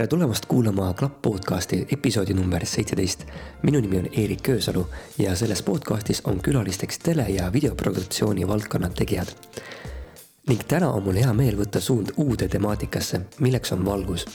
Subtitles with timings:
[0.00, 3.24] tere tulemast kuulama Klapp podcasti episoodi number seitseteist.
[3.62, 4.86] minu nimi on Eerik Köösalu
[5.18, 9.26] ja selles podcastis on külalisteks tele- ja videoproduktsiooni valdkonna tegijad.
[10.48, 14.26] ning täna on mul hea meel võtta suund uude temaatikasse, milleks on valgus.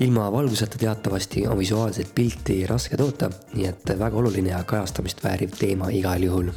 [0.00, 5.50] ilma valguseta teatavasti on visuaalset pilti raske toota, nii et väga oluline ja kajastamist vääriv
[5.58, 6.52] teema igal juhul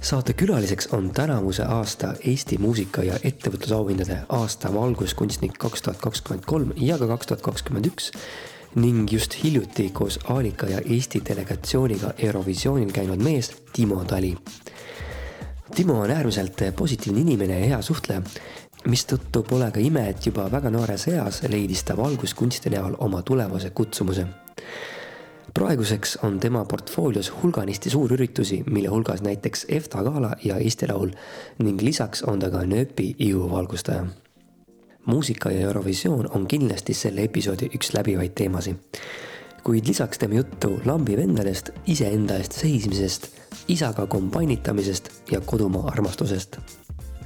[0.00, 6.72] saate külaliseks on tänavuse aasta Eesti muusika- ja ettevõtlusauhindade aasta valguskunstnik kaks tuhat kakskümmend kolm
[6.76, 8.12] ja ka kaks tuhat kakskümmend üks
[8.74, 14.36] ning just hiljuti koos Aalika ja Eesti delegatsiooniga Eurovisioonil käinud mees Timo Tali.
[15.74, 18.22] Timo on äärmiselt positiivne inimene ja hea suhtleja,
[18.86, 23.70] mistõttu pole ka ime, et juba väga noores eas leidis ta valguskunsti näol oma tulevase
[23.70, 24.26] kutsumuse
[25.56, 31.10] praeguseks on tema portfoolios hulganisti suurüritusi, mille hulgas näiteks EFTA gala ja Eesti Laul
[31.58, 34.06] ning lisaks on ta ka nööpi ihuvalgustaja.
[35.06, 38.76] muusika ja Eurovisioon on kindlasti selle episoodi üks läbivaid teemasid.
[39.64, 43.28] kuid lisaks teeme juttu lambi vendadest, iseenda eest seismisest,
[43.68, 46.60] isaga kombainitamisest ja kodumaa armastusest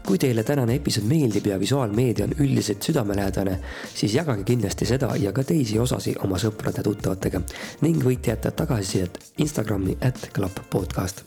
[0.07, 3.59] kui teile tänane episood meeldib ja visuaalmeedia on üldiselt südamelähedane,
[3.95, 7.43] siis jagage kindlasti seda ja ka teisi osasid oma sõprade-tuttavatega
[7.87, 11.25] ning võite jätta tagasisidet Instagrami at klapp podcast.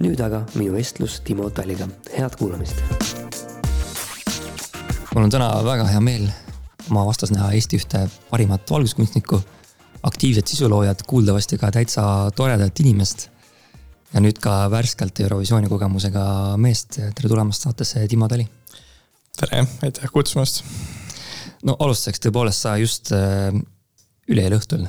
[0.00, 2.82] nüüd aga minu vestlus Timo Talliga, head kuulamist.
[5.14, 6.28] mul on täna väga hea meel
[6.90, 9.40] oma vastas näha Eesti ühte parimat valguskunstnikku,
[10.02, 13.28] aktiivset sisuloojat, kuuldavasti ka täitsa toredat inimest
[14.10, 16.24] ja nüüd ka värskelt Eurovisiooni kogemusega
[16.60, 18.46] meest, tere tulemast saatesse, Timo Tali.
[19.38, 20.64] tere, aitäh kutsumast.
[21.66, 23.54] no alustuseks tõepoolest sa just äh,
[24.30, 24.86] üleeile õhtul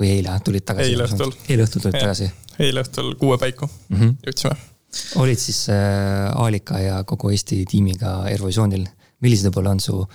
[0.00, 0.94] või eile tulid tagasi?
[0.94, 1.34] eile õhtul.
[1.48, 2.30] eile õhtul tulid ja, tagasi?
[2.58, 4.14] eile õhtul kuue paiku mm -hmm.
[4.26, 4.56] jõudsime.
[5.24, 8.86] olid siis äh, Aalika ja kogu Eesti tiimiga Eurovisioonil,
[9.20, 10.06] millised võib-olla on su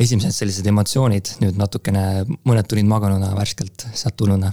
[0.00, 4.52] esimesed sellised emotsioonid nüüd natukene, mõned tulid maganuna värskelt sealt tulnuna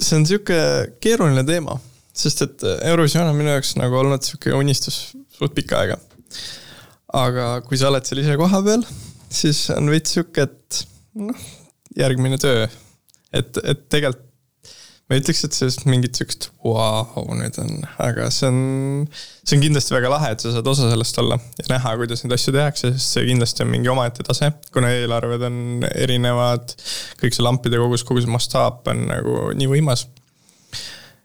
[0.00, 0.58] see on sihuke
[1.02, 1.76] keeruline teema,
[2.16, 5.98] sest et Eurovisioon on minu jaoks nagu olnud sihuke unistus suht pikka aega.
[7.20, 8.84] aga kui sa oled seal ise kohapeal,
[9.30, 10.82] siis on veits sihuke, et
[11.18, 11.46] noh,
[11.98, 12.66] järgmine töö.
[13.32, 14.29] et, et tegelikult
[15.10, 18.60] ma ei ütleks, et sellest mingit siukest vau nüüd on, aga see on,
[19.42, 22.36] see on kindlasti väga lahe, et sa saad osa sellest olla ja näha, kuidas neid
[22.36, 25.58] asju tehakse, sest see kindlasti on mingi omaette tase, kuna eelarved on
[25.90, 26.76] erinevad.
[27.18, 30.06] kõik see lampide kogus, kogu see mastaap on nagu nii võimas.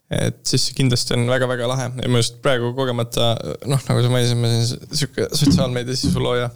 [0.10, 3.36] et siis kindlasti on väga-väga lahe ja ma just praegu kogemata,
[3.70, 4.66] noh, nagu sa mainisid, ma olen
[4.98, 6.50] sihuke sotsiaalmeedia sisulooja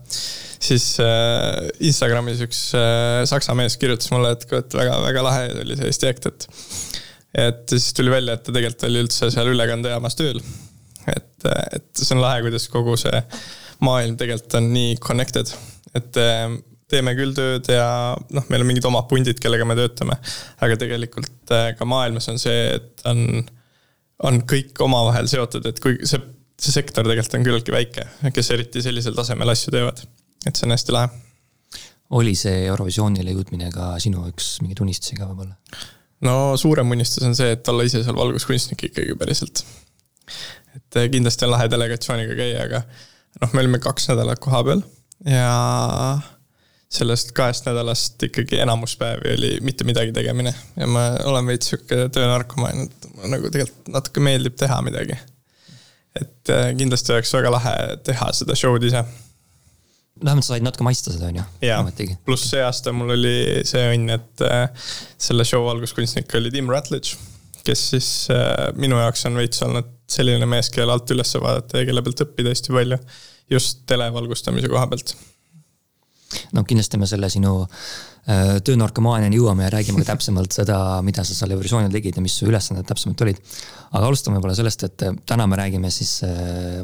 [0.60, 5.94] siis äh, Instagramis üks äh, saksa mees kirjutas mulle, et, et väga-väga lahe oli see
[5.94, 6.50] Eesti Act, et
[7.36, 10.42] et siis tuli välja, et ta tegelikult oli üldse seal ülekandejaamas tööl.
[11.10, 11.46] et,
[11.76, 13.22] et see on lahe, kuidas kogu see
[13.86, 15.52] maailm tegelikult on nii connected,
[15.98, 16.58] et eh,
[16.90, 17.86] teeme küll tööd ja
[18.36, 20.18] noh, meil on mingid omad pundid, kellega me töötame.
[20.66, 23.24] aga tegelikult eh, ka maailmas on see, et on,
[24.28, 26.22] on kõik omavahel seotud, et kui see,
[26.60, 30.04] see sektor tegelikult on küllaltki väike, kes eriti sellisel tasemel asju teevad.
[30.46, 31.24] et see on hästi lahe.
[32.20, 35.56] oli see Eurovisioonile jõudmine ka sinu üks mingeid unistusi ka võib-olla?
[36.26, 39.64] No suurem unistus on see, et olla ise seal valguskunstnik ikkagi päriselt.
[40.76, 42.84] et eh, kindlasti on lahe delegatsiooniga käia, aga
[43.42, 44.84] noh, me olime kaks nädalat kohapeal
[45.26, 46.20] ja
[46.90, 52.08] sellest kahest nädalast ikkagi enamus päevi oli mitte midagi tegemine ja ma olen veits sihuke
[52.14, 55.18] töönarkomaan, et nagu tegelikult natuke meeldib teha midagi.
[56.20, 59.06] et eh, kindlasti oleks väga lahe teha seda show'd ise
[60.24, 61.46] vähemalt sa said natuke maitsta seda, on ju.
[61.64, 61.80] jaa,
[62.28, 64.92] pluss see aasta mul oli see õnn, et äh,
[65.22, 67.16] selle show alguskunstnik oli Tim Rutledge,
[67.66, 71.90] kes siis äh, minu jaoks on veits olnud selline mees, kelle alt üles vaadata ja
[71.90, 73.02] kelle pealt õppida hästi palju.
[73.50, 75.16] just televalgustamise koha pealt.
[76.54, 81.38] no kindlasti me selle sinu äh, töönarkomaaniani jõuame ja räägime ka täpsemalt seda, mida sa
[81.38, 83.44] seal Eurovisioonil tegid ja mis su ülesanded täpsemalt olid.
[83.92, 86.20] aga alustame võib-olla sellest, et täna me räägime siis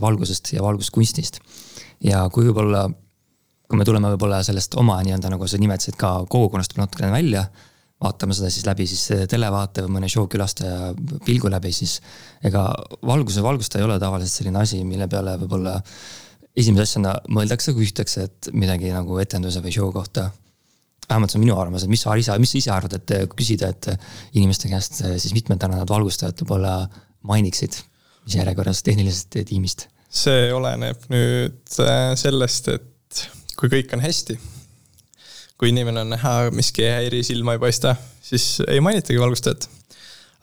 [0.01, 1.41] valgusest ja valguskunstist.
[2.05, 2.87] ja kui võib-olla
[3.69, 7.47] kui me tuleme võib-olla sellest oma nii-öelda nagu sa nimetasid ka kogukonnast natukene välja.
[8.03, 9.01] vaatame seda siis läbi siis
[9.31, 10.91] televaate või mõne show külastaja
[11.25, 12.01] pilgu läbi, siis
[12.43, 12.67] ega
[13.07, 15.77] valguse valgustaja ei ole tavaliselt selline asi, mille peale võib-olla
[16.55, 20.27] esimese asjana mõeldakse, kui küsitakse, et midagi nagu etenduse või show kohta
[21.09, 23.43] vähemalt see on minu arvamus, et mis sa ise, mis sa ise arvad, et kui
[23.43, 23.89] küsida, et
[24.37, 26.77] inimeste käest siis mitmed tänavad valgustajad võib-olla
[27.29, 27.77] mainiksid,
[28.25, 29.89] mis järjekorras tehnilisest tiimist?
[30.15, 33.23] see oleneb nüüd äh, sellest, et
[33.59, 34.35] kui kõik on hästi,
[35.59, 39.69] kui inimene on näha, miski ei häiri, silma ei paista, siis ei mainitagi valgustajat.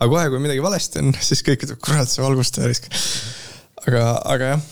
[0.00, 2.88] aga kohe, kui midagi valesti on, siis kõik ütlevad, kurat, see valgustaja risk.
[3.82, 4.04] aga,
[4.34, 4.64] aga jah,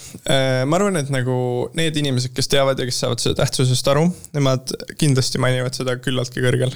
[0.70, 1.34] ma arvan, et nagu
[1.78, 4.06] need inimesed, kes teavad ja kes saavad seda tähtsusest aru,
[4.36, 6.72] nemad kindlasti mainivad seda küllaltki kõrgel.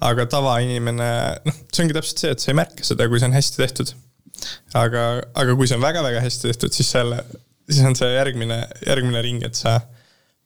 [0.00, 1.10] aga tavainimene,
[1.44, 3.94] noh, see ongi täpselt see, et sa ei märka seda, kui see on hästi tehtud.
[4.72, 5.06] aga,
[5.36, 7.20] aga kui see on väga-väga hästi tehtud, siis selle,
[7.68, 9.82] siis on see järgmine, järgmine ring, et sa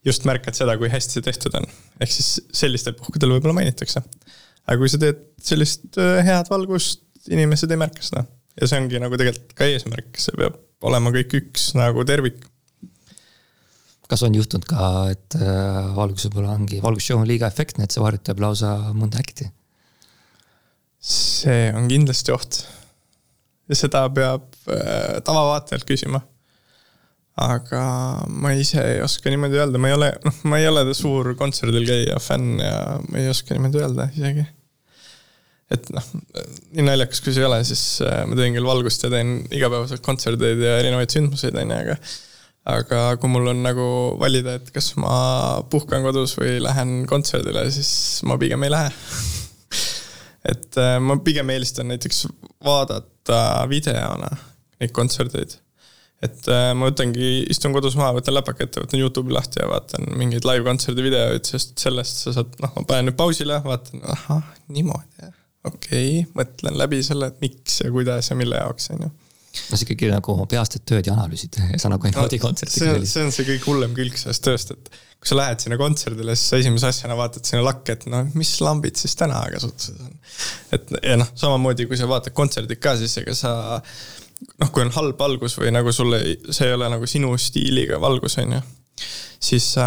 [0.04, 1.66] just märkad seda, kui hästi see tehtud on.
[2.02, 4.02] ehk siis sellistel puhkudel võib-olla mainitakse.
[4.66, 8.26] aga kui sa teed sellist äh, head valgust, inimesed ei märka seda.
[8.60, 12.44] ja see ongi nagu tegelikult ka eesmärk, see peab olema kõik üks nagu tervik.
[14.10, 18.04] kas on juhtunud ka, et äh, valgus võib-olla ongi, valgusshow on liiga efektne, et see
[18.04, 19.50] varjutab lausa mõnda äkki?
[21.04, 22.62] see on kindlasti oht.
[23.68, 26.20] ja seda peab äh, tavavaatajalt küsima.
[27.34, 27.84] Aga
[28.31, 31.86] ma ise ei oska niimoodi öelda, ma ei ole, noh, ma ei ole suur kontserdil
[31.88, 32.76] käija fänn ja
[33.08, 34.44] ma ei oska niimoodi öelda isegi.
[35.75, 36.06] Et noh,
[36.76, 40.04] nii naljakas kui see ei ole, siis äh, ma teen küll valgust ja teen igapäevaselt
[40.04, 41.98] kontserteid ja erinevaid sündmuseid, on ju, aga
[42.64, 43.87] aga kui mul on nagu
[44.20, 45.16] valida, et kas ma
[45.72, 48.92] puhkan kodus või lähen kontserdile, siis ma pigem ei lähe.
[50.52, 52.26] Et äh, ma pigem eelistan näiteks
[52.64, 54.28] vaadata videona
[54.80, 55.56] neid kontserteid.
[56.25, 60.09] Et äh, ma võtangi, istun kodus maha, võtan läpaka ette, võtan Youtube'i lahti ja vaatan
[60.19, 65.32] mingeid live-kontserdi videoid, sest sellest sa saad, noh, ma panen nüüd pausile, vaatan, ahah, niimoodi
[65.65, 69.11] okei okay,, mõtlen läbi selle, et miks ja kuidas ja mille jaoks, on ju
[69.55, 72.47] no sa ikkagi nagu peast teed tööd ja analüüsid ja sa nagu ei naudi no,
[72.49, 72.81] kontserti.
[72.81, 75.79] see on, see on see kõige hullem külg sellest tööst, et kui sa lähed sinna
[75.81, 80.00] kontserdile, siis sa esimese asjana vaatad sinna lakke, et no mis lambid siis täna kasutuses
[80.03, 80.19] on.
[80.75, 83.55] et ja noh, samamoodi kui sa vaatad kontserdit ka, siis ega sa
[84.60, 86.20] noh, kui on halb valgus või nagu sulle,
[86.50, 88.64] see ei ole nagu sinu stiiliga valgus, on ju.
[89.50, 89.86] siis sa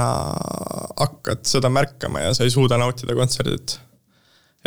[1.00, 3.80] hakkad seda märkama ja sa ei suuda nautida kontserdit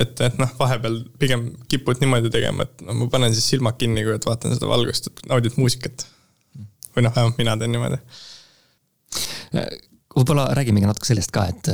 [0.00, 4.04] et, et noh, vahepeal pigem kipud niimoodi tegema, et no ma panen siis silmad kinni,
[4.06, 6.06] kui et vaatan seda valgust, et naudid muusikat.
[6.94, 8.00] või noh, vähemalt mina teen niimoodi.
[10.16, 11.70] võib-olla räägimegi natuke sellest ka, et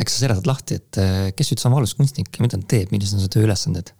[0.00, 1.00] eks sa seletad lahti, et
[1.36, 3.92] kes üldse on valguskunstnik ja mida ta teeb, millised on su tööülesanded?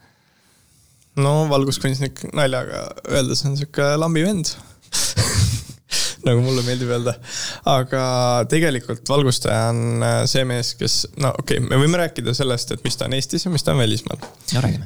[1.20, 4.52] No valguskunstnik naljaga öeldes on sihuke lambi vend
[6.26, 7.14] nagu mulle meeldib öelda.
[7.70, 8.02] aga
[8.50, 12.82] tegelikult valgustaja on äh, see mees, kes, no okei okay,, me võime rääkida sellest, et
[12.86, 14.26] mis ta on Eestis ja mis ta on välismaal.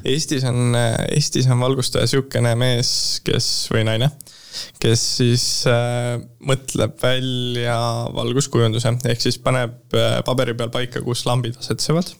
[0.07, 2.93] Eestis on, äh, Eestis on valgustaja sihukene mees,
[3.25, 4.11] kes või naine,
[4.83, 7.77] kes siis äh, mõtleb välja
[8.15, 12.13] valguskujunduse, ehk siis paneb äh, paberi peal paika, kus lambid asetsevad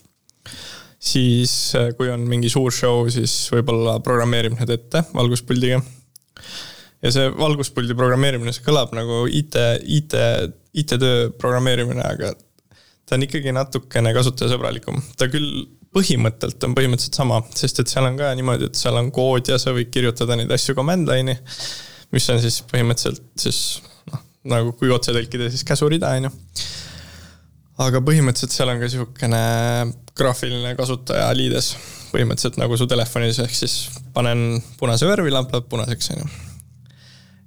[1.01, 5.81] siis kui on mingi suur show, siis võib-olla programmeerib need ette valguspuldiga
[7.01, 9.57] ja see valguspuldi programmeerimine, see kõlab nagu IT,
[9.97, 10.15] IT,
[10.77, 12.33] IT-töö programmeerimine, aga
[13.05, 15.01] ta on ikkagi natukene kasutajasõbralikum.
[15.17, 19.09] ta küll põhimõttelt on põhimõtteliselt sama, sest et seal on ka niimoodi, et seal on
[19.13, 21.35] kood ja sa võid kirjutada neid asju command line'i,
[22.15, 23.81] mis on siis põhimõtteliselt siis
[24.11, 24.21] noh,
[24.53, 26.33] nagu kui otse tõlkida, siis käsurida, on ju.
[27.81, 29.41] Aga põhimõtteliselt seal on ka niisugune
[30.17, 31.73] graafiline kasutaja liides,
[32.11, 33.75] põhimõtteliselt nagu su telefonis, ehk siis
[34.15, 36.31] panen punase värvi, lamp läheb punaseks, on ju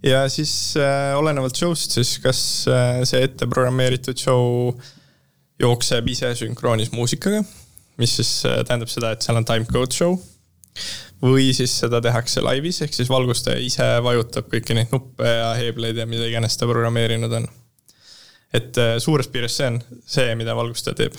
[0.04, 4.75] ja siis äh, olenevalt show'st siis, kas äh, see ette programmeeritud show
[5.60, 7.42] jookseb ise sünkroonis muusikaga,
[8.00, 10.19] mis siis äh, tähendab seda, et seal on timecode show.
[11.25, 15.96] või siis seda tehakse laivis, ehk siis valgustaja ise vajutab kõiki neid nuppe ja heebleid
[15.96, 17.46] ja mida iganes ta programmeerinud on.
[18.55, 21.19] Et äh, suures piires see on see, mida valgustaja teeb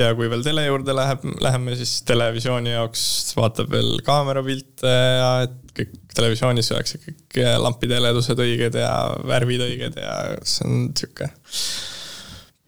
[0.00, 3.04] ja kui veel tele juurde läheb, läheme, siis televisiooni jaoks
[3.36, 8.92] vaatab veel kaamerapilte ja et kõik televisioonis oleks kõik lampide heledused õiged ja
[9.28, 11.28] värvid õiged ja see on sihuke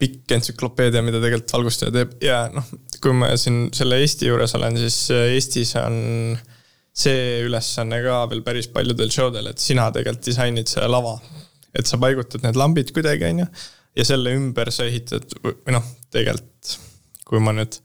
[0.01, 2.67] pikk entsüklopeedia, mida tegelikult valgustaja teeb ja noh,
[3.01, 6.35] kui ma siin selle Eesti juures olen, siis Eestis on
[6.95, 11.17] see ülesanne ka veel päris paljudel show del, et sina tegelikult disainid selle lava.
[11.75, 13.47] Et sa paigutad need lambid kuidagi, on ju,
[13.95, 16.77] ja selle ümber sa ehitad või noh, tegelikult
[17.25, 17.79] kui ma nüüd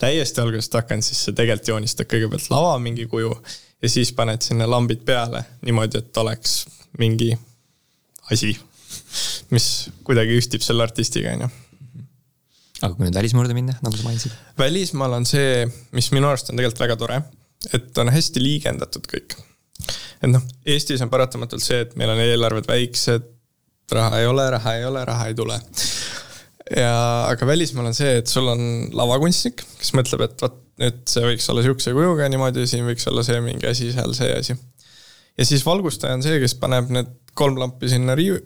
[0.00, 3.32] täiesti algusest hakkan, siis sa tegelikult joonistad kõigepealt lava mingi kuju
[3.82, 6.58] ja siis paned sinna lambid peale niimoodi, et oleks
[7.00, 7.30] mingi
[8.32, 8.52] asi,
[9.52, 9.68] mis
[10.04, 11.50] kuidagi ühtib selle artistiga, on ju.
[12.82, 14.36] aga kui nüüd välismaa juurde minna, nagu sa mainisid?
[14.58, 17.20] välismaal on see, mis minu arust on tegelikult väga tore,
[17.76, 19.38] et on hästi liigendatud kõik.
[20.22, 23.32] et noh, Eestis on paratamatult see, et meil on eelarved väiksed,
[23.92, 25.60] raha ei ole, raha ei ole, raha ei tule
[26.74, 26.92] ja,
[27.30, 28.62] aga välismaal on see, et sul on
[28.96, 33.24] lavakunstnik, kes mõtleb, et vot nüüd see võiks olla sihukese kujuga niimoodi, siin võiks olla
[33.26, 34.56] see mingi asi, seal see asi.
[35.38, 38.40] ja siis valgustaja on see, kes paneb need kolm lampi sinna riiu-,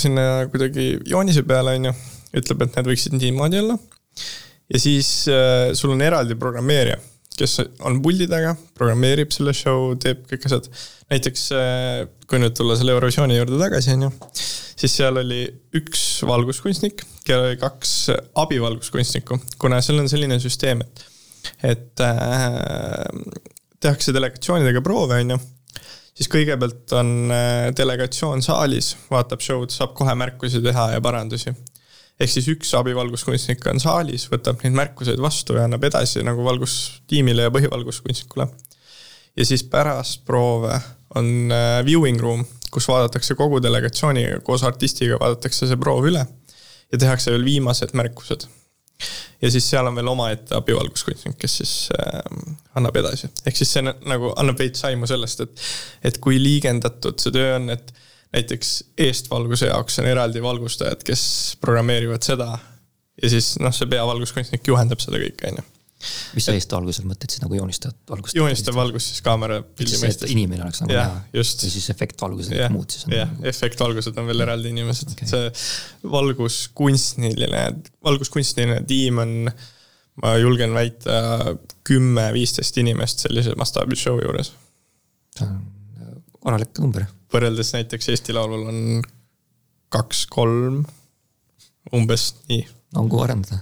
[0.00, 1.94] sinna kuidagi joonise peale, on ju.
[2.40, 3.76] ütleb, et need võiksid niimoodi olla.
[4.72, 6.98] ja siis äh, sul on eraldi programmeerija,
[7.38, 10.68] kes on puldi taga, programmeerib selle show, teeb kõik asjad.
[11.12, 15.42] näiteks äh, kui nüüd tulla selle Eurovisiooni juurde tagasi, on ju, siis seal oli
[15.78, 17.96] üks valguskunstnik, kellel oli kaks
[18.44, 21.04] abivalguskunstnikku, kuna seal on selline süsteem, et,
[21.74, 23.04] et äh,
[23.80, 25.44] tehakse delegatsioonidega proove, on ju
[26.16, 31.52] siis kõigepealt on äh, delegatsioon saalis, vaatab show'd, saab kohe märkusi teha ja parandusi.
[32.20, 37.48] Ehk siis üks abivalguskunstnik on saalis, võtab neid märkuseid vastu ja annab edasi nagu valgustiimile
[37.48, 38.48] ja põhivalguskunstnikule.
[39.36, 40.80] ja siis pärast proove
[41.16, 46.24] on äh, viewing room, kus vaadatakse kogu delegatsiooniga koos artistiga, vaadatakse see proov üle
[46.92, 48.48] ja tehakse veel viimased märkused
[49.42, 52.24] ja siis seal on veel omaette abivalguskunstnik, kes siis äh,
[52.78, 55.64] annab edasi, ehk siis see nagu annab veits aimu sellest, et,
[56.10, 57.92] et kui liigendatud see töö on, et
[58.34, 58.72] näiteks
[59.06, 61.22] eestvalguse jaoks on eraldi valgustajad, kes
[61.60, 62.58] programmeerivad seda.
[63.22, 65.70] ja siis noh, see peavalguskunstnik juhendab seda kõike, on ju
[66.36, 68.36] mis sa eestvalgusel mõtled siis nagu joonistavat valgust?
[68.36, 70.32] joonistav valgus siis kaamera pildi mõistes.
[70.32, 71.22] inimene oleks nagu näha.
[71.32, 73.16] ja siis efektvalgused ja muud siis on.
[73.16, 77.64] jah, efektvalgused on veel eraldi inimesed okay., see valguskunstniline,
[78.04, 79.34] valguskunstniline tiim on,
[80.22, 81.56] ma julgen väita,
[81.88, 84.52] kümme-viisteist inimest sellise mastaabi show juures.
[85.38, 85.56] see on
[86.02, 87.08] äh, korralik number.
[87.32, 88.80] Võrreldes näiteks Eesti Laulul on
[89.94, 90.82] kaks-kolm,
[91.94, 92.64] umbes nii
[92.96, 93.58] on kuhu arendada.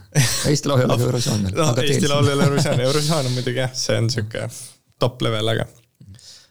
[0.49, 1.57] Eesti Laul ei ole Eurovisioon veel.
[1.59, 4.47] no Eesti Laul ei ole Eurovisioon, Eurovisioon on muidugi jah, see on sihuke
[5.03, 5.67] top level, aga.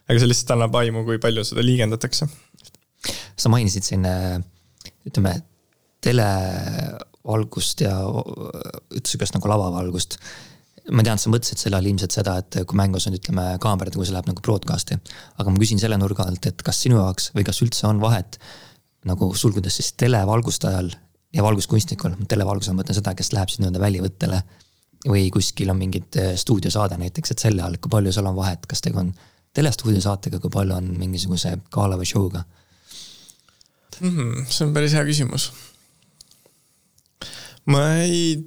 [0.08, 2.28] aga see lihtsalt annab aimu, kui palju seda liigendatakse.
[3.36, 4.06] sa mainisid siin
[5.04, 5.34] ütleme
[6.04, 10.18] televalgust ja üldse sihukest nagu lavavalgust
[10.92, 14.04] ma tean, sa mõtlesid selle all ilmselt seda, et kui mängus on, ütleme, kaamerad, kui
[14.04, 14.98] see läheb nagu broadcast'i.
[15.40, 18.38] aga ma küsin selle nurga alt, et kas sinu jaoks või kas üldse on vahet
[19.08, 20.90] nagu sulgudes siis televalgustajal
[21.34, 24.42] ja valguskunstnikul, televalgusel ma mõtlen seda, kes läheb siis nii-öelda väljavõttele.
[25.04, 28.64] või kuskil on mingid äh, stuudiosaade näiteks, et selle all, kui palju seal on vahet,
[28.66, 29.10] kas tegu on
[29.52, 32.40] telestuudiosaatega, kui palju on mingisuguse gala või show'ga
[34.00, 34.46] mm?
[34.48, 35.50] see on päris hea küsimus.
[37.68, 38.38] ma ei,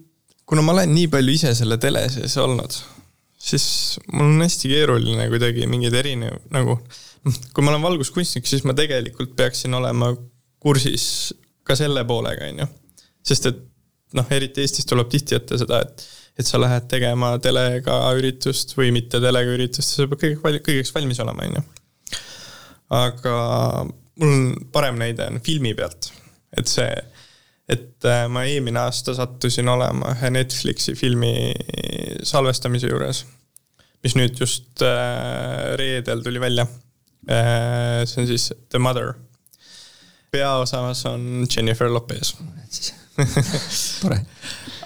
[0.48, 2.76] kuna ma olen nii palju ise selle tele sees olnud,
[3.48, 3.68] siis
[4.14, 6.80] mul on hästi keeruline kuidagi mingeid erinev, nagu
[7.54, 10.14] kui ma olen valguskunstnik, siis ma tegelikult peaksin olema
[10.64, 11.34] kursis
[11.68, 12.68] ka selle poolega, on ju.
[13.28, 13.60] sest et
[14.16, 16.06] noh, eriti Eestis tuleb tihti ette seda, et,
[16.40, 21.20] et sa lähed tegema telega üritust või mitte telega üritust, sa pead kõigeks, kõigeks valmis
[21.24, 21.66] olema, on ju.
[22.98, 23.36] aga
[24.22, 26.12] mul on parem näide on filmi pealt,
[26.58, 26.88] et see,
[27.68, 31.34] et äh, ma eelmine aasta sattusin olema ühe Netflixi filmi
[32.28, 33.26] salvestamise juures,
[34.06, 36.68] mis nüüd just äh, reedel tuli välja.
[37.28, 39.16] Äh, see on siis The Mother
[40.32, 42.34] peaosas on Jennifer Lopez
[44.02, 44.20] tore.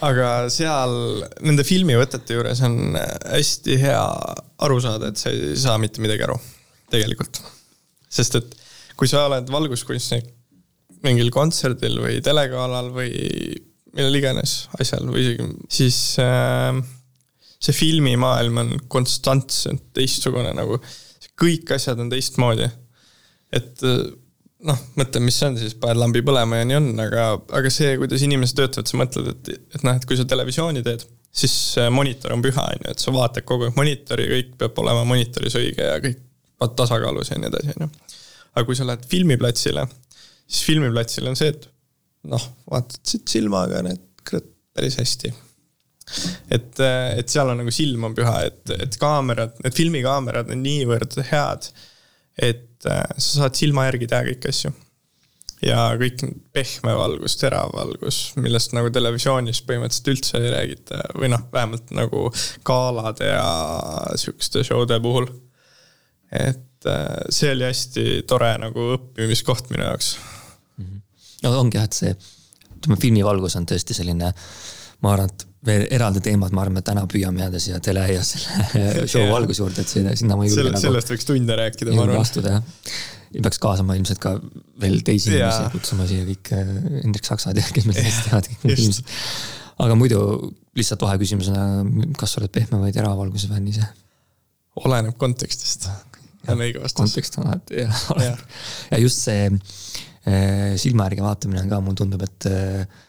[0.06, 0.94] aga seal
[1.44, 4.04] nende filmivõtete juures on hästi hea
[4.62, 6.38] aru saada, et sa ei saa mitte midagi aru,
[6.94, 7.42] tegelikult.
[8.10, 8.56] sest et
[8.96, 10.30] kui sa oled valguskunstnik
[11.06, 13.12] mingil kontserdil või telegalal või
[13.96, 16.78] millal iganes asjal või isegi, siis äh,
[17.62, 20.80] see filmimaailm on konstantselt teistsugune nagu,
[21.42, 22.70] kõik asjad on teistmoodi.
[23.52, 23.84] et
[24.68, 27.26] noh, mõtle, mis see on siis, paned lambi põlema ja nii on, aga,
[27.58, 31.04] aga see, kuidas inimesed töötavad, sa mõtled, et, et noh, et kui sa televisiooni teed,
[31.32, 31.56] siis
[31.94, 35.58] monitor on püha, on ju, et sa vaatad kogu aeg monitori, kõik peab olema monitoris
[35.60, 36.22] õige ja kõik
[36.78, 37.92] tasakaalus ja nii edasi, on ju.
[38.54, 39.88] aga kui sa lähed filmiplatsile,
[40.52, 41.70] siis filmiplatsil on see, et
[42.32, 45.32] noh, vaatad siit silmaga, need kurat päris hästi.
[46.52, 51.16] et, et seal on nagu silm on püha, et, et kaamerad, need filmikaamerad on niivõrd
[51.32, 51.72] head,
[52.42, 54.72] et Äh, sa saad silma järgi teha kõiki asju.
[55.62, 56.24] ja kõik
[56.56, 62.24] pehme valgus, terav valgus, millest nagu televisioonis põhimõtteliselt üldse ei räägita või noh, vähemalt nagu
[62.66, 63.46] galade ja
[64.18, 65.30] sihukeste show'de puhul.
[66.32, 70.16] et äh, see oli hästi tore nagu õppimiskoht minu jaoks.
[70.80, 71.02] Mhm.
[71.44, 72.12] no ongi jah, et see,
[72.78, 74.34] ütleme filmivalgus on tõesti selline,
[75.02, 78.22] ma arvan, et veel eraldi teemad, ma arvan, me täna püüame jääda siia tele ja
[78.26, 80.86] selle show alguse juurde, et sinna, sinna ma ei julge Selle, nagu.
[80.88, 82.22] sellest võiks tunde rääkida, ma arvan.
[82.24, 82.92] astuda jah.
[83.36, 84.36] ja peaks kaasama ilmselt ka
[84.82, 86.72] veel teisi inimesi, kutsuma siia kõik äh,
[87.04, 89.14] Hendrik Saksad ja kes meil sellest teavad, kõik need inimesed.
[89.86, 90.22] aga muidu
[90.78, 91.66] lihtsalt vaheküsimusena,
[92.18, 93.86] kas sa oled pehme või teravalguse fänn ise?
[94.82, 95.90] oleneb kontekstist.
[96.50, 96.98] on õige vastus.
[97.04, 98.42] kontekst on alati jah,
[98.90, 99.50] ja just see
[100.28, 103.00] äh, silma järgi vaatamine on ka, mulle tundub, et äh,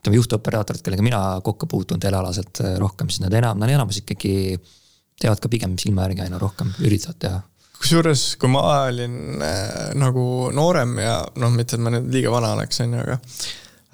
[0.00, 4.34] ütleme juhtoperaatorid, kellega mina kokku puutun telealaselt äh, rohkem, siis nad enam, nad enamus ikkagi
[5.20, 7.40] teevad ka pigem silma järgi aina rohkem, üritavad teha.
[7.80, 10.24] kusjuures, kui ma olin äh, nagu
[10.56, 13.18] noorem ja noh, mitte et ma nüüd liiga vana oleks, on ju, aga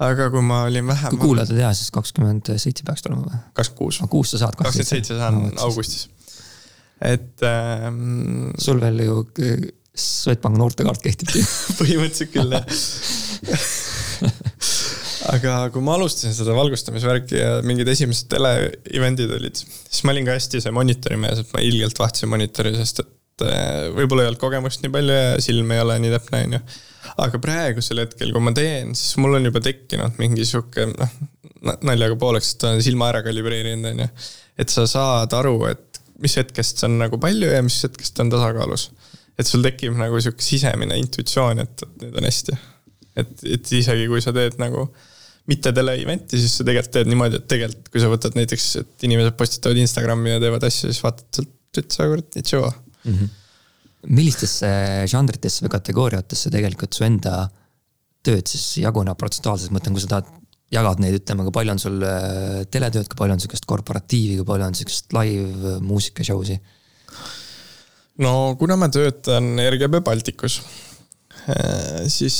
[0.07, 1.15] aga kui ma olin vähem.
[1.15, 3.41] kui kuulajad ei tea, siis kakskümmend seitse peaks olema või?
[3.57, 4.01] kakskümmend kuus.
[4.11, 4.59] kuus sa saad.
[4.59, 6.07] kakskümmend seitse saan augustis.
[7.01, 8.53] et ähm,.
[8.61, 9.23] sul veel ju
[9.97, 11.33] Swedbank noortekaart kehtib
[11.79, 12.67] põhimõtteliselt küll jah
[15.27, 20.35] aga kui ma alustasin seda valgustamisvärki ja mingid esimesed tele-event'id olid, siis ma olin ka
[20.37, 24.41] hästi see monitori mees, et ma ilgelt vaatasin monitori, sest et äh, võib-olla ei olnud
[24.41, 26.61] kogemust nii palju ja silm ei ole nii täpne, on ju.
[27.25, 31.17] aga praegusel hetkel, kui ma teen, siis mul on juba tekkinud mingi sihuke noh,
[31.87, 34.09] naljaga pooleks, et olen silma ära kalibreerinud, on ju.
[34.63, 38.31] et sa saad aru, et mis hetkest see on nagu palju ja mis hetkest on
[38.33, 38.89] tasakaalus.
[39.37, 42.57] Et sul tekib nagu sihuke sisemine intuitsioon, et, et nüüd on hästi.
[43.21, 44.87] et, et isegi kui sa teed nagu
[45.47, 49.37] mitte tele-event'i, siis sa tegelikult teed niimoodi, et tegelikult kui sa võtad näiteks, et inimesed
[49.39, 53.13] postitavad Instagrami ja teevad asju, siis vaatad sealt, et sa kurat, nitšoo mm.
[53.13, 53.29] -hmm.
[54.17, 54.71] millistesse
[55.13, 57.45] žanritesse või kategooriatesse tegelikult su enda
[58.27, 60.33] tööd siis jaguneb protsentuaalselt, mõtlen, kui sa tahad
[60.73, 64.47] jagad neid, ütleme, kui palju on sul äh, teletööd, kui palju on sihukest korporatiivi, kui
[64.49, 66.57] palju on sihukest live äh, muusika show'si?
[68.23, 70.59] No kuna ma töötan RGB Balticus,
[71.47, 72.37] äh, siis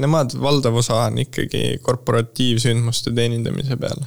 [0.00, 4.04] nemad valdav osa on ikkagi korporatiivsündmuste teenindamise peal.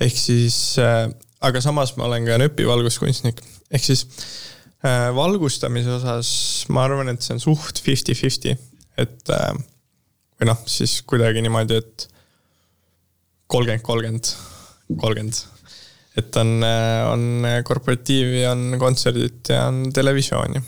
[0.00, 3.40] ehk siis, aga samas ma olen ka NÖP-i valguskunstnik,
[3.74, 4.04] ehk siis
[5.14, 6.28] valgustamise osas
[6.70, 8.54] ma arvan, et see on suht fifty-fifty,
[9.02, 9.34] et
[10.38, 12.06] või noh, siis kuidagi niimoodi, et
[13.50, 14.30] kolmkümmend, kolmkümmend,
[15.00, 15.40] kolmkümmend.
[16.18, 16.50] Et on,
[17.12, 20.62] on korporatiivi, on kontserdid ja on televisiooni.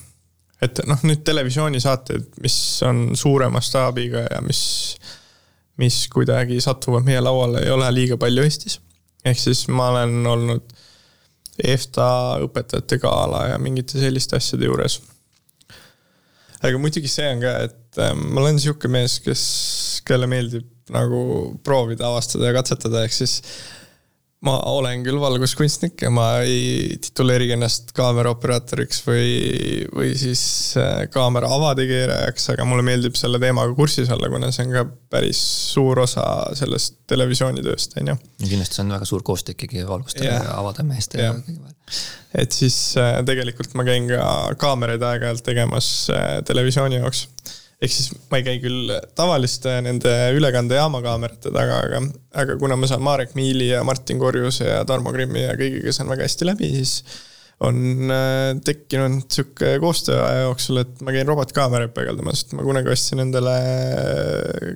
[0.63, 4.63] et noh, nüüd televisioonisaateid, mis on suure mastaabiga ja mis,
[5.81, 8.79] mis kuidagi satuvad meie lauale, ei ole liiga palju Eestis.
[9.25, 10.77] ehk siis ma olen olnud
[11.61, 12.11] EFTA
[12.47, 15.01] õpetajate gala ja mingite selliste asjade juures.
[16.61, 19.43] aga muidugi see on ka, et äh, ma olen sihuke mees, kes,
[20.07, 21.21] kelle meeldib nagu
[21.65, 23.41] proovida, avastada ja katsetada, ehk siis
[24.47, 29.27] ma olen küll valguskunstnik ja ma ei tituleeri ennast kaameraoperaatoriks või,
[29.93, 30.43] või siis
[30.81, 35.43] äh, kaamera avategeerajaks, aga mulle meeldib selle teemaga kursis olla, kuna see on ka päris
[35.75, 36.25] suur osa
[36.57, 38.17] sellest televisioonitööst, on ju.
[38.47, 42.01] kindlasti see on väga suur koostöö ikkagi valgustaja ja avademeeste ja kõige vahel.
[42.41, 44.25] et siis äh, tegelikult ma käin ka
[44.63, 47.27] kaameraid aeg-ajalt tegemas äh, televisiooni jaoks
[47.81, 52.03] ehk siis ma ei käi küll tavaliste nende ülekandejaama kaamerate taga, aga,
[52.43, 56.13] aga kuna ma saan Marek Miili ja Martin Korjuse ja Tarmo Grimmi ja kõigiga saan
[56.13, 57.01] väga hästi läbi, siis
[57.65, 62.93] on äh, tekkinud sihuke koostöö aja jooksul, et ma käin robotkaamerat peegeldamas, et ma kunagi
[62.93, 64.71] ostsin endale äh,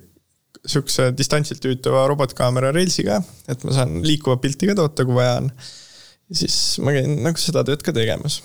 [0.64, 5.52] sihukese distantsilt juhitava robotkaamera Railsiga, et ma saan liikuvat pilti ka toota, kui vaja on.
[6.32, 8.40] siis ma käin nagu seda tööd ka tegemas.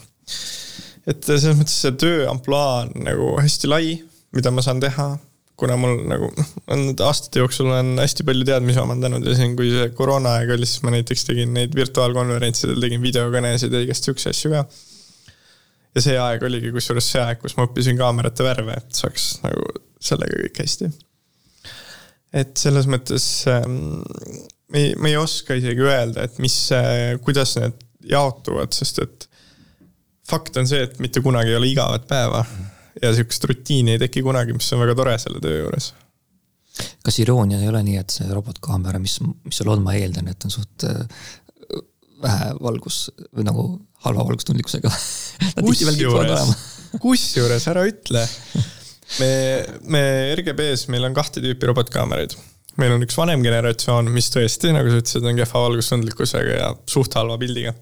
[1.08, 3.94] et selles mõttes see töö ampluaa on nagu hästi lai
[4.36, 5.10] mida ma saan teha,
[5.60, 6.30] kuna mul nagu
[6.74, 10.86] on aastate jooksul olen hästi palju teadmisi omandanud ja siin, kui see koroonaaeg oli, siis
[10.86, 14.64] ma näiteks tegin neid virtuaalkonverentsidel, tegin videokõnesid ja igast siukseid asju ka.
[15.98, 19.68] ja see aeg oligi kusjuures see aeg, kus ma õppisin kaamerate värve, et saaks nagu
[20.00, 20.92] sellega kõik hästi.
[22.44, 24.00] et selles mõttes ähm,
[24.72, 26.58] me ei, me ei oska isegi öelda, et mis,
[27.26, 29.30] kuidas need jaotuvad, sest et
[30.30, 32.46] fakt on see, et mitte kunagi ei ole igavat päeva
[33.02, 35.92] ja sihukest rutiini ei teki kunagi, mis on väga tore selle töö juures.
[37.04, 40.48] kas iroonia ei ole nii, et see robotkaamera, mis, mis sul on, ma eeldan, et
[40.48, 41.00] on suht äh,
[42.24, 43.66] vähe valgus või nagu
[44.06, 44.92] halva valgustundlikkusega
[45.66, 46.54] kusjuures,
[47.04, 48.24] kusjuures ära ütle.
[49.22, 49.34] me,
[49.92, 50.04] me
[50.38, 52.36] RGB-s, meil on kahte tüüpi robotkaameraid
[52.80, 57.18] meil on üks vanem generatsioon, mis tõesti, nagu sa ütlesid, on kehva valgustundlikkusega ja suht
[57.20, 57.76] halva pildiga.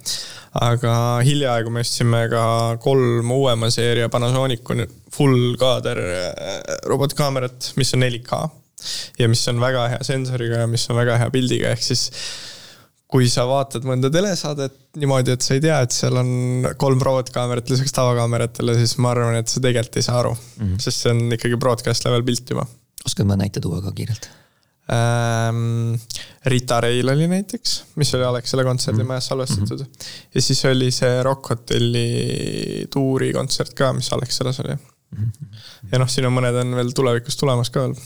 [0.58, 0.94] aga
[1.26, 2.44] hiljaaegu me ostsime ka
[2.82, 4.78] kolm uuema seeria Panasonicu
[5.14, 8.44] full kaader äh, robotkaamerat, mis on 4K.
[9.20, 12.10] ja mis on väga hea sensoriga ja mis on väga hea pildiga, ehk siis
[13.08, 17.70] kui sa vaatad mõnda telesaadet niimoodi, et sa ei tea, et seal on kolm robotkaamerat
[17.72, 20.66] lisaks tavakaameratele, siis ma arvan, et sa tegelikult ei saa aru mm.
[20.66, 20.82] -hmm.
[20.84, 22.68] sest see on ikkagi broadcast level pilt juba.
[23.06, 24.30] oskad mõne näite tuua ka kiirelt?
[24.93, 25.95] Ähm,.
[26.47, 29.30] Rita Reil oli näiteks, mis oli Alexela kontserdimajas mhm.
[29.30, 29.86] salvestatud mm.
[29.86, 30.30] -hmm.
[30.36, 35.26] ja siis oli see Rock Hotelli tuuri kontsert ka, mis Alexelas oli mm.
[35.26, 35.58] -hmm.
[35.91, 37.97] ja noh, siin on mõned on veel tulevikus tulemas ka veel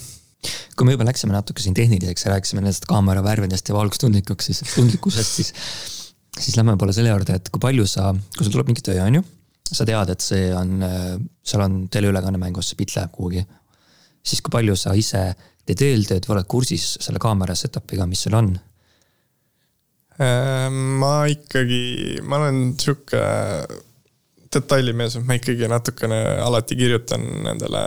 [0.76, 4.64] kui me juba läksime natuke siin tehniliseks ja rääkisime nendest kaamera värvidest ja valgustundlikuks, siis
[4.74, 5.54] tundlikkusest, siis.
[6.40, 9.20] siis lähme võib-olla selle juurde, et kui palju sa, kui sul tuleb mingi töö, on
[9.20, 9.24] ju.
[9.72, 10.82] sa tead, et see on,
[11.48, 13.46] seal on teleülekanne mängus, see pilt läheb kuhugi.
[14.26, 15.22] siis kui palju sa ise
[15.68, 18.52] teed eeltööd oled kursis selle kaamera setup'iga, mis sul on?
[20.22, 23.22] Ehm, ma ikkagi, ma olen sihuke
[24.52, 27.82] detailimees, et ma ikkagi natukene alati kirjutan nendele,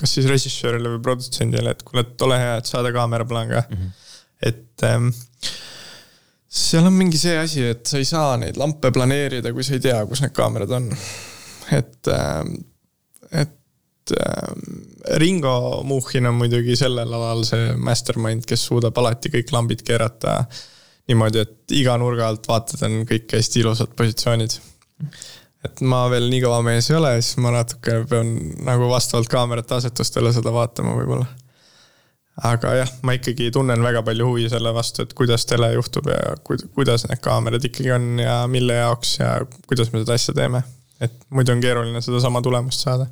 [0.00, 3.78] kas siis režissöörile või produtsendile, et kuule, et ole hea, et saada kaameraplaan ka mm.
[3.78, 3.94] -hmm.
[4.50, 5.08] et ähm,
[6.52, 9.80] seal on mingi see asi, et sa ei saa neid lampe planeerida, kui sa ei
[9.88, 10.90] tea, kus need kaamerad on.
[11.78, 12.54] et, ähm,
[13.30, 13.56] et
[14.16, 14.62] ähm,
[15.22, 20.40] Ringo Muhhin on muidugi sellel alal see mastermind, kes suudab alati kõik lambid keerata
[21.10, 24.58] niimoodi, et iga nurga alt vaatad, on kõik hästi ilusad positsioonid.
[25.66, 28.34] et ma veel nii kõva mees ei ole, siis ma natuke pean
[28.66, 31.28] nagu vastavalt kaamerate asetustele seda vaatama võib-olla
[32.40, 36.36] aga jah, ma ikkagi tunnen väga palju huvi selle vastu, et kuidas tele juhtub ja
[36.46, 39.34] kuidas need kaamerad ikkagi on ja mille jaoks ja
[39.68, 40.62] kuidas me seda asja teeme.
[41.02, 43.06] et muidu on keeruline sedasama tulemust saada.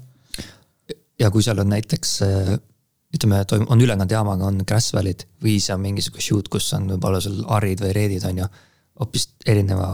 [1.20, 2.14] Ja kui seal on näiteks
[3.16, 7.20] ütleme, toim-, on ülekandejaamaga on crash valley'd või siis on mingisugune shoot, kus on võib-olla
[7.24, 8.48] sul arid või reedid on ju.
[9.00, 9.90] hoopis erineva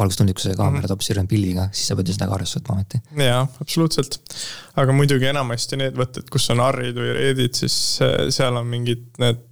[0.00, 0.94] valgustundlikkuse kaamerad mm -hmm.
[0.94, 3.00] hoopis erineva pildiga, siis sa pead ju seda ka arvesse võtma ometi.
[3.26, 4.18] jaa, absoluutselt.
[4.82, 7.76] aga muidugi enamasti need võtted, kus on arrid või reedid, siis
[8.28, 9.46] seal on mingid need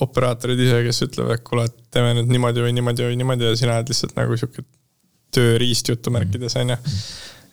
[0.00, 3.56] operaatorid ise, kes ütlevad, et kuule, et teeme nüüd niimoodi või niimoodi või niimoodi ja
[3.56, 4.64] sina oled lihtsalt nagu sihuke
[5.34, 6.80] tööriist jutumärkides on ju.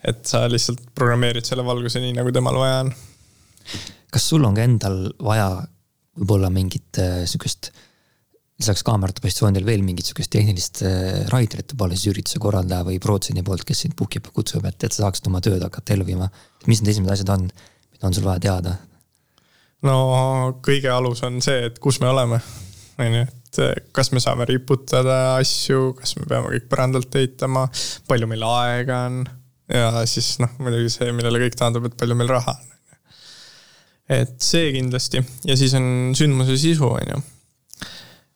[0.08, 2.92] Et sa lihtsalt programmeerid selle valguse nii, nagu temal vaja on.
[4.12, 5.48] kas sul on ka endal vaja
[6.18, 7.72] võib-olla mingit äh, sihukest
[8.62, 13.44] lisaks kaamerate positsioonidel veel mingit sihukest tehnilist äh, raiderit võib-olla siis ürituse korraldaja või produtsendi
[13.46, 16.08] poolt, kes sind book ib ja kutsub, et, et sa saaksid oma tööd hakata ellu
[16.08, 16.30] viima.
[16.68, 17.50] mis need esimesed asjad on,
[17.94, 18.78] mida on sul vaja teada?
[19.88, 19.98] no
[20.66, 22.42] kõige alus on see, et kus me oleme,
[23.02, 27.68] on ju, et äh, kas me saame riputada asju, kas me peame kõik põrandalt ehitama,
[28.10, 29.24] palju meil aega on
[29.74, 32.72] ja siis noh, muidugi see, millele kõik taandub, et palju meil raha on.
[34.22, 37.22] et see kindlasti ja siis on sündmuse sisu, on ju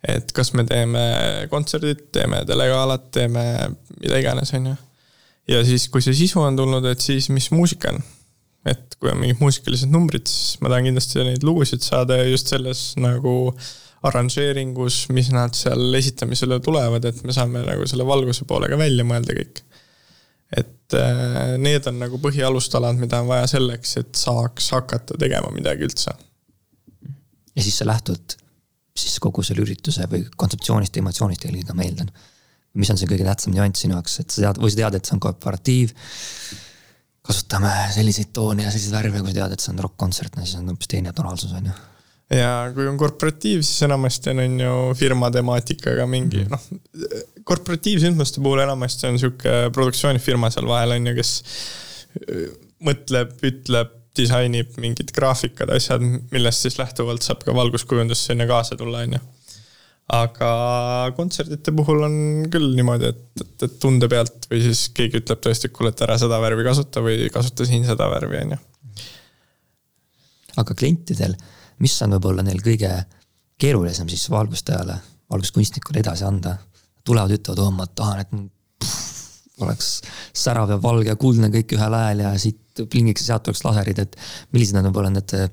[0.06, 1.04] et kas me teeme
[1.52, 3.46] kontserdit, teeme telegalat, teeme
[4.02, 4.76] mida iganes, on ju.
[5.56, 8.04] ja siis, kui see sisu on tulnud, et siis mis muusika on.
[8.66, 12.50] et kui on mingid muusikalised numbrid, siis ma tahan kindlasti neid lugusid saada ja just
[12.50, 13.54] selles nagu
[14.06, 19.06] arranžeeringus, mis nad seal esitamisele tulevad, et me saame nagu selle valguse poole ka välja
[19.08, 19.62] mõelda kõik.
[20.54, 25.88] Et äh, need on nagu põhialustalad, mida on vaja selleks, et saaks hakata tegema midagi
[25.88, 26.14] üldse.
[27.56, 28.38] ja siis sa lähtud
[28.96, 32.12] siis kogu selle ürituse või kontseptsioonist ja emotsioonist eelkõige ma eeldan.
[32.76, 35.10] mis on see kõige tähtsam nüanss sinu jaoks, et sa tead, või sa tead, et
[35.10, 35.98] see on korporatiiv.
[37.26, 40.60] kasutame selliseid toone ja selliseid värve, kui sa tead, et see on rokk-kontsert, no siis
[40.62, 41.78] on hoopis teine tonaalsus, on ju
[42.34, 46.54] ja kui on korporatiiv, siis enamasti on, on ju firma temaatikaga mingi mm.
[46.54, 51.36] noh, korporatiivsündmuste puhul enamasti on sihuke produktsioonifirma seal vahel on ju, kes
[52.86, 59.04] mõtleb, ütleb, disainib mingid graafikad, asjad, millest siis lähtuvalt saab ka valguskujundus sinna kaasa tulla,
[59.04, 59.24] on ju.
[60.16, 60.50] aga
[61.18, 62.16] kontserdite puhul on
[62.54, 66.06] küll niimoodi, et, et, et tunde pealt või siis keegi ütleb tõesti, et kuule, et
[66.06, 68.62] ära seda värvi kasuta või kasuta siin seda värvi, on ju.
[70.64, 71.36] aga klientidel,
[71.84, 72.92] mis on võib-olla neil kõige
[73.62, 74.98] keerulisem siis valgustajale,
[75.32, 76.58] valguskunstnikule edasi anda?
[77.06, 78.32] tulevad, ütlevad, oh ma tahan, et
[79.62, 79.90] oleks
[80.36, 84.02] särav ja valge ja kuldne kõik ühel ajal ja siit plingiks ja sealt tuleks laserid,
[84.04, 84.18] et
[84.56, 85.46] millised on võib-olla need äh,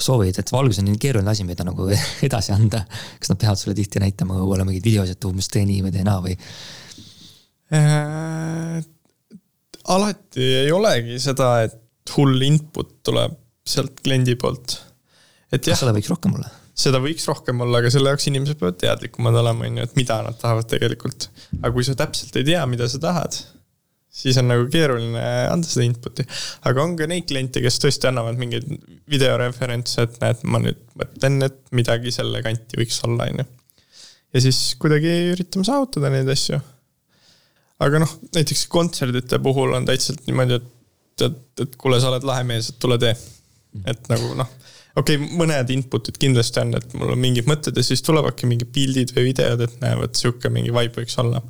[0.00, 1.88] soovid, et valgus on nii keeruline asi, mida nagu
[2.28, 2.84] edasi anda.
[3.18, 6.06] kas nad peavad sulle tihti näitama võib-olla mingeid videosid, et umbes tee nii või tee
[6.06, 6.38] naa või
[7.76, 8.80] äh,?
[9.92, 14.78] alati ei olegi seda, et hull input tuleb sealt kliendi poolt.
[15.52, 15.78] Et jah.
[15.78, 19.66] seda võiks rohkem olla seda võiks rohkem olla, aga selle jaoks inimesed peavad teadlikumad olema,
[19.68, 21.28] on ju, et mida nad tahavad tegelikult.
[21.60, 23.36] aga kui sa täpselt ei tea, mida sa tahad,
[24.12, 26.24] siis on nagu keeruline anda seda input'i.
[26.68, 28.68] aga on ka neid kliente, kes tõesti annavad mingeid
[29.12, 33.48] videoreferentse, et näed, ma nüüd mõtlen, et midagi selle kanti võiks olla, on ju.
[34.32, 36.60] ja siis kuidagi üritame saavutada neid asju.
[37.84, 42.48] aga noh, näiteks kontserdite puhul on täitsa niimoodi, et, et, et kuule, sa oled lahe
[42.48, 43.12] mees, et tule tee.
[43.92, 44.61] et nagu noh
[44.98, 48.72] okei okay,, mõned input'id kindlasti on, et mul on mingid mõtted ja siis tulevadki mingid
[48.74, 51.42] pildid või videod, et näe, vot sihuke mingi vibe võiks olla.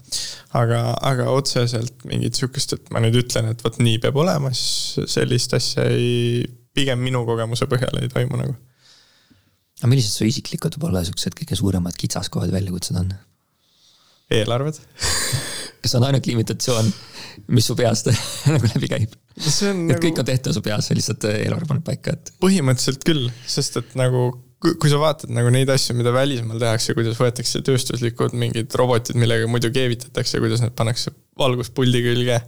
[0.59, 5.17] aga, aga otseselt mingit sihukest, et ma nüüd ütlen, et vot nii peab olema, siis
[5.17, 6.45] sellist asja ei,
[6.77, 8.55] pigem minu kogemuse põhjal ei toimu nagu.
[9.81, 13.11] aga millised su isiklikud võib-olla siuksed kõige suuremad kitsaskohad, väljakutsed on?
[14.33, 14.79] eelarved
[15.83, 16.89] kas on ainuke limitatsioon,
[17.57, 18.11] mis su peast
[18.53, 19.19] nagu läbi käib?
[19.33, 19.99] et nagu...
[20.03, 22.33] kõik on tehtud su peas, sa lihtsalt äh, eelarve paned paika, et.
[22.43, 24.31] põhimõtteliselt küll, sest et nagu
[24.63, 29.49] kui sa vaatad nagu neid asju, mida välismaal tehakse, kuidas võetakse tööstuslikud mingid robotid, millega
[29.51, 32.39] muidu keevitatakse, kuidas need pannakse valguspuldi külge,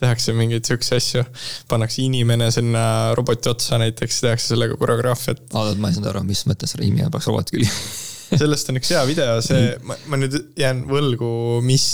[0.00, 1.24] tehakse mingeid siukseid asju,
[1.70, 2.84] pannakse inimene sinna
[3.18, 5.44] roboti otsa näiteks, tehakse sellega koreograafiat.
[5.52, 7.70] oota, ma ei saanud aru, mis mõttes inimene pannakse roboti külge
[8.38, 11.32] sellest on üks hea video, see, ma, ma nüüd jään võlgu,
[11.66, 11.88] mis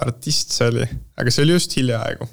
[0.00, 0.86] artist see oli,
[1.18, 2.28] aga see oli just hiljaaegu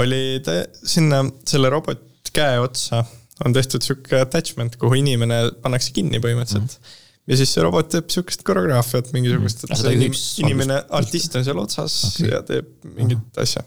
[0.00, 3.02] oli ta sinna selle robot käe otsa
[3.44, 6.76] on tehtud sihuke attachment, kuhu inimene pannakse kinni põhimõtteliselt mm.
[6.76, 7.26] -hmm.
[7.32, 11.60] ja siis see robot teeb sihukest koreograafiat mingisugust, et see inim, inimene, artist on seal
[11.62, 12.32] otsas okay.
[12.34, 13.46] ja teeb mingit Aha.
[13.46, 13.64] asja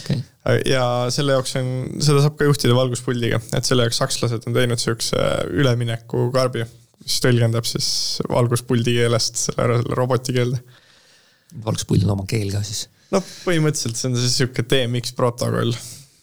[0.00, 0.20] okay..
[0.68, 4.82] ja selle jaoks on, seda saab ka juhtida valguspuldiga, et selle jaoks sakslased on teinud
[4.82, 6.64] sihukese ülemineku karbi,
[7.10, 7.90] mis tõlgendab siis
[8.30, 10.62] valguspuldi keelest selle, roboti keelde.
[11.66, 12.86] valguspuldil on oma keel ka siis?
[13.10, 15.74] noh, põhimõtteliselt see on siis sihuke DMX protokoll,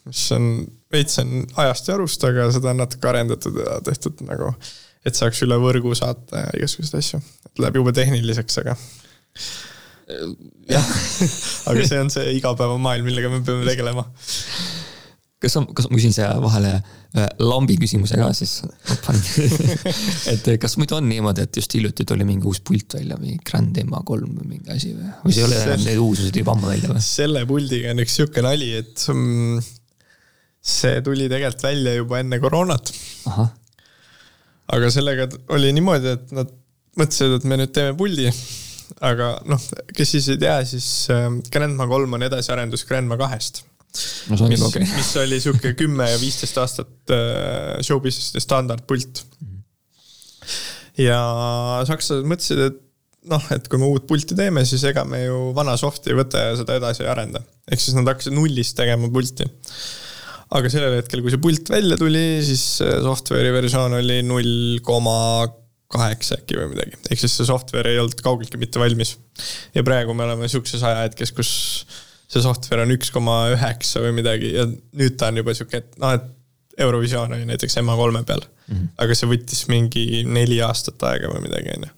[0.08, 0.52] mis on,
[0.94, 4.54] veits on ajast ja arust, aga seda on natuke arendatud ja tehtud nagu
[5.08, 7.22] et saaks üle võrgu saata ja igasuguseid asju.
[7.62, 8.76] Läheb jube tehniliseks, aga.
[10.72, 10.90] jah
[11.70, 14.08] aga see on see igapäevamaailm, millega me peame tegelema.
[15.44, 16.72] Kas ma, kas ma küsin siia vahele
[17.42, 18.60] lambi küsimuse ka siis
[20.34, 23.78] et kas muidu on niimoodi, et just hiljuti tuli mingi uus pult välja, mingi Grand
[23.84, 25.12] MA3 või mingi asi või?
[25.24, 27.04] või see ei ole enam need uusused juba ammu välja või?
[27.06, 29.62] selle puldiga on üks sihuke nali, et mm,
[30.68, 32.94] see tuli tegelikult välja juba enne koroonat.
[34.74, 36.52] aga sellega oli niimoodi, et nad
[36.98, 38.32] mõtlesid, et me nüüd teeme puldi.
[39.06, 43.67] aga noh, kes siis ei tea, siis ähm, Grandma kolm on edasiarendus Grandma kahest.
[44.68, 44.86] Okay..
[44.96, 49.24] mis oli sihuke kümme ja viisteist aastat äh, showbusiness'i standardpult.
[51.02, 51.20] ja
[51.90, 52.82] sakslased mõtlesid, et
[53.28, 56.50] noh, et kui me uut pulti teeme, siis ega me ju vana soft'i ei võta
[56.50, 57.44] ja seda edasi ei arenda.
[57.72, 59.48] ehk siis nad hakkasid nullist tegema pulti
[60.56, 65.48] aga sellel hetkel, kui see pult välja tuli, siis software'i versioon oli null koma
[65.92, 69.16] kaheksa äkki või midagi, ehk siis see software ei olnud kaugeltki mitte valmis.
[69.76, 71.52] ja praegu me oleme sihukeses ajahetkes, kus
[72.28, 76.00] see software on üks koma üheksa või midagi ja nüüd ta on juba sihuke, et
[76.02, 76.34] noh, et
[76.78, 78.74] Eurovisioon oli näiteks MA3 peal mm.
[78.74, 78.90] -hmm.
[79.04, 81.96] aga see võttis mingi neli aastat aega või midagi, on ju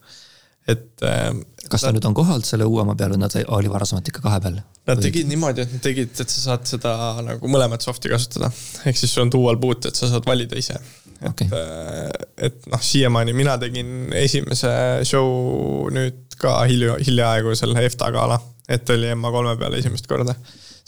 [0.69, 1.03] et.
[1.05, 4.23] Ähm, kas ta nad, nüüd on kohalt selle uuema peal või nad oli varasemalt ikka
[4.23, 4.55] kahe peal?
[4.89, 6.93] Nad tegid niimoodi, et nad tegid, et sa saad seda
[7.25, 8.49] nagu mõlemat soft'i kasutada.
[8.89, 10.79] ehk siis sul on dual boot, et sa saad valida ise.
[11.19, 12.09] et okay., äh,
[12.49, 14.71] et noh, siiamaani mina tegin esimese
[15.05, 18.39] show nüüd ka hilja, hiljaaegu selle EFTA gala,
[18.69, 20.35] et oli MA3 peal esimest korda.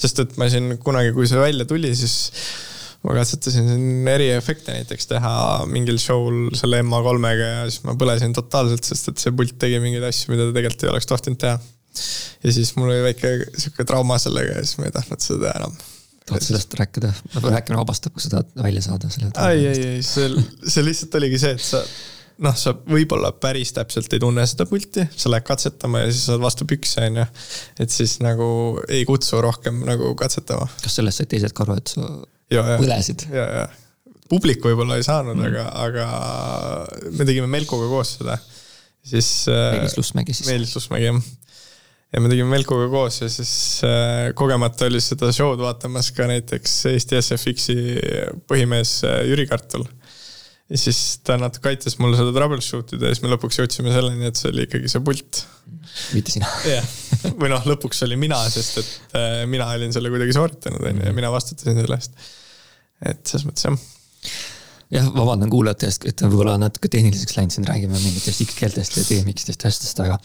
[0.02, 2.32] sest et ma siin kunagi, kui see välja tuli, siis
[3.06, 5.34] ma katsetasin siin eriefekte näiteks teha
[5.70, 10.06] mingil show'l selle MA3-ga ja siis ma põlesin totaalselt, sest et see pult tegi mingeid
[10.10, 11.58] asju, mida ta tegelikult ei oleks tohtinud teha.
[12.46, 15.64] ja siis mul oli väike sihuke trauma sellega ja siis ma ei tahtnud seda teha
[15.64, 15.76] enam.
[16.30, 19.34] tahad sellest rääkida, rääkimine vabastab, kui sa tahad välja saada selle.
[19.50, 20.30] ei, ei, ei, see,
[20.68, 21.82] see lihtsalt oligi see, et sa
[22.42, 26.42] noh, sa võib-olla päris täpselt ei tunne seda pulti, sa lähed katsetama ja siis saad
[26.44, 27.28] vastu pükse, on ju.
[27.86, 28.48] et siis nagu
[28.90, 30.70] ei kutsu rohkem nagu katsetama.
[30.82, 32.10] kas sellest said teised ka aru, et sa
[32.82, 33.28] põlesid.
[33.34, 33.68] ja, ja
[34.32, 38.40] publik võib-olla ei saanud mm., aga, aga me tegime Melkoga koos seda.
[39.04, 39.30] siis.
[39.52, 40.50] Äh, Meelis Lussmägi siis.
[40.50, 41.22] Meelis Lussmägi jah.
[42.16, 43.54] ja me tegime Melkoga koos ja siis
[43.88, 47.78] äh, kogemata oli seda show'd vaatamas ka näiteks Eesti SFX-i
[48.50, 49.86] põhimees äh, Jüri Kartul
[50.72, 54.30] ja siis ta natuke aitas mul seda troubleshoot ida ja siis me lõpuks jõudsime selleni,
[54.30, 55.44] et see oli ikkagi see pult.
[56.16, 56.50] mitte sina.
[56.70, 56.88] jah,
[57.42, 61.10] või noh, lõpuks oli mina, sest et äh, mina olin selle kuidagi sooritanud, on ju,
[61.10, 62.16] ja mina vastutasin selle eest
[63.10, 63.78] et selles mõttes jah
[64.92, 69.64] jah, vabandan kuulajate eest, et võib-olla natuke tehniliseks läinud, siin räägime mingitest X-keeltest ja DMX-test
[69.64, 70.18] ja asjadest, aga.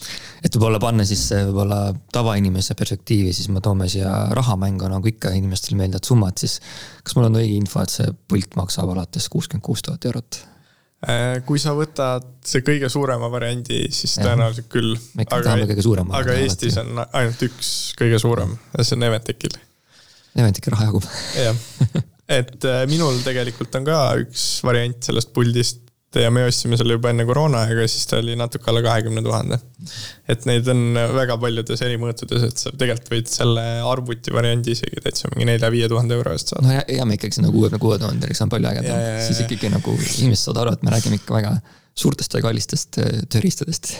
[0.42, 1.80] et võib-olla panna siis võib-olla
[2.14, 6.58] tavainimese perspektiivi, siis me toome siia rahamängu nagu ikka inimestele meeldivad summad, siis.
[7.06, 10.42] kas mul on õige info, et see pult maksab alates kuuskümmend kuus tuhat eurot?
[11.06, 14.96] Äh, kui sa võtad see kõige suurema variandi, siis tõenäoliselt küll.
[15.84, 16.16] suurema.
[16.18, 19.60] aga Eestis on ainult üks kõige suurem ja see on Eventekil.
[20.36, 21.06] Eventeki raha jagub.
[21.38, 21.64] jah
[22.28, 25.82] et äh, minul tegelikult on ka üks variant sellest puldist
[26.16, 29.58] ja me ostsime selle juba enne koroonaaega, siis ta oli natuke alla kahekümne tuhande.
[30.32, 35.02] et neid on väga paljudes eri mõõtudes, et sa tegelikult võid selle arvuti variandi isegi
[35.04, 36.66] täitsa mingi nelja-viie tuhande euro eest saada.
[36.66, 40.46] no ja, jääme ikkagi sinna kuuekümne kuue tuhandeks, on palju ägedam, siis ikkagi nagu inimesed
[40.46, 41.58] saavad aru, et me räägime ikka väga
[41.96, 43.94] suurtest ja kallistest äh, tööriistadest.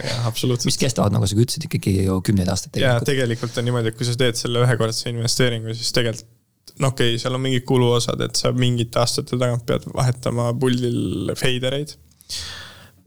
[0.69, 2.81] mis kestavad, nagu sa ütlesid, ikkagi ju kümneid aastaid.
[2.81, 6.33] ja tegelikult on niimoodi, et kui sa teed selle ühekordse investeeringu, siis tegelikult
[6.81, 11.33] no okei okay,, seal on mingid kuluosad, et sa mingite aastate tagant pead vahetama puldil
[11.38, 11.94] feidereid.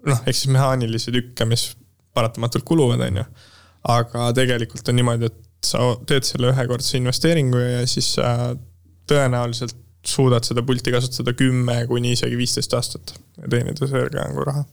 [0.08, 1.70] noh, ehk siis mehaanilisi tükke, mis
[2.16, 3.28] paratamatult kuluvad, on ju.
[3.96, 8.56] aga tegelikult on niimoodi, et sa teed selle ühekordse investeeringu ja siis sa
[9.10, 14.64] tõenäoliselt suudad seda pulti kasutada kümme kuni isegi viisteist aastat ja teenida sellega nagu raha.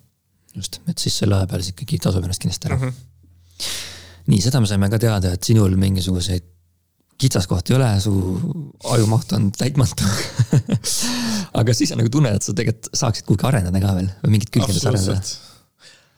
[0.55, 2.93] just, et siis selle aja peal siis ikkagi tasub ennast kindlasti ära mm.
[2.93, 3.73] -hmm.
[4.31, 6.47] nii, seda me saime ka teada, et sinul mingisuguseid
[7.21, 8.13] kitsaskohti ei ole, su
[8.93, 10.05] ajumaht on täitmatu
[11.61, 14.53] aga siis on nagu tunne, et sa tegelikult saaksid kuhugi areneda ka veel või mingit
[14.55, 15.23] külgedes arendada.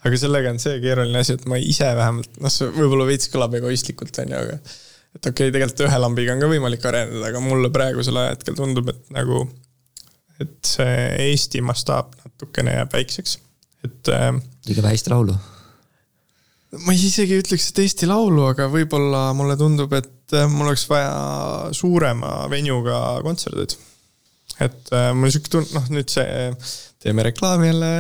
[0.08, 3.54] aga sellega on see keeruline asi, et ma ise vähemalt, noh, see võib-olla veits kõlab
[3.61, 4.58] egoistlikult, on ju, aga.
[4.58, 8.90] et okei okay,, tegelikult ühe lambiga on ka võimalik areneda, aga mulle praegusel ajahetkel tundub,
[8.94, 9.44] et nagu.
[10.42, 13.38] et see Eesti mastaap natukene jääb väikseks,
[13.87, 14.32] et äh,
[14.66, 15.38] liiga vähe Eesti Laulu.
[16.76, 21.12] Ma isegi ütleks, et Eesti Laulu, aga võib-olla mulle tundub, et äh, mul oleks vaja
[21.76, 23.76] suurema venue'ga kontserteid.
[24.64, 26.50] et äh, mul sihuke tunne, noh nüüd see,
[27.00, 27.92] teeme reklaami jälle.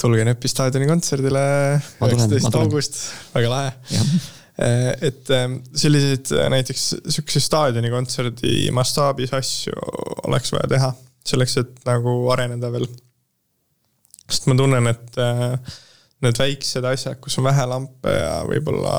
[0.00, 1.44] tulge Näpi staadioni kontserdile,
[2.02, 3.00] üheksateist august,
[3.34, 3.72] väga lahe.
[4.58, 5.28] Et
[5.78, 9.74] selliseid näiteks sihukese staadionikontserdi mastaabis asju
[10.26, 10.88] oleks vaja teha,
[11.30, 12.88] selleks, et nagu areneda veel.
[14.28, 15.76] Sest ma tunnen, et äh,
[16.24, 18.94] need väiksed asjad, kus on vähe lampe ja võib-olla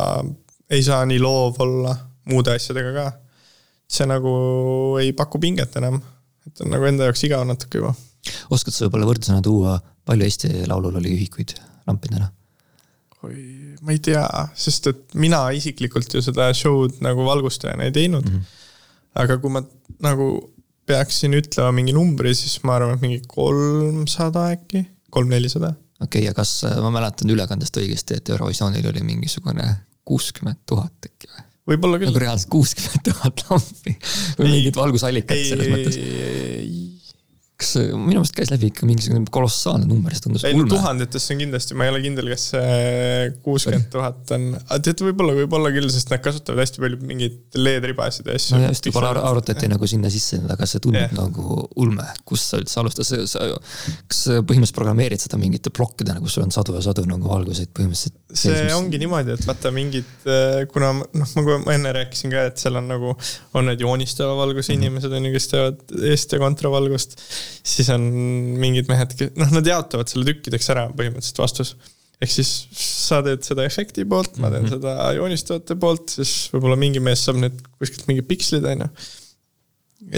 [0.71, 1.95] ei saa nii loov olla
[2.29, 3.07] muude asjadega ka.
[3.89, 4.31] see nagu
[5.01, 5.97] ei paku pinget enam,
[6.45, 7.93] et on nagu enda jaoks igav natuke juba.
[8.53, 11.55] oskad sa võib-olla võrdlusena tuua, palju Eesti Laulul oli ühikuid
[11.89, 12.29] lampidena?
[13.25, 14.23] oi, ma ei tea,
[14.55, 18.37] sest et mina isiklikult ju seda show'd nagu valgustajana ei teinud mm.
[18.37, 18.55] -hmm.
[19.23, 19.63] aga kui ma
[20.05, 20.29] nagu
[20.89, 25.73] peaksin ütlema mingi numbri, siis ma arvan, et mingi kolmsada äkki kolm-nelisada.
[25.99, 29.67] Okei okay,, ja kas äh, ma mäletan ülekandest õigesti, et Eurovisioonil oli mingisugune
[30.07, 31.45] kuuskümmend tuhat äkki või?
[31.73, 32.11] võib-olla küll.
[32.11, 33.95] nagu reaalselt kuuskümmend tuhat lampi
[34.39, 35.99] või mingid valgusallikad selles mõttes
[37.59, 40.69] kas minu meelest käis läbi ikka mingisugune kolossaalne number, see tundus ulme.
[40.71, 45.35] tuhandetesse on kindlasti, ma ei ole kindel, kas see kuuskümmend tuhat on, aga tead, võib-olla,
[45.41, 48.55] võib-olla küll, sest nad kasutavad hästi palju mingeid LED-ribasid ja asju.
[48.55, 51.11] no just, juba arutati nagu sinna sisse, aga see tundub yeah.
[51.17, 53.43] nagu ulme, kust sa üldse alustad, sa,
[54.07, 58.15] kas põhimõtteliselt programmeerid seda mingite plokkidena, kus sul on sadu ja sadu nagu valguseid põhimõtteliselt?
[58.29, 58.77] see seismus.
[58.77, 60.09] ongi niimoodi, et vaata mingid,
[60.71, 63.15] kuna noh, ma enne rääkisin ka, et seal on nagu,
[63.57, 64.85] on need joonistava valguse mm -hmm.
[64.85, 67.17] inimesed on ju, kes teevad eest- ja kontravalgust
[67.63, 68.03] siis on
[68.61, 71.75] mingid mehed, noh, nad jaotavad selle tükkideks ära, põhimõtteliselt vastus.
[72.19, 74.81] ehk siis sa teed seda efekti poolt, ma teen mm -hmm.
[74.81, 78.89] seda joonistavate poolt, siis võib-olla mingi mees saab nüüd kuskilt mingid pikslid, on ju.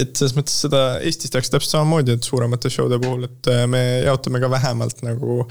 [0.03, 3.83] et selles mõttes seda Eestis tehakse täpselt samamoodi, et suuremate show'de puhul, et äh, me
[4.07, 5.45] jaotame ka vähemalt nagu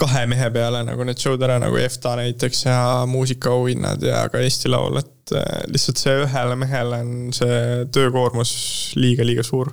[0.00, 4.72] kahe mehe peale nagu need show'd ära, nagu EFTA näiteks ja muusikaauhinnad ja ka Eesti
[4.72, 7.60] Laul, et äh, lihtsalt see ühele mehele on see
[7.94, 8.52] töökoormus
[9.00, 9.72] liiga-liiga suur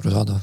[0.00, 0.42] arusaadav.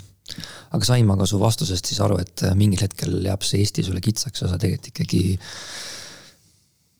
[0.71, 3.83] aga sain ma ka su vastusest siis aru, et äh, mingil hetkel jääb see Eesti
[3.87, 5.23] sulle kitsaks ja sa tegelikult ikkagi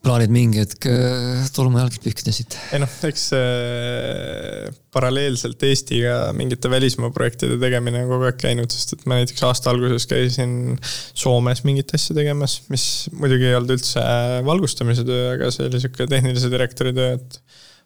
[0.02, 2.58] plaanid mingi hetk äh, tolmujalgid pühkida siit?
[2.74, 8.98] ei noh, eks äh, paralleelselt Eestiga mingite välismaa projektide tegemine on kogu aeg käinud, sest
[8.98, 14.04] et ma näiteks aasta alguses käisin Soomes mingit asja tegemas, mis muidugi ei olnud üldse
[14.48, 17.40] valgustamise töö, aga see oli sihuke tehnilise direktori töö, et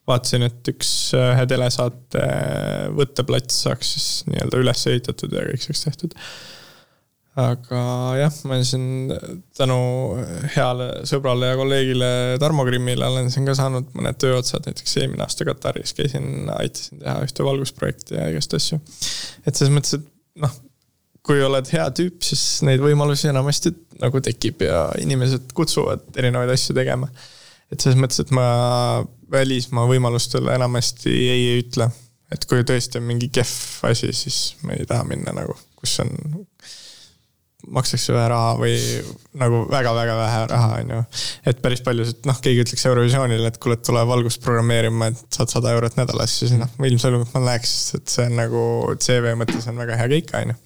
[0.10, 2.26] vaatasin, et üks ühe telesaate
[2.98, 6.14] võtteplats saaks siis nii-öelda üles ehitatud ja kõik saaks tehtud.
[7.42, 7.80] aga
[8.16, 9.12] jah, ma siin
[9.58, 9.80] tänu
[10.54, 15.48] heale sõbrale ja kolleegile Tarmo Krimmile olen siin ka saanud mõned tööotsad, näiteks eelmine aasta
[15.48, 18.80] Kataris käisin, aitasin teha ühte valgusprojekti ja igast asju.
[19.44, 20.08] et selles mõttes, et
[20.46, 20.54] noh,
[21.26, 26.76] kui oled hea tüüp, siis neid võimalusi enamasti nagu tekib ja inimesed kutsuvad erinevaid asju
[26.78, 27.10] tegema.
[27.72, 28.48] Et selles mõttes, et ma
[29.32, 31.90] välismaa võimalustele enamasti ei ütle.
[32.34, 36.10] et kui tõesti on mingi kehv asi, siis ma ei taha minna nagu, kus on,
[37.72, 38.74] makstakse vähe raha või
[39.40, 41.04] nagu väga-väga vähe raha, on ju.
[41.52, 45.74] et päris palju, noh, keegi ütleks Eurovisioonile, et kuule, tule valgust programmeerima, et saad sada
[45.78, 48.66] eurot nädalas, siis noh, ilmselgelt ma läheks, sest et see on nagu
[49.06, 50.60] CV mõttes on väga hea keik, on ju.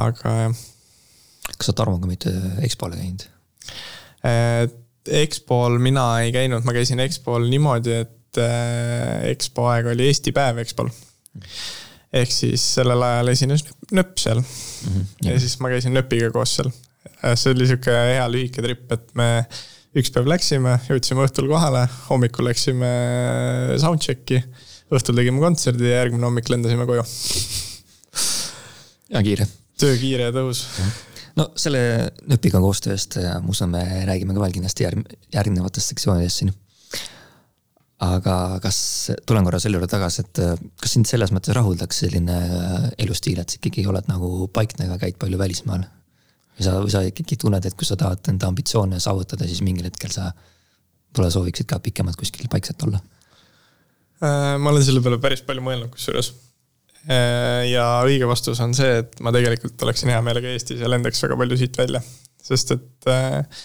[0.00, 0.62] aga jah.
[1.56, 2.34] kas sa Tarmoga mitte
[2.66, 3.26] EXPO-le käinud?
[5.10, 10.60] EXPO-l mina ei käinud, ma käisin EXPO-l niimoodi, et äh, EXPO aeg oli Eesti päev
[10.62, 10.92] EXPO-l.
[12.20, 13.62] ehk siis sellel ajal esines
[13.94, 14.94] nööp seal mm.
[14.94, 16.72] -hmm, ja siis ma käisin nööpiga koos seal.
[17.24, 19.28] Äh, see oli sihuke hea lühike trip, et me
[19.98, 22.90] üks päev läksime, jõudsime õhtul kohale, hommikul läksime
[23.82, 24.42] soundcheck'i,
[24.94, 27.06] õhtul tegime kontserdi ja järgmine hommik lendasime koju.
[29.14, 29.46] ja kiire.
[29.80, 30.66] töö kiire ja tõhus
[31.40, 31.82] no selle
[32.28, 36.52] NÜP-iga koostööst ma usun, me räägime ka veel kindlasti järg-, järgnevates sektsioonides siin.
[38.00, 38.80] aga kas,
[39.28, 40.40] tulen korra selle juurde tagasi, et
[40.80, 42.36] kas sind selles mõttes rahuldaks selline
[42.98, 45.86] elustiil, et sa ikkagi oled nagu paiknega, käid palju välismaal?
[46.56, 49.88] või sa, või sa ikkagi tunned, et kui sa tahad enda ambitsioone saavutada, siis mingil
[49.88, 53.00] hetkel sa võib-olla sooviksid ka pikemalt kuskil paikselt olla?
[54.20, 56.49] Äh, ma olen selle peale päris palju mõelnud, kusjuures Äh,
[57.08, 61.38] ja õige vastus on see, et ma tegelikult oleksin hea meelega Eestis ja lendaks väga
[61.40, 62.02] palju siit välja.
[62.44, 63.62] sest et äh,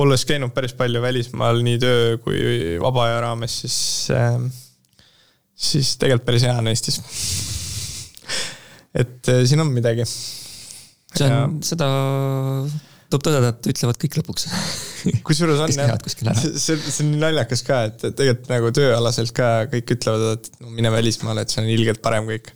[0.00, 2.38] olles käinud päris palju välismaal nii töö kui
[2.82, 3.76] vaba aja raames, siis
[4.14, 4.38] äh,,
[5.54, 7.00] siis tegelikult päris hea on Eestis.
[8.94, 10.06] Et äh, siin on midagi.
[10.06, 11.88] see on ja..., seda
[13.14, 14.46] tuleb tõdeda, et ütlevad kõik lõpuks.
[15.26, 15.92] Kusjuures on jah,
[16.40, 20.72] see, see, on nii naljakas ka, et tegelikult nagu tööalaselt ka kõik ütlevad, et no
[20.74, 22.50] mine välismaale, et see on ilgelt parem kõik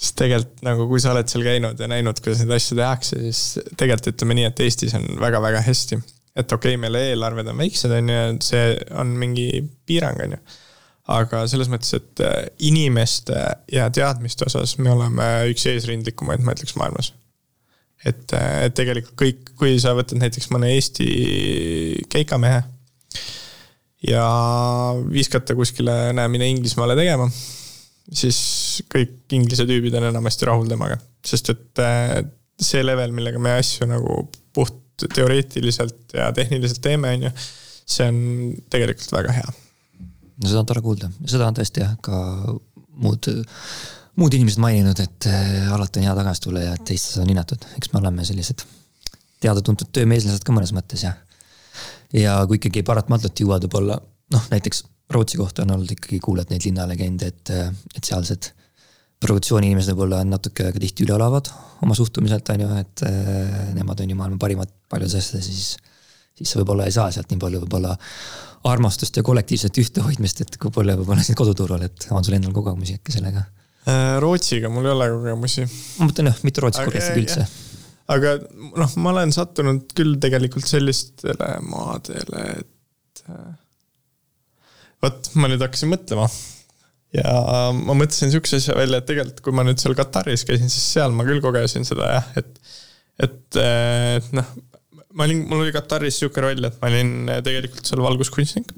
[0.00, 3.74] sest tegelikult nagu, kui sa oled seal käinud ja näinud, kuidas neid asju tehakse, siis
[3.76, 6.00] tegelikult ütleme nii, et Eestis on väga-väga hästi.
[6.40, 8.64] et okei okay,, meil eelarved on väiksed, on ju, see
[8.96, 9.46] on mingi
[9.86, 10.40] piirang, on ju.
[11.20, 12.38] aga selles mõttes, et äh,
[12.70, 13.36] inimeste
[13.72, 17.12] ja teadmiste osas me oleme üks eesrindlikumaid, ma ütleks, maailmas.
[18.00, 21.10] et, äh, et tegelikult kõik, kui sa võtad näiteks mõne Eesti
[22.08, 22.64] keikamehe
[24.08, 24.26] ja
[25.12, 27.28] viskata kuskile, näe, mine Inglismaale tegema
[28.08, 28.40] siis
[28.90, 30.98] kõik inglise tüübid on enamasti rahul temaga.
[31.26, 32.20] sest et äh,
[32.60, 34.22] see level, millega me asju nagu
[34.56, 37.30] puht teoreetiliselt ja tehniliselt teeme, on ju,
[37.88, 38.18] see on
[38.72, 39.54] tegelikult väga hea.
[40.40, 42.18] no seda on tore kuulda, seda on tõesti jah, ka
[43.00, 43.30] muud,
[44.20, 47.92] muud inimesed maininud, et äh, alati on hea tagasi tulla ja teistes on hinnatud, eks
[47.92, 48.66] me oleme sellised
[49.40, 51.14] teada-tuntud töömeeslased ka mõnes mõttes ja.
[52.12, 54.00] ja kui ikkagi paratamatult jõuad võib-olla
[54.34, 57.52] noh, näiteks Rootsi kohta on olnud ikkagi, kuuled neid linnalegende, et,
[57.98, 58.52] et sealsed
[59.20, 61.50] produktsiooni inimesed võib-olla on natuke ka tihti üleolavad
[61.84, 65.96] oma suhtumiselt, on ju, et äh, nemad on ju maailma parimad paljudes asjades, siis,
[66.36, 67.94] siis sa võib-olla ei saa sealt nii palju võib-olla
[68.70, 72.98] armastust ja kollektiivset ühtehoidmist, et kui palju võib-olla siin koduturul, et on sul endal kogemusi
[73.00, 73.44] äkki sellega?
[73.88, 75.64] Äh, Rootsiga mul ei ole kogemusi.
[75.98, 77.48] ma mõtlen jah, mitte Rootsi kontekstis üldse.
[78.12, 83.50] aga noh, ma olen sattunud küll tegelikult sellistele maadele, et äh,
[85.04, 86.28] vot ma nüüd hakkasin mõtlema.
[87.16, 87.30] ja
[87.74, 91.14] ma mõtlesin sihukese asja välja, et tegelikult, kui ma nüüd seal Kataris käisin, siis seal
[91.16, 92.52] ma küll kogesin seda jah, et,
[93.26, 94.52] et, et noh,
[95.18, 98.70] ma olin, mul oli Kataris sihuke roll, et ma olin tegelikult seal valguskunstnik.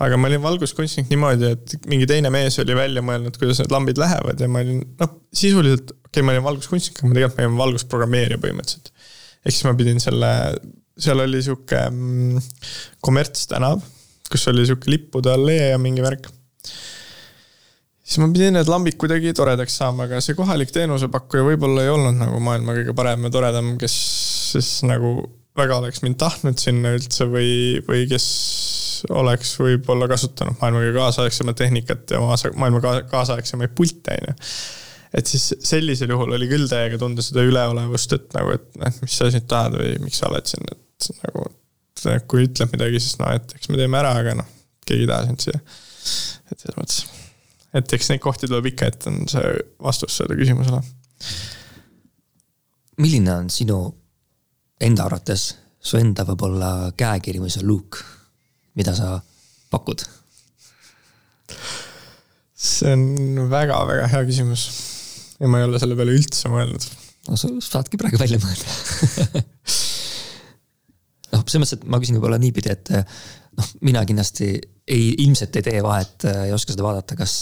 [0.00, 4.00] aga ma olin valguskunstnik niimoodi, et mingi teine mees oli välja mõelnud, kuidas need lambid
[4.00, 7.60] lähevad ja ma olin noh, sisuliselt, okei okay,, ma olin valguskunstnik, aga ma tegelikult olin
[7.60, 8.92] valgusprogrammeerija põhimõtteliselt.
[9.44, 10.32] ehk siis ma pidin selle,
[10.96, 12.52] seal oli sihuke mm,
[13.04, 13.84] kommertstänav
[14.30, 16.28] kus oli sihuke lippude allee ja mingi värk.
[18.04, 22.18] siis ma pidin need lambid kuidagi toredaks saama, aga see kohalik teenusepakkuja võib-olla ei olnud
[22.20, 23.98] nagu maailma kõige parem ja toredam, kes
[24.54, 25.18] siis nagu
[25.58, 27.52] väga oleks mind tahtnud sinna üldse või,
[27.86, 28.26] või kes
[29.16, 34.50] oleks võib-olla kasutanud maailma kõige kaasaegsemat tehnikat ja maailma kaasaegsemaid pilte, on ju.
[35.20, 39.16] et siis sellisel juhul oli küll täiega tunda seda üleolevust, et nagu, et noh, mis
[39.16, 41.48] sa nüüd tahad või miks sa oled siin, et nagu
[42.08, 44.50] et kui ütleb midagi, siis noh, et eks me teeme ära, aga noh,
[44.86, 45.60] keegi ei taha sind siia.
[46.50, 47.00] et selles mõttes,
[47.80, 49.50] et eks neid kohti tuleb ikka ette, on see
[49.82, 50.80] vastus sellele küsimusele.
[53.00, 53.80] milline on sinu
[54.80, 58.00] enda arvates su enda võib-olla käekiri või see look,
[58.76, 59.18] mida sa
[59.72, 60.04] pakud?
[62.60, 64.66] see on väga-väga hea küsimus
[65.40, 66.84] ja ma ei ole selle peale üldse mõelnud.
[67.28, 69.44] no sa saadki praegu välja mõelda
[71.40, 75.66] noh, selles mõttes, et ma küsin võib-olla niipidi, et noh, mina kindlasti ei, ilmselt ei
[75.66, 77.34] tee vahet, ei oska seda vaadata, kas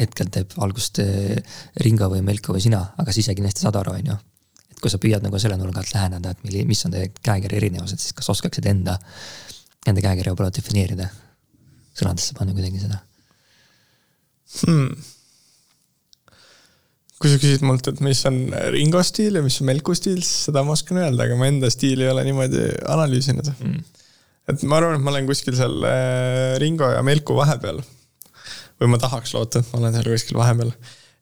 [0.00, 1.00] hetkel teeb algust
[1.84, 4.18] Ringo või Melko või sina, aga sa ise kindlasti saad aru, on ju.
[4.74, 7.60] et kui sa püüad nagu selle nurga alt läheneda, et milli, mis on teie käekirja
[7.62, 8.98] erinevused, siis kas oskaksid enda,
[9.86, 11.10] enda käekirja võib-olla defineerida?
[11.92, 13.02] sõnadesse panna kuidagi seda
[14.62, 14.94] hmm
[17.22, 18.38] kui sa küsid mult, et mis on
[18.74, 21.70] Ringo stiil ja mis on Melku stiil, siis seda ma oskan öelda, aga ma enda
[21.70, 23.76] stiili ei ole niimoodi analüüsinud mm..
[24.50, 27.78] et ma arvan, et ma olen kuskil seal äh, Ringo ja Melku vahepeal.
[28.82, 30.74] või ma tahaks loota, et ma olen seal kuskil vahepeal.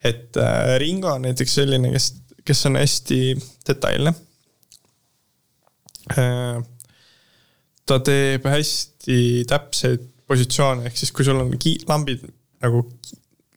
[0.08, 2.08] et äh, Ringo on näiteks selline, kes,
[2.48, 3.20] kes on hästi
[3.68, 4.16] detailne.
[6.16, 6.64] Äh,
[7.84, 9.20] ta teeb hästi
[9.52, 12.24] täpseid positsioone, ehk siis kui sul on ki-, lambid
[12.64, 12.86] nagu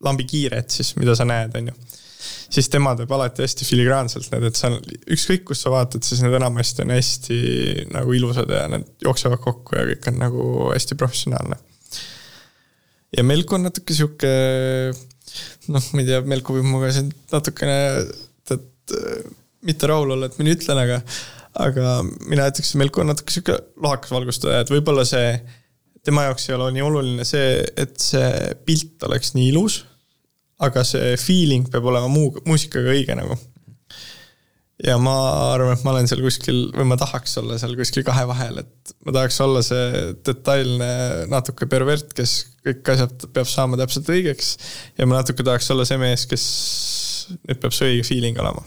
[0.04, 2.02] lambi kiired, siis mida sa näed, on ju
[2.54, 4.78] siis tema teeb alati hästi filigraanselt need, et seal
[5.16, 7.38] ükskõik, kus sa vaatad, siis need enamasti on hästi
[7.94, 11.60] nagu ilusad ja need jooksevad kokku ja kõik on nagu hästi professionaalne.
[13.18, 14.34] ja Melko on natuke sihuke,
[15.74, 17.78] noh, ma ei tea, Melko võib minuga siin natukene,
[18.50, 18.68] tead,
[19.64, 21.02] mitte rahul olla, et ma nii ütlen, aga,
[21.64, 21.98] aga
[22.28, 25.38] mina ütleks, et Melko on natuke sihuke lohakas valgustaja, et võib-olla see
[26.04, 29.84] tema jaoks ei ole nii oluline see, et see pilt oleks nii ilus
[30.62, 33.38] aga see feeling peab olema muu, muusikaga õige nagu.
[34.84, 35.16] ja ma
[35.54, 38.94] arvan, et ma olen seal kuskil või ma tahaks olla seal kuskil kahe vahel, et
[39.06, 40.92] ma tahaks olla see detailne
[41.32, 42.36] natuke pervert, kes
[42.66, 44.56] kõik asjad peab saama täpselt õigeks.
[44.98, 46.46] ja ma natuke tahaks olla see mees, kes,
[47.48, 48.66] nüüd peab see õige feeling olema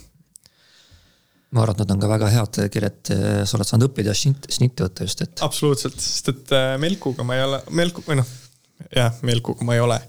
[1.57, 3.13] ma arvan, et nad on ka väga head kirjad,
[3.47, 5.45] sa oled saanud õppida šnitti võtta just, et.
[5.47, 8.33] absoluutselt, sest et äh, Melkuga ma ei ole, Melku, või noh,
[8.93, 10.01] jah, Melkuga ma ei ole.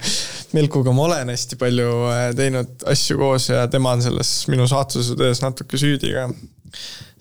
[0.55, 5.17] Melkuga ma olen hästi palju äh, teinud asju koos ja tema on selles minu saatuse
[5.19, 6.27] töös natuke süüdi ka.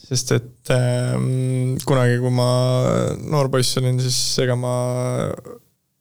[0.06, 2.50] sest et ähm, kunagi, kui ma
[3.26, 4.74] noor poiss olin, siis ega ma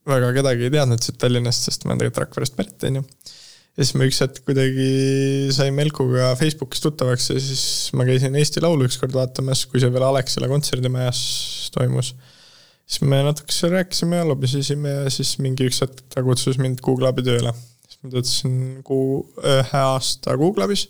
[0.06, 3.02] väga kedagi ei teadnud siit Tallinnast, sest ma olen tegelikult Rakverest pärit, on ju.
[3.02, 4.86] ja siis ma üks hetk kuidagi
[5.56, 7.66] sain Melkuga Facebookis tuttavaks ja siis
[7.98, 11.20] ma käisin Eesti Laulu ükskord vaatamas, kui see veel Alexela kontserdimajas
[11.74, 12.14] toimus.
[12.86, 17.24] Siis me natukese rääkisime ja lobisesime ja siis mingi üks hetk ta kutsus mind Google'i
[17.26, 17.52] tööle.
[17.86, 20.86] siis ma töötasin kuu, ühe aasta Google'is.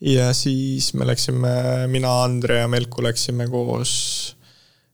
[0.00, 1.52] ja siis me läksime,
[1.92, 3.92] mina, Andre ja Melku läksime koos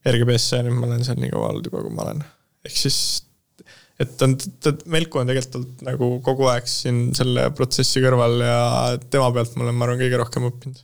[0.07, 2.21] RGB-sse ja nüüd ma olen seal nii kaua olnud juba, kui ma olen.
[2.67, 2.99] ehk siis
[3.99, 8.59] et ta on, ta, Melko on tegelikult nagu kogu aeg siin selle protsessi kõrval ja
[9.07, 10.83] tema pealt ma olen, ma arvan, kõige rohkem õppinud.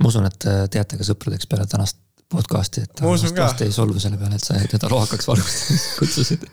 [0.00, 1.99] ma usun, et teate ka sõpradeks peale tänast
[2.30, 6.46] podcast'i, et ta vast ei solvu selle peale, et sa teda lohakaks valgustamiseks kutsusid.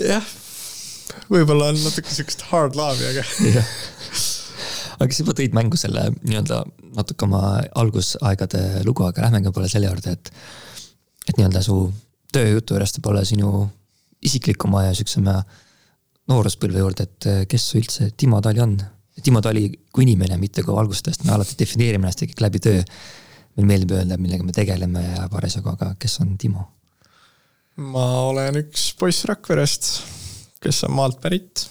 [0.00, 0.32] jah,
[1.28, 3.24] võib-olla on natuke sihukest hard love'i, aga
[4.98, 6.62] aga kas juba tõid mängu selle nii-öelda
[6.98, 7.42] natuke oma
[7.78, 10.32] algusaegade lugu, aga lähmegi võib-olla selle juurde, et,
[11.28, 11.78] et nii-öelda su
[12.34, 13.52] tööjutu juurest võib-olla sinu
[14.24, 15.38] isiklikuma ja siuksema
[16.28, 18.76] nooruspõlve juurde, et kes üldse Timo Tali on?
[19.24, 22.82] Timo Tali kui inimene, mitte kui valgustajast, me alati defineerime ennast ikkagi läbi töö.
[23.58, 26.68] Meil meeldib öelda, millega me tegeleme ja parasjagu, aga kes on Timo?
[27.78, 29.90] ma olen üks poiss Rakverest,
[30.62, 31.66] kes on maalt pärit.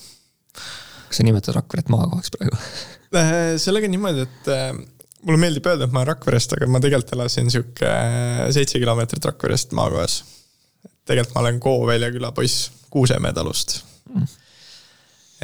[1.08, 2.60] kas sa nimetad Rakveret maakohaks praegu?
[3.16, 4.74] Äh, sellega niimoodi, et äh,
[5.24, 9.24] mulle meeldib öelda, et ma olen Rakverest, aga ma tegelikult elasin sihuke äh, seitse kilomeetrit
[9.30, 10.18] Rakverest maakohas.
[11.08, 13.78] Tegelikult ma olen Koovälja küla poiss Kuusemäe talust.
[14.12, 14.28] Mm..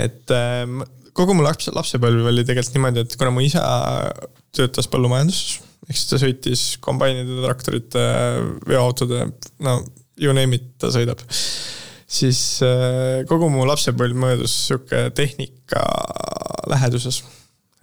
[0.04, 0.36] et
[1.16, 3.64] kogu mu laps, lapsepõlv oli tegelikult niimoodi, et kuna mu isa
[4.56, 8.04] töötas põllumajanduses, ehk siis ta sõitis kombainide, traktorite,
[8.70, 9.28] veoautode,
[9.66, 9.78] no
[10.20, 11.22] you name it, ta sõidab.
[12.14, 15.84] siis äh, kogu mu lapsepõlv möödus sihuke tehnika
[16.72, 17.24] läheduses.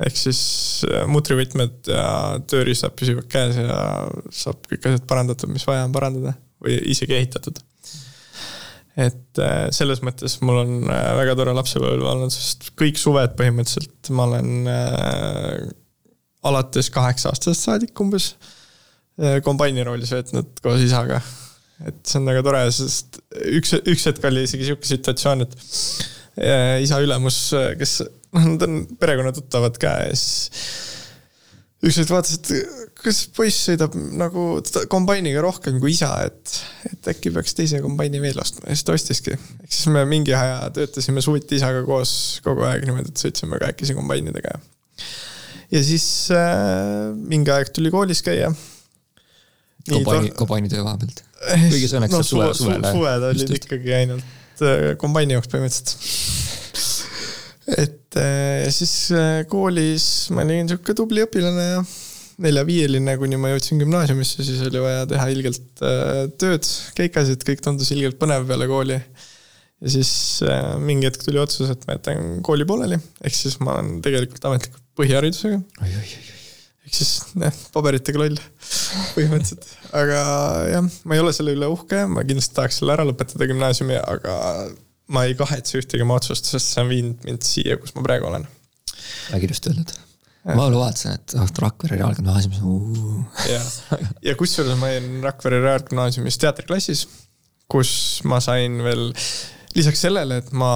[0.01, 0.42] ehk siis
[0.88, 2.05] äh, mutrivõtmed ja
[2.48, 3.80] tööriistad püsivad käes ja
[4.32, 7.61] saab kõik asjad parandatud, mis vaja on parandada või isegi ehitatud
[9.01, 14.26] et äh, selles mõttes mul on väga tore lapsepõlv olnud, sest kõik suved põhimõtteliselt ma
[14.30, 14.66] olen
[16.47, 18.32] alates kaheksa aastasest saadik umbes
[19.20, 21.20] äh, kombaini roolis veetnud koos isaga.
[21.86, 23.20] et see on väga tore, sest
[23.57, 25.59] üks, üks hetk oli isegi sihuke situatsioon, et
[26.45, 27.43] äh, isa ülemus,
[27.80, 30.51] kes noh, nad on perekonnatuttavad ka ja siis
[31.80, 34.45] ükskord vaatas, et kas poiss sõidab nagu
[34.93, 36.57] kombainiga rohkem kui isa, et,
[36.91, 39.36] et äkki peaks teise kombaini veel ostma ja siis ta ostiski.
[39.36, 42.12] ehk siis me mingi aja töötasime suviti isaga koos
[42.45, 44.59] kogu aeg niimoodi, et sõitsime kahekesi kombainidega.
[44.59, 45.30] ja
[45.86, 46.04] siis
[46.34, 48.50] äh, mingi aeg tuli koolis käia.
[49.88, 51.24] kombaini, kombainitöö vahepealt.
[51.70, 56.50] kuigi see õnneks no, suve, suve, suved olid ikkagi ainult äh, kombaini jaoks põhimõtteliselt
[57.78, 60.04] et äh, ja siis äh, koolis
[60.34, 61.82] ma olin sihuke tubli õpilane ja
[62.40, 66.66] nelja-viieline, kuni ma jõudsin gümnaasiumisse, siis oli vaja teha ilgelt äh, tööd,
[66.96, 68.96] keikasid, kõik tundus ilgelt põnev peale kooli.
[69.81, 70.12] Ja siis
[70.85, 74.85] mingi hetk tuli otsus, et ma jätan kooli pooleli, ehk siis ma olen tegelikult ametlikult
[75.01, 75.61] põhiharidusega.
[75.81, 78.37] ehk siis jah, paberitega loll
[79.14, 79.66] põhimõtteliselt,
[79.97, 80.20] aga
[80.74, 84.37] jah, ma ei ole selle üle uhke, ma kindlasti tahaks selle ära lõpetada gümnaasiumi, aga
[85.14, 88.28] ma ei kahetse ühtegi oma otsust, sest see on viinud mind siia, kus ma praegu
[88.31, 88.47] olen.
[89.33, 89.95] väga ilusti öeldud.
[90.51, 92.61] ma vaatasin, et oh, Rakvere Reaalgümnaasiumis
[93.51, 93.62] ja,
[94.31, 97.07] ja kusjuures ma olin Rakvere Reaalgümnaasiumis teatriklassis,
[97.70, 97.93] kus
[98.28, 99.11] ma sain veel
[99.76, 100.70] lisaks sellele, et ma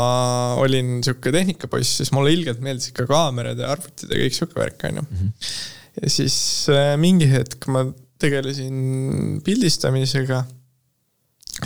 [0.62, 4.86] olin sihuke tehnikapoiss, siis mulle ilgelt meeldis ikka kaamerad ja arvutid ja kõik sihuke värk,
[4.90, 5.06] on ju.
[5.08, 5.32] Mhm.
[6.02, 6.36] ja siis
[6.72, 7.84] äh, mingi hetk ma
[8.22, 10.44] tegelesin pildistamisega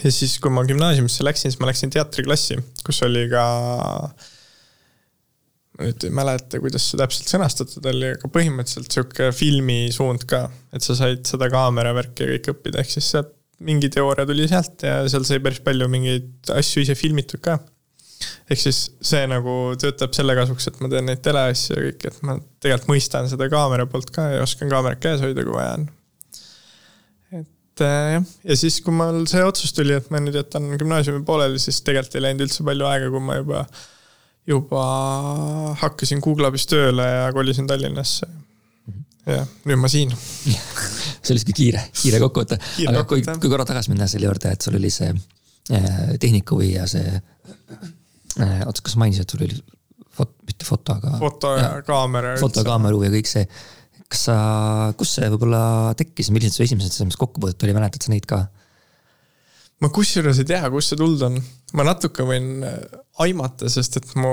[0.03, 3.45] ja siis, kui ma gümnaasiumisse läksin, siis ma läksin teatriklassi, kus oli ka
[5.79, 10.85] ma nüüd ei mäleta, kuidas see täpselt sõnastatud oli, aga põhimõtteliselt sihuke filmisuund ka, et
[10.85, 15.01] sa said seda kaameravärki ja kõik õppida, ehk siis sealt mingi teooria tuli sealt ja
[15.11, 17.59] seal sai päris palju mingeid asju ise filmitud ka.
[18.51, 18.81] ehk siis
[19.11, 22.95] see nagu töötab selle kasuks, et ma teen neid teleasju ja kõik, et ma tegelikult
[22.95, 25.89] mõistan seda kaamera poolt ka ja oskan kaamerat käes hoida, kui vaja on
[27.79, 31.23] et äh, jah, ja siis, kui mul see otsus tuli, et ma nüüd jätan gümnaasiumi
[31.27, 33.63] pooleli, siis tegelikult ei läinud üldse palju aega, kui ma juba,
[34.49, 34.83] juba
[35.83, 38.29] hakkasin Google'is tööle ja kolisin Tallinnasse.
[39.29, 40.13] Jah, nüüd ma siin
[41.23, 42.61] see oli sihuke kiire, kiire kokkuvõte.
[42.91, 46.87] aga kui, kui korra tagasi minna selle juurde, et sul oli see äh, tehnikahuvi ja
[46.91, 49.59] see äh,, oota, kas mainisid, et sul oli
[50.19, 51.17] fot-, mitte foto, aga.
[51.21, 52.37] foto ja, kaamera.
[52.41, 53.49] foto, kaamera huvi ja kõik see
[54.09, 54.37] kas sa,
[54.97, 58.47] kus see võib-olla tekkis, millised su esimesed selles kokkupuudet oli, mäletad sa neid ka?
[59.85, 61.37] ma kusjuures ei tea, kust see tulnud on.
[61.79, 62.79] ma natuke võin äh,
[63.25, 64.33] aimata, sest et mu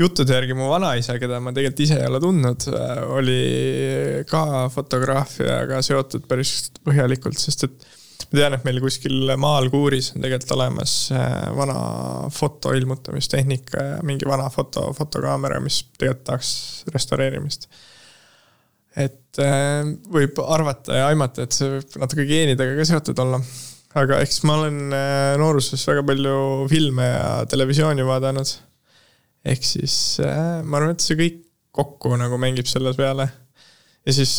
[0.00, 3.40] juttude järgi mu vanaisa, keda ma tegelikult ise ei ole tundnud, äh, oli
[4.30, 7.88] ka fotograafiaga seotud päris põhjalikult, sest et
[8.30, 11.78] ma tean, et meil kuskil maal kuuris on tegelikult olemas äh, vana
[12.34, 16.52] foto ilmutamistehnika ja mingi vana foto, fotokaamera, mis tegelikult tahaks
[16.94, 17.68] restaureerimist.
[18.96, 19.82] et äh,
[20.12, 23.42] võib arvata ja aimata, et see võib natuke geenidega ka seotud olla.
[24.00, 24.96] aga eks ma olen
[25.42, 26.34] nooruses väga palju
[26.72, 28.56] filme ja televisiooni vaadanud.
[29.44, 31.38] Ehk siis ma arvan, et see kõik
[31.74, 33.28] kokku nagu mängib selle peale.
[34.06, 34.32] ja siis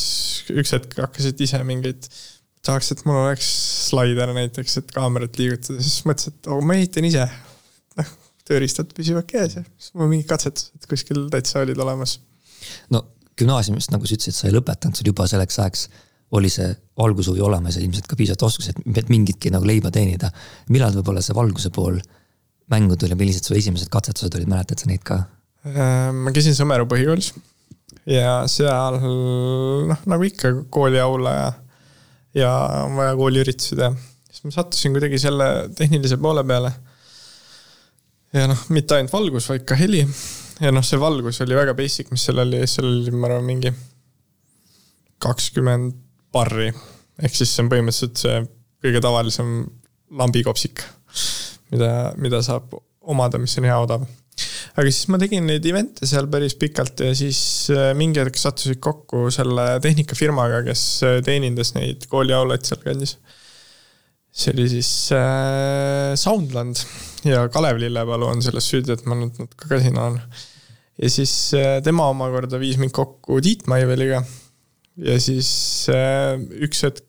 [0.51, 2.07] üks hetk hakkasid ise mingeid
[2.65, 3.47] tahaks, et mul oleks
[3.89, 7.25] slaider näiteks, et kaamerat liigutada, siis mõtlesin, et oh, ma ehitan ise.
[7.99, 8.11] noh,
[8.47, 12.19] tööriistad püsivad käes ja siis mul mingid katsetused kuskil täitsa olid olemas.
[12.93, 13.05] no
[13.39, 15.85] gümnaasiumist, nagu sa ütlesid, sa ei lõpetanud, sul juba selleks ajaks
[16.37, 20.29] oli see valgushuvi olemas ja ilmselt ka piisavalt oskused, et mingitki nagu leiba teenida.
[20.69, 21.97] millal võib-olla see valguse pool
[22.71, 25.23] mängu tuli, millised su esimesed katsetused olid, mäletad sa neid ka?
[25.67, 27.33] Äh, ma käisin Sõmeru põhikoolis
[28.09, 31.49] ja seal noh, nagu ikka kooliaula ja
[32.35, 32.51] ja
[32.85, 33.91] on vaja kooliüritusi teha.
[34.31, 36.71] siis ma sattusin kuidagi selle tehnilise poole peale.
[38.33, 40.05] ja noh, mitte ainult valgus, vaid ka heli.
[40.61, 43.73] ja noh, see valgus oli väga basic, mis seal oli, seal oli, ma arvan, mingi
[45.21, 45.93] kakskümmend
[46.33, 46.71] barri.
[47.21, 48.41] ehk siis see on põhimõtteliselt see
[48.81, 49.51] kõige tavalisem
[50.17, 50.81] lambikopsik,
[51.71, 51.91] mida,
[52.21, 54.05] mida saab omada, mis on hea odav
[54.79, 57.41] aga siis ma tegin neid event'e seal päris pikalt ja siis
[57.73, 63.17] äh, mingi hetk sattusid kokku selle tehnikafirmaga, kes äh, teenindas neid kooliaulaid sealkandis.
[64.31, 66.79] see oli siis äh, Soundland
[67.27, 70.21] ja Kalev Lillepalu on selles süüdi, et ma nüüd natuke ka siin olen.
[71.01, 74.23] ja siis äh, tema omakorda viis mind kokku Tiit Maiveliga.
[74.97, 75.51] ja siis
[75.91, 77.07] äh, üks hetk,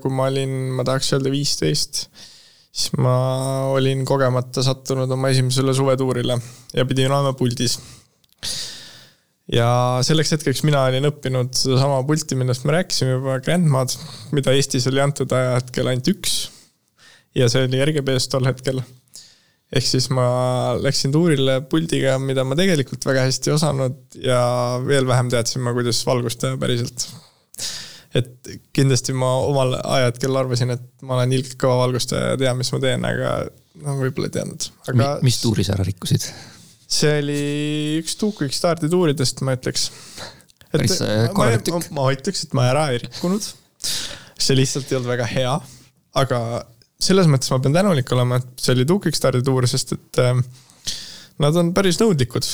[0.00, 2.06] kui ma olin, ma tahaks öelda viisteist
[2.76, 3.16] siis ma
[3.72, 6.36] olin kogemata sattunud oma esimesele suvetuurile
[6.76, 7.78] ja pidin olema puldis.
[9.52, 9.68] ja
[10.04, 13.94] selleks hetkeks mina olin õppinud sedasama pulti, millest me rääkisime juba, Grandmad,
[14.36, 16.36] mida Eestis oli antud ajahetkel ainult üks.
[17.38, 18.82] ja see oli RGB-s tol hetkel.
[19.72, 20.26] ehk siis ma
[20.82, 24.42] läksin tuurile puldiga, mida ma tegelikult väga hästi ei osanud ja
[24.84, 27.08] veel vähem teadsin ma, kuidas valgust teha päriselt
[28.16, 32.72] et kindlasti ma omal ajahetkel arvasin, et ma olen ilgelt kõva valgustaja ja tean, mis
[32.72, 33.32] ma teen, aga
[33.84, 35.10] no võib-olla ei teadnud, aga.
[35.26, 36.28] mis tuuri sa ära rikkusid?
[36.96, 37.40] see oli
[38.00, 39.88] üks Tuukvik Stardi tuuridest, ma ütleks.
[40.70, 41.90] päris äh, korralik tükk.
[41.96, 43.48] ma ütleks, et ma ära ei rikkunud.
[44.38, 45.56] see lihtsalt ei olnud väga hea,
[46.22, 46.40] aga
[47.02, 50.38] selles mõttes ma pean tänulik olema, et see oli Tuukvik Stardi tuur, sest et äh,
[51.42, 52.48] nad on päris nõudlikud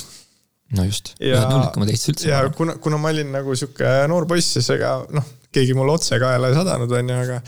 [0.77, 2.33] no just, nõudlikumad Eestis üldse.
[2.33, 6.19] ja kuna, kuna ma olin nagu sihuke noor poiss, siis ega noh, keegi mulle otse
[6.23, 7.41] kaela ei sadanud, on ju, aga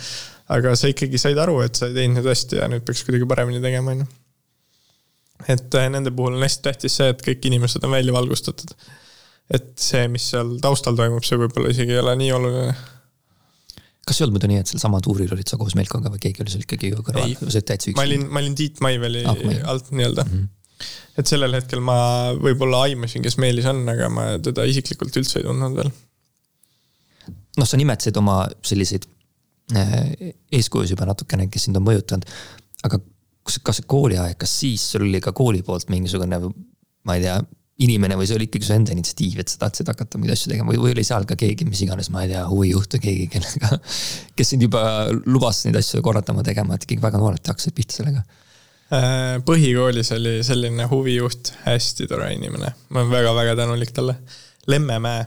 [0.55, 3.29] aga sa ikkagi said aru, et sa ei teinud nüüd hästi ja nüüd peaks kuidagi
[3.29, 4.09] paremini tegema, on ju.
[5.57, 8.75] et äh, nende puhul on hästi tähtis see, et kõik inimesed on välja valgustatud.
[9.55, 12.75] et see, mis seal taustal toimub, see võib-olla isegi ei ole nii oluline
[14.05, 16.53] kas ei olnud muidu nii, et sealsama tuuril olid sa koos Melkoga või keegi oli
[16.53, 17.97] sul ikkagi kõrval täitsa üksi?
[17.97, 19.41] ma olin, ma olin Tiit Maiveli ah,
[19.73, 20.35] alt nii-öelda mm.
[20.35, 20.91] -hmm.
[21.23, 21.97] et sellel hetkel ma
[22.37, 25.93] võib-olla aimasin, kes Meelis on, aga ma teda isiklikult üldse ei tundnud veel
[27.59, 29.09] noh, sa nimetasid oma selliseid
[29.77, 32.29] äh, eeskujusid juba natukene, kes sind on mõjutanud.
[32.85, 33.01] aga
[33.45, 36.41] kas, kas kooliaeg, kas siis sul oli ka kooli poolt mingisugune,
[37.05, 37.39] ma ei tea,
[37.85, 40.71] inimene või see oli ikkagi su enda initsiatiiv, et sa tahtsid hakata mingeid asju tegema
[40.71, 43.81] või, või oli seal ka keegi, mis iganes, ma ei tea, huvijuht või keegi, kellega,
[44.39, 44.85] kes sind juba
[45.27, 48.23] lubas neid asju korraldama, tegema, et ikkagi väga noorelt hakkasid pihta sellega?
[48.95, 54.21] Äh, põhikoolis oli selline huvijuht, hästi tore inimene, ma olen väga-väga tänulik talle.
[54.71, 55.25] Lemmemäe,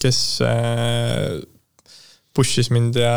[0.00, 1.36] kes äh,
[2.34, 3.14] push'is mind ja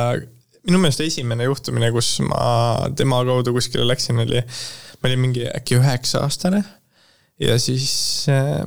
[0.67, 4.41] minu meelest esimene juhtumine, kus ma tema kaudu kuskile läksin, oli,
[4.99, 6.63] ma olin mingi äkki üheksa aastane.
[7.39, 8.63] ja siis äh,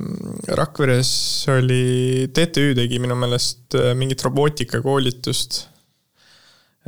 [0.57, 1.11] Rakveres
[1.51, 5.65] oli, TTÜ tegi minu meelest äh, mingit robootikakoolitust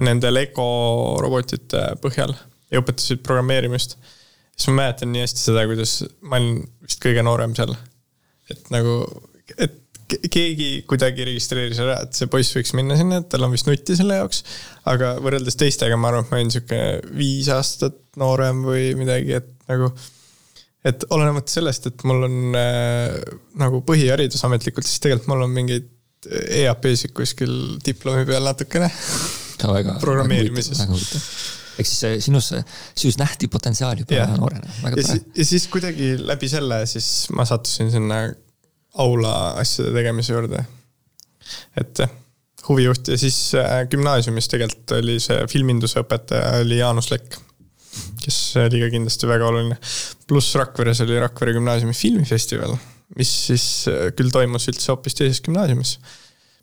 [0.01, 0.65] nende Lego
[1.21, 2.33] robotite põhjal
[2.73, 3.97] ja õpetasid programmeerimist.
[4.55, 7.75] siis ma mäletan nii hästi seda, kuidas ma olin vist kõige noorem seal.
[8.49, 9.03] et nagu,
[9.57, 9.82] et
[10.31, 13.97] keegi kuidagi registreeris ära, et see poiss võiks minna sinna, et tal on vist nutti
[13.97, 14.43] selle jaoks.
[14.89, 16.81] aga võrreldes teistega, ma arvan, et ma olin sihuke
[17.17, 19.91] viis aastat noorem või midagi, et nagu.
[20.83, 23.17] et olenemata sellest, et mul on äh,
[23.61, 25.89] nagu põhiharidus ametlikult, siis tegelikult mul on mingeid
[26.23, 27.51] EAP-sid kuskil
[27.83, 28.87] diplomi peal natukene
[30.03, 30.85] programmeerimises
[31.79, 32.51] ehk siis sinus,
[32.95, 38.27] sinus nähti potentsiaali juba noorena, ja siis kuidagi läbi selle siis ma sattusin sinna
[39.01, 40.65] aula asjade tegemise juurde.
[41.79, 42.03] et
[42.67, 47.37] huvijuht ja siis äh, gümnaasiumis tegelikult oli see filminduse õpetaja oli Jaanus Lekk,
[48.23, 49.77] kes oli ka kindlasti väga oluline.
[50.27, 52.77] pluss Rakveres oli Rakvere gümnaasiumi filmifestival,
[53.17, 55.97] mis siis äh, küll toimus üldse hoopis teises gümnaasiumis.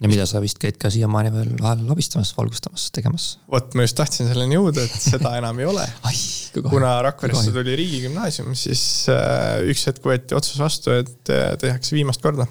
[0.01, 3.27] Ja mida sa vist käid ka siiamaani veel vahel abistamas, valgustamas, tegemas?
[3.53, 5.85] vot ma just tahtsin selleni jõuda, et seda enam ei ole
[6.73, 8.83] kuna Rakveresse tuli riigigümnaasium, siis
[9.13, 12.49] äh, üks hetk võeti otsus vastu, et äh, tehakse viimast korda.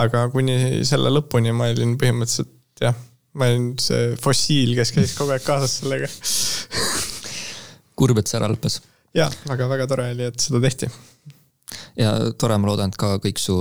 [0.00, 2.98] aga kuni selle lõpuni ma olin põhimõtteliselt jah,
[3.38, 6.10] ma olin see fossiil, kes käis kogu aeg kaasas sellega
[7.98, 8.80] kurb, et see ära lõppes.
[9.14, 10.90] jah, aga väga tore oli, et seda tehti
[11.98, 13.56] ja tore, ma loodan, et ka kõik su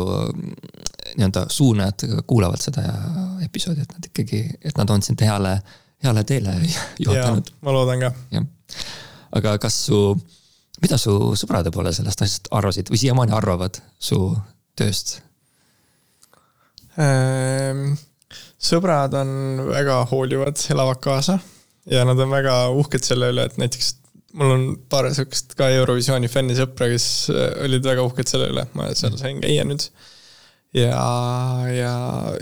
[1.18, 2.84] nii-öelda suunajad kuulavad seda
[3.46, 5.58] episoodi, et nad ikkagi, et nad on sind heale,
[6.04, 6.56] heale teele
[7.04, 7.54] juhatanud.
[7.62, 8.14] ma loodan ka.
[8.38, 8.48] jah,
[9.40, 10.00] aga kas su,
[10.84, 14.20] mida su sõbrad võib-olla sellest asjast arvasid või siiamaani arvavad su
[14.80, 15.20] tööst
[17.00, 17.94] ähm,?
[18.64, 19.34] sõbrad on
[19.68, 21.36] väga hoolivad, elavad kaasa
[21.92, 23.98] ja nad on väga uhked selle üle, et näiteks
[24.40, 28.76] mul on paar sihukest ka Eurovisiooni fännisõpra, kes äh, olid väga uhked selle üle, et
[28.78, 29.86] ma seal sain käia nüüd.
[30.74, 31.02] Ja,
[31.70, 31.94] ja,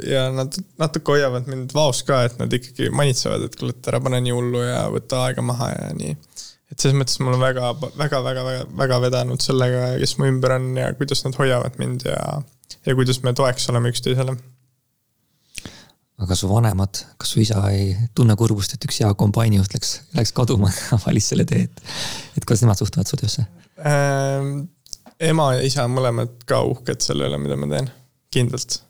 [0.07, 4.01] ja nad natuke hoiavad mind vaos ka, et nad ikkagi manitsevad, et kuule, et ära
[4.03, 6.15] pane nii hullu ja võta aega maha ja nii.
[6.71, 10.55] et selles mõttes mul on väga, väga, väga, väga, väga vedanud sellega, kes mu ümber
[10.57, 12.39] on ja kuidas nad hoiavad mind ja,
[12.87, 14.37] ja kuidas me toeks oleme üksteisele
[16.21, 20.33] aga su vanemad, kas su isa ei tunne kurbust, et üks hea kombainijuht läks, läks
[20.37, 20.69] kaduma
[21.05, 21.81] valis selle tee, et,
[22.37, 23.47] et kuidas nemad suhtuvad su töösse
[23.83, 24.69] ähm,?
[25.21, 27.89] ema ja isa on mõlemad ka uhked selle üle, mida ma teen,
[28.33, 28.81] kindlalt.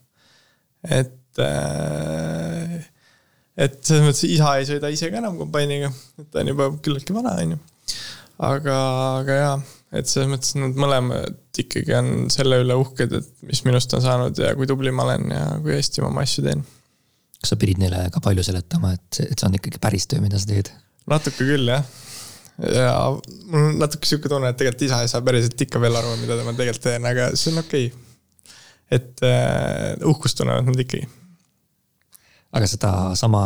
[0.88, 2.80] et äh,,
[3.56, 7.16] et selles mõttes isa ei sõida ise ka enam kombainiga, et ta on juba küllaltki
[7.16, 7.62] vana, on ju.
[8.48, 8.76] aga,
[9.22, 9.56] aga jaa,
[10.00, 14.38] et selles mõttes nad mõlemad ikkagi on selle üle uhked, et mis minust on saanud
[14.40, 16.64] ja kui tubli ma olen ja kui hästi ma oma asju teen
[17.42, 20.38] kas sa pidid neile ka palju seletama, et et see on ikkagi päris töö, mida
[20.38, 20.70] sa teed?
[21.10, 21.82] natuke küll jah.
[22.62, 22.94] ja
[23.50, 26.38] mul on natuke sihuke tunne, et tegelikult isa ei saa päriselt ikka veel aru, mida
[26.46, 28.01] ma tegelikult teen, aga see on okei okay..
[28.92, 31.08] Et uh, uhkust tunnevad nad ikkagi.
[32.52, 33.42] aga sedasama,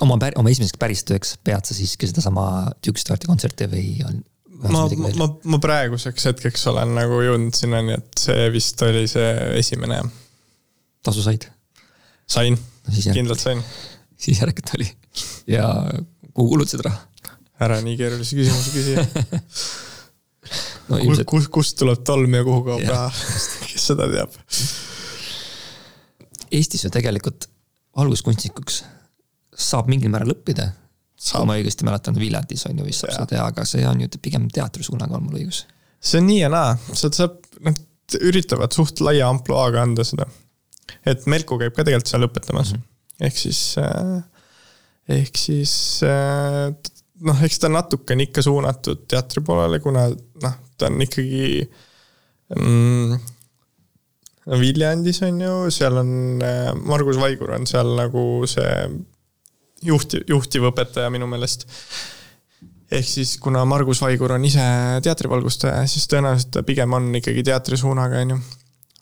[0.00, 2.46] oma, oma esimeseks päris tööks pead sa siiski sedasama
[2.80, 4.22] Duke Starti kontserti või on?
[4.68, 4.84] ma,
[5.16, 9.30] ma, ma, praeguseks hetkeks olen nagu jõudnud sinnani, et see vist oli see
[9.60, 10.02] esimene.
[11.06, 11.48] tasu said?
[12.30, 13.62] sain no, kindlalt sain.
[14.20, 14.88] siis järelikult oli
[15.50, 15.68] ja
[16.32, 17.06] kuhu kulutasid raha?
[17.60, 18.94] ära nii keerulisi küsimusi küsi
[20.90, 21.26] no, ilmselt...
[21.28, 23.10] kus, kust tuleb tolm ja kuhu kaob raha,
[23.90, 24.34] seda teab?
[26.50, 27.46] Eestis ju tegelikult
[27.98, 28.82] valguskunstnikuks
[29.60, 30.70] saab mingil määral õppida.
[31.20, 34.08] kui ma õigesti mäletan, Viljandis on ju vist saab seda teha, aga see on ju
[34.22, 35.66] pigem teatrisuunaga, on mul õigus?
[36.00, 37.76] see on nii ja naa, sealt saab, nad
[38.24, 40.26] üritavad suht laia ampluaaga anda seda
[41.06, 42.80] et Melko käib ka tegelikult seal õpetamas mm.
[42.80, 43.26] -hmm.
[43.28, 45.74] ehk siis, äh, ehk siis
[46.06, 46.70] äh,
[47.26, 51.68] noh, eks ta natukene ikka suunatud teatri poolele, kuna noh, ta on ikkagi
[52.56, 53.20] mm,
[54.46, 56.12] Viljandis on ju, seal on
[56.44, 58.70] äh, Margus Vaigur on seal nagu see
[59.84, 61.66] juht, juhtiv õpetaja minu meelest.
[62.90, 64.64] ehk siis, kuna Margus Vaigur on ise
[65.04, 68.40] teatrivalgustaja, siis tõenäoliselt ta pigem on ikkagi teatrisuunaga, on ju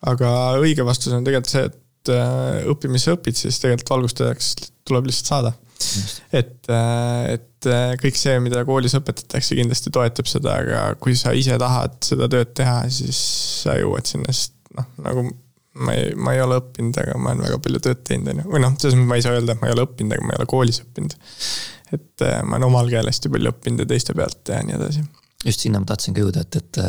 [0.07, 4.53] aga õige vastus on tegelikult see, et äh, õppimise õpid, siis tegelikult valgustajaks
[4.89, 5.55] tuleb lihtsalt saada.
[6.35, 7.69] et, äh, et
[8.03, 12.53] kõik see, mida koolis õpetatakse, kindlasti toetab seda, aga kui sa ise tahad seda tööd
[12.59, 13.19] teha, siis
[13.65, 15.25] sa jõuad sinna, sest noh, nagu
[15.79, 18.47] ma ei, ma ei ole õppinud, aga ma olen väga palju tööd teinud, on ju.
[18.53, 20.35] või noh, selles mõttes ma ei saa öelda, et ma ei ole õppinud, aga ma
[20.35, 21.19] ei ole koolis õppinud.
[21.97, 25.05] et ma olen omal käel hästi palju õppinud ja teiste pealt ja nii edasi.
[25.47, 26.81] just sinna ma tahtsin ka jõuda, et, et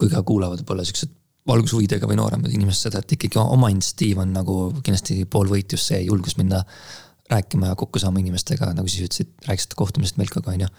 [0.00, 1.16] kui ka kuulavad võib-olla siuksed
[1.50, 5.90] valgushuvidega või nooremad inimesed seda, et ikkagi oma initsiatiiv on nagu kindlasti pool võit just
[5.90, 6.62] see julgus minna
[7.30, 10.70] rääkima ja kokku saama inimestega, nagu siis ütlesid, rääkisid kohtumisest Melkaga on ju.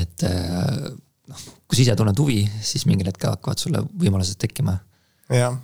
[0.00, 0.90] et äh,
[1.30, 4.76] noh, kui sa ise tunned huvi, siis mingil hetkel hakkavad sulle võimalused tekkima.
[5.30, 5.56] Jah,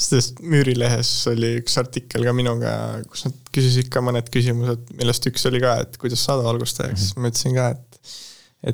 [0.00, 2.72] sest Müürilehes oli üks artikkel ka minuga,
[3.10, 7.14] kus nad küsisid ka mõned küsimused, millest üks oli ka, et kuidas saada valgustajaks mm,
[7.14, 7.22] -hmm.
[7.22, 8.12] ma ütlesin ka, et,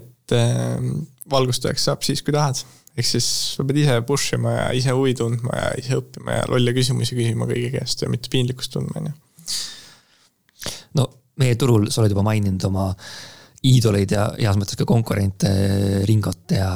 [0.01, 0.91] et äh,
[1.31, 2.63] valgustajaks saab siis, kui tahad
[2.97, 3.27] ehk siis
[3.57, 7.17] sa pead ise push ima ja ise huvi tundma ja ise õppima ja lolle küsimusi
[7.19, 9.17] küsima kõigi käest ja mitte piinlikkust tundma, on ju.
[11.01, 11.09] no
[11.43, 12.89] meie turul, sa oled juba maininud oma
[13.67, 15.51] iidoleid ja heas mõttes ka konkurente,
[16.09, 16.71] Ringot ja,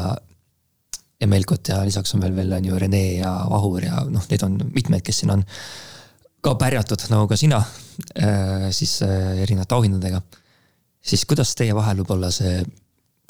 [1.21, 4.45] ja Melkot ja lisaks on veel, veel on ju Rene ja Vahur ja noh, neid
[4.47, 5.45] on mitmeid, kes siin on
[6.41, 7.61] ka pärjatud, nagu ka sina,
[8.17, 10.23] äh, siis äh, erinevate auhindadega.
[11.01, 12.61] siis kuidas teie vahel võib-olla see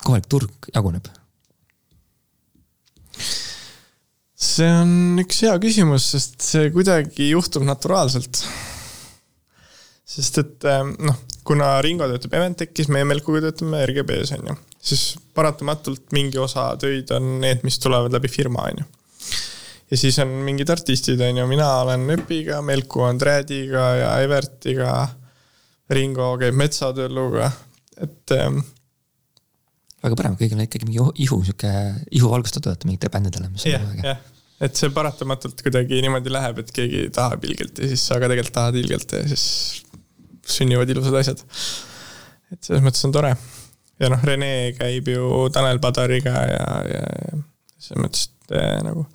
[0.03, 1.11] kohalik turg jaguneb?
[4.41, 8.45] see on üks hea küsimus, sest see kuidagi juhtub naturaalselt.
[10.11, 14.57] sest et ähm, noh, kuna Ringo töötab Eventechis, meie Melkuga töötame RGB-s on ju,
[14.91, 15.05] siis
[15.41, 18.89] paratamatult mingi osa töid on need, mis tulevad läbi firma, on ju.
[19.91, 24.93] ja siis on mingid artistid, on ju, mina olen Öpiga, Melku on Trädiga ja Evertiga.
[25.91, 27.49] Ringo käib Metsatölluga,
[27.99, 28.61] et ähm,
[30.05, 31.73] väga põnev, kõigil on ikkagi mingi ihu, sihuke
[32.15, 34.21] ihuvalgustatud olete mingitele bändidele, mis on jah, jah,
[34.65, 38.57] et see paratamatult kuidagi niimoodi läheb, et keegi tahab ilgelt ja siis sa ka tegelikult
[38.57, 39.45] tahad ilgelt ja siis
[40.51, 41.43] sünnivad ilusad asjad.
[42.55, 43.35] et selles mõttes on tore.
[44.01, 47.41] Ja noh, Rene käib ju Tanel Padariga ja, ja, ja
[47.81, 49.07] selles mõttes, et äh, nagu,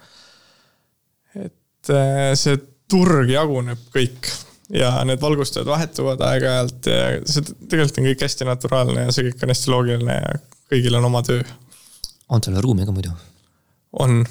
[1.41, 2.57] et äh, see
[2.91, 4.29] turg jaguneb kõik
[4.73, 9.45] ja need valgustajad vahetuvad aeg-ajalt ja see tegelikult on kõik hästi naturaalne ja see kõik
[9.45, 10.36] on hästi loogiline ja
[10.73, 11.43] kõigil on oma töö.
[12.29, 13.13] on seal ruumi ka muidu?
[14.01, 14.23] on,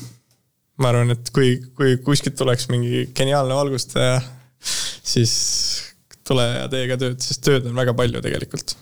[0.82, 4.18] ma arvan, et kui, kui kuskilt tuleks mingi geniaalne valgustaja,
[5.14, 5.34] siis
[6.26, 8.76] tule ja tee ka tööd, sest tööd on väga palju tegelikult.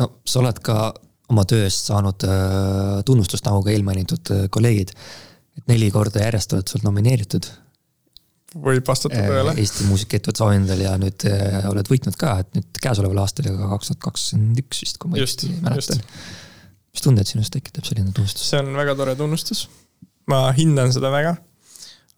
[0.00, 0.76] No sa oled ka
[1.32, 4.94] oma töö eest saanud äh, tunnustust, nagu ka eelmainitud äh, kolleegid.
[5.58, 7.48] et neli korda järjest oled sul nomineeritud
[8.60, 9.54] võib vastata tõele.
[9.60, 13.70] Eesti muusikaettevõtte auhindadel ja nüüd äh, oled võitnud ka, et nüüd käesoleval aastal ja ka
[13.74, 16.02] kaks tuhat kakskümmend üks vist, kui ma õigesti mäletan.
[16.92, 18.50] mis tunded sinust tekitab selline tunnustus?
[18.52, 19.66] see on väga tore tunnustus.
[20.28, 21.36] ma hindan seda väga.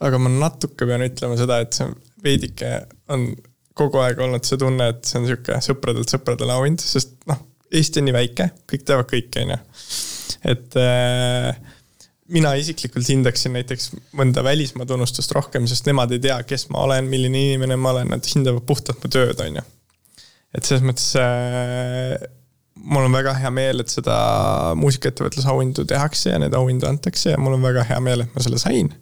[0.04, 1.90] aga ma natuke pean ütlema seda, et see
[2.24, 2.76] veidike
[3.14, 3.30] on
[3.78, 7.40] kogu aeg olnud see tunne, et see on sihuke sõpradelt sõpradele auhind, sest noh,
[7.74, 9.60] Eesti on nii väike, kõik teavad kõike, on ju.
[10.54, 11.72] et äh,
[12.34, 17.08] mina isiklikult hindaksin näiteks mõnda välismaa tunnustust rohkem, sest nemad ei tea, kes ma olen,
[17.10, 19.66] milline inimene ma olen, nad hindavad puhtalt mu tööd, on ju.
[20.54, 22.16] et selles mõttes äh,
[22.74, 24.16] mul on väga hea meel, et seda
[24.78, 28.44] muusikaettevõtluse auhindu tehakse ja neid auhindu antakse ja mul on väga hea meel, et ma
[28.44, 28.92] selle sain.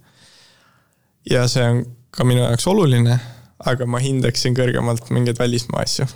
[1.31, 3.19] ja see on ka minu jaoks oluline,
[3.73, 6.09] aga ma hindaksin kõrgemalt mingeid välismaa asju.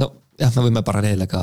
[0.00, 1.42] no jah, me võime paralleele ka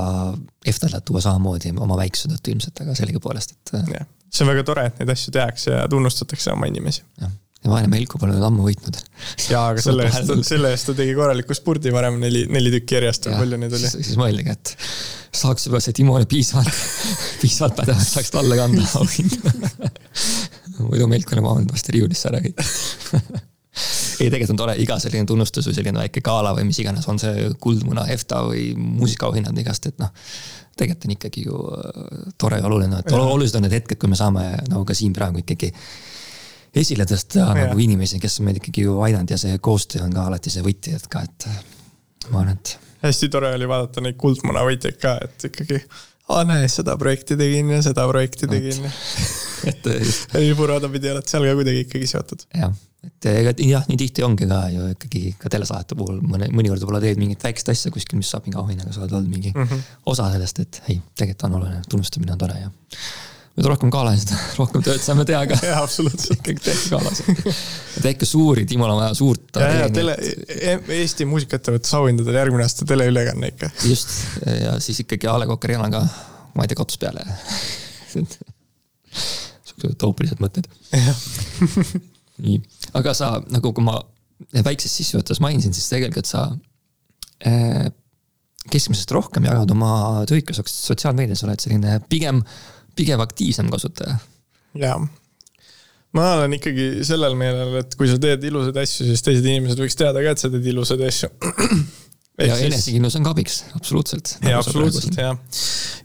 [0.65, 3.73] EFTA-le tuua samamoodi oma väiksuse tõttu ilmselt, aga sellegipoolest, et.
[3.95, 7.03] jah, see on väga tore, et neid asju tehakse ja tunnustatakse oma inimesi.
[7.21, 7.31] jah,
[7.63, 8.99] ja vaene Melko pole veel ammu võitnud.
[9.49, 13.29] jaa, aga selle eest, selle eest ta tegi korraliku spurdi varem, neli, neli tükki järjest
[13.29, 13.93] või palju neid oli.
[13.95, 14.75] siis mõeldigi, et
[15.43, 16.83] saaks juba see Timone piisavalt,
[17.41, 19.55] piisavalt pädevalt, saaks talle kanda auhinda.
[20.89, 25.67] muidu Melko on omanud vast riiulisse ära kõik ei, tegelikult on tore, iga selline tunnustus
[25.69, 30.01] või selline väike gala või mis iganes, on see Kuldmuna, EFTA või muusikaauhinnad igast, et
[30.01, 30.13] noh
[30.77, 34.17] tegelikult on ikkagi ju äh, tore ja oluline, et olulised on need hetked, kui me
[34.19, 35.69] saame nagu ka siin praegu ikkagi
[36.81, 37.67] esile tõsta ja.
[37.67, 40.65] nagu inimesi, kes on meid ikkagi ju aidanud ja see koostöö on ka alati see
[40.65, 41.47] võti, et ka, et
[42.31, 42.73] ma arvan, et.
[43.03, 45.83] hästi tore oli vaadata neid Kuldmuna võitjaid ka, et ikkagi
[46.33, 48.89] aa näe, seda projekti tegin ja seda projekti tegin.
[49.69, 50.33] et just.
[50.39, 52.47] riburada-pidi oled seal ka kuidagi ikkagi seotud.
[52.57, 52.73] jah
[53.03, 57.03] et ega jah, nii tihti ongi ka ju ikkagi ka telesaadete puhul mõne, mõnikord võib-olla
[57.03, 59.83] teed mingit väikest asja kuskil, mis saab mingi auhinnaga, sa oled olnud mingi mm -hmm.
[60.13, 62.69] osa sellest, et ei, tegelikult on oluline, tunnustamine on tore ja.
[63.57, 64.31] mida rohkem galasid,
[64.61, 65.59] rohkem tööd saame teha ka.
[65.69, 66.39] jaa, absoluutselt.
[66.39, 67.43] ikkagi tehke galasid.
[68.07, 69.59] tehke suuri, Timol on vaja suurt.
[69.59, 70.15] ja, ja tele,
[70.47, 73.69] e-, Eesti muusikaettevõtluse auhindadel järgmine aasta teleülekanne ikka.
[73.89, 74.15] just,
[74.47, 76.05] ja siis ikkagi A Le Coq Arenaga,
[76.55, 77.27] ma ei tea, katus peale
[79.73, 80.71] siuksed utoopilised mõtted
[82.41, 82.59] nii,
[82.97, 83.99] aga sa nagu, kui ma
[84.65, 86.47] väikses sissejuhatuses mainisin, siis tegelikult sa
[87.47, 87.89] äh,
[88.71, 92.41] keskmisest rohkem jagad oma tööikas sotsiaalmeedias, oled selline pigem,
[92.97, 94.17] pigem aktiivsem kasutaja.
[94.79, 94.97] jaa,
[96.17, 99.99] ma olen ikkagi sellel meelel, et kui sa teed ilusaid asju, siis teised inimesed võiks
[99.99, 101.31] teada ka, et sa teed ilusaid asju
[102.41, 102.67] ja siis...
[102.71, 104.31] enesekindlus on ka abiks, absoluutselt.
[104.39, 105.59] jaa, nagu absoluutselt jah.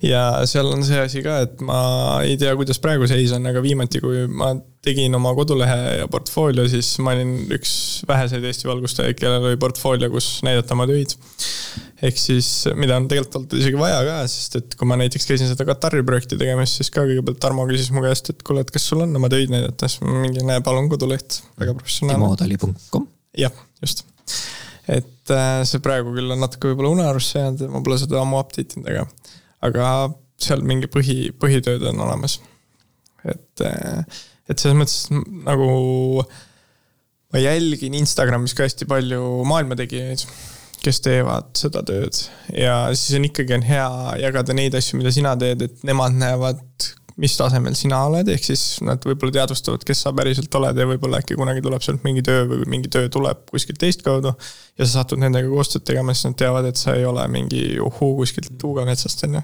[0.04, 1.78] ja seal on see asi ka, et ma
[2.26, 4.52] ei tea, kuidas praegu seis on, aga viimati, kui ma
[4.84, 7.72] tegin oma kodulehe ja portfoolio, siis ma olin üks
[8.08, 11.16] väheseid Eesti valgustajaid, kellel oli portfoolio, kus näidata oma töid.
[12.04, 15.50] ehk siis, mida on tegelikult olnud isegi vaja ka, sest et kui ma näiteks käisin
[15.50, 18.86] seda Katari projekti tegemas, siis ka kõigepealt Tarmo küsis mu käest, et kuule, et kas
[18.92, 22.36] sul on oma töid näidata, siis ma mingi, näe, palun koduleht, väga professionaalne.
[22.36, 23.08] timotali.com.
[23.46, 24.04] jah, just
[24.88, 28.78] et äh, see praegu küll on natuke võib-olla unarusse jäänud, ma pole seda ammu update
[28.78, 29.04] inud, aga,
[29.68, 29.88] aga
[30.40, 32.38] seal mingi põhi, põhitööd on olemas.
[33.28, 35.08] et, äh, et selles mõttes
[35.44, 35.70] nagu
[37.34, 40.22] ma jälgin Instagramis ka hästi palju maailmategijaid,
[40.78, 42.16] kes teevad seda tööd
[42.54, 43.88] ja siis on ikkagi on hea
[44.22, 46.62] jagada neid asju, mida sina teed, et nemad näevad
[47.18, 51.18] mis tasemel sina oled, ehk siis nad võib-olla teadvustavad, kes sa päriselt oled ja võib-olla
[51.22, 54.34] äkki kunagi tuleb sealt mingi töö või mingi töö tuleb kuskilt teistkaudu.
[54.78, 58.14] ja sa satud nendega koostööd tegema, siis nad teavad, et sa ei ole mingi uhuu
[58.20, 59.42] kuskilt tuugametsast, on ju.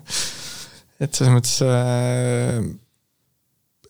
[1.03, 2.61] et selles mõttes äh,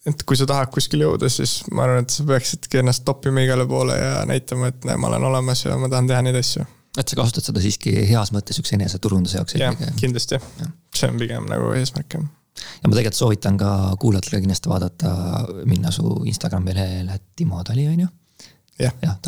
[0.08, 3.66] et kui sa tahad kuskile jõuda, siis ma arvan, et sa peaksidki ennast toppima igale
[3.68, 6.64] poole ja näitama, et näe, ma olen olemas ja ma tahan teha neid asju.
[6.96, 10.40] et sa kasutad seda siiski heas mõttes üks eneseturunduse jaoks jah, kindlasti,
[10.96, 12.24] see on pigem nagu eesmärk jah
[12.54, 15.14] ja ma tegelikult soovitan ka kuulajatele kindlasti vaadata,
[15.70, 18.10] minna su Instagrami lehele Timo Tali on ju.
[18.78, 19.18] jah, jah,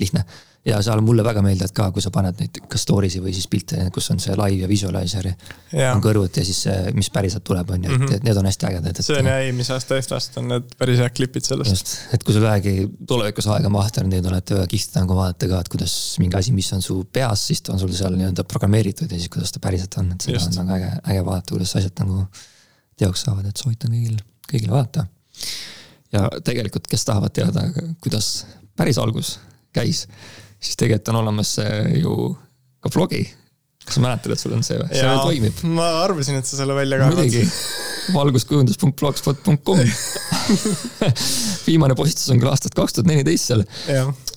[0.00, 0.24] lihtne
[0.64, 3.82] ja seal mulle väga meeldivad ka, kui sa paned neid kas story'si või siis pilte,
[3.94, 5.90] kus on see live ja visualizer Jaa.
[5.92, 8.68] on kõrvuti ja siis see, mis päriselt tuleb, on ju, et, et need on hästi
[8.70, 9.00] ägedad.
[9.04, 11.74] see on jah eelmise aasta eestlast on need päris head klipid sellest.
[11.74, 15.50] just, et kui sul vähegi tulevikus aega mahta on, neid olete väga kihvt nagu vaadata
[15.52, 18.48] ka, et kuidas mingi asi, mis on su peas, siis ta on sul seal nii-öelda
[18.48, 20.56] programmeeritud ja siis kuidas ta päriselt on, et seda Just.
[20.56, 22.24] on nagu äge, äge vaadata, kuidas asjad nagu
[23.00, 24.18] teoks saavad, et soovitan kõigil,
[24.50, 25.06] kõigile vaadata.
[26.14, 27.66] ja tegelikult, kes tahavad teada,
[28.02, 29.38] kuidas päris algus
[29.74, 30.04] käis,
[30.60, 31.56] siis tegelikult on olemas
[32.00, 32.34] ju
[32.84, 33.24] ka blogi.
[33.84, 34.90] kas sa mäletad, et sul on see või?
[34.92, 35.64] see veel toimib.
[35.76, 37.18] ma arvasin, et sa selle välja kaevad.
[37.18, 37.42] muidugi,
[38.14, 39.82] valguskujundus.blogspot.com
[41.68, 43.64] viimane postitus on küll aastast kaks tuhat neliteist seal.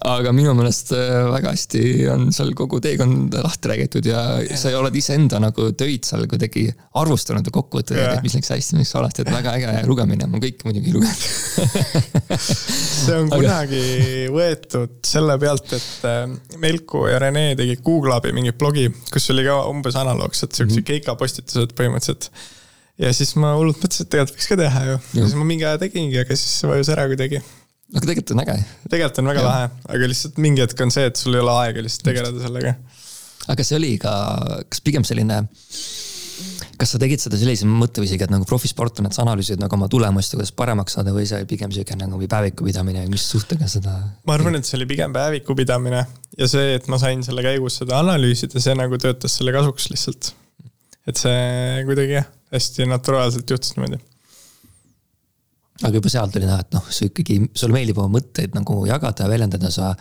[0.06, 1.82] Aga minu meelest äh, väga hästi
[2.14, 4.22] on seal kogu teekond lahti räägitud ja
[4.60, 6.68] sa oled iseenda nagu töid seal kuidagi
[7.02, 10.42] arvustanud ja kokku võtnud, et mis läks hästi, mis halvasti, et väga äge lugemine, ma
[10.44, 11.88] kõike muidugi ei lugenud
[12.48, 13.84] see on kunagi
[14.34, 16.28] võetud selle pealt, et äh,
[16.62, 20.84] Melku ja Rene tegid Google abi mingit blogi, kus oli ka umbes analoogselt siuksed mm
[20.84, 20.92] -hmm.
[20.94, 22.32] keikapostitused põhimõtteliselt
[23.02, 24.98] ja siis ma hullult mõtlesin, et tegelikult võiks ka teha ju.
[25.20, 27.42] ja siis ma mingi aja tegingi, aga siis vajus ära kuidagi.
[27.94, 28.58] Aga tegelikult on äge.
[28.90, 29.48] tegelikult on väga ja.
[29.48, 32.76] lahe, aga lihtsalt mingi hetk on see, et sul ei ole aega lihtsalt tegeleda sellega.
[33.54, 34.14] aga see oli ka,
[34.68, 35.40] kas pigem selline,
[36.78, 40.34] kas sa tegid seda sellise mõtteviisiga, et nagu profisportlane, et sa analüüsid nagu oma tulemust
[40.34, 43.98] ja kuidas paremaks saada või see oli pigem sihuke nagu päeviku pidamine mis suhtega seda?
[44.28, 46.04] ma arvan, et see oli pigem päeviku pidamine
[46.38, 50.34] ja see, et ma sain selle käigus seda analüüsida, see nagu töötas selle kasuks lihtsalt.
[51.08, 54.00] et see kuidagi jah hästi naturaalselt juhtus niimoodi.
[55.84, 59.26] Aga juba sealt oli näha, et noh, sa ikkagi, sulle meeldib oma mõtteid nagu jagada
[59.26, 59.92] ja väljendada, sa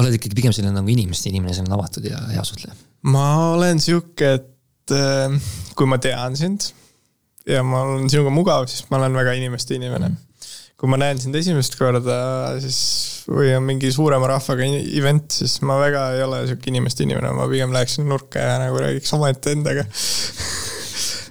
[0.00, 2.76] oled ikkagi pigem selline nagu inimeste inimene, selline avatud ja hea suhtleja.
[3.12, 6.70] ma olen sihuke, et äh, kui ma tean sind
[7.48, 10.22] ja ma olen sinuga mugav, siis ma olen väga inimeste inimene mm.
[10.76, 12.18] kui ma näen sind esimest korda,
[12.60, 12.80] siis
[13.30, 17.48] või on mingi suurema rahvaga event, siis ma väga ei ole sihuke inimeste inimene, ma
[17.50, 19.86] pigem läheksin nurka ja nagu räägiks omaette endaga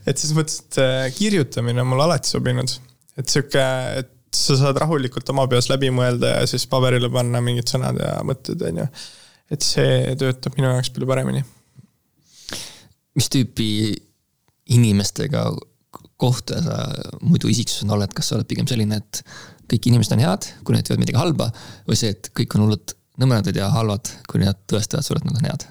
[0.09, 2.77] et selles mõttes, et äh, kirjutamine on mulle alati sobinud.
[3.19, 3.65] Et sihuke,
[4.01, 8.17] et sa saad rahulikult oma peas läbi mõelda ja siis paberile panna mingid sõnad ja
[8.27, 8.87] mõtted, on ju.
[9.55, 11.45] et see töötab minu jaoks palju paremini.
[13.15, 13.69] mis tüüpi
[14.75, 15.47] inimestega
[16.19, 16.79] kohta sa
[17.21, 19.21] muidu isiksusena oled, kas sa oled pigem selline, et
[19.71, 21.49] kõik inimesed on head, kui nad teevad midagi halba
[21.87, 25.39] või see, et kõik on hullult nõmedad ja halvad, kui nad tõestavad sulle, et nad
[25.39, 25.67] on head?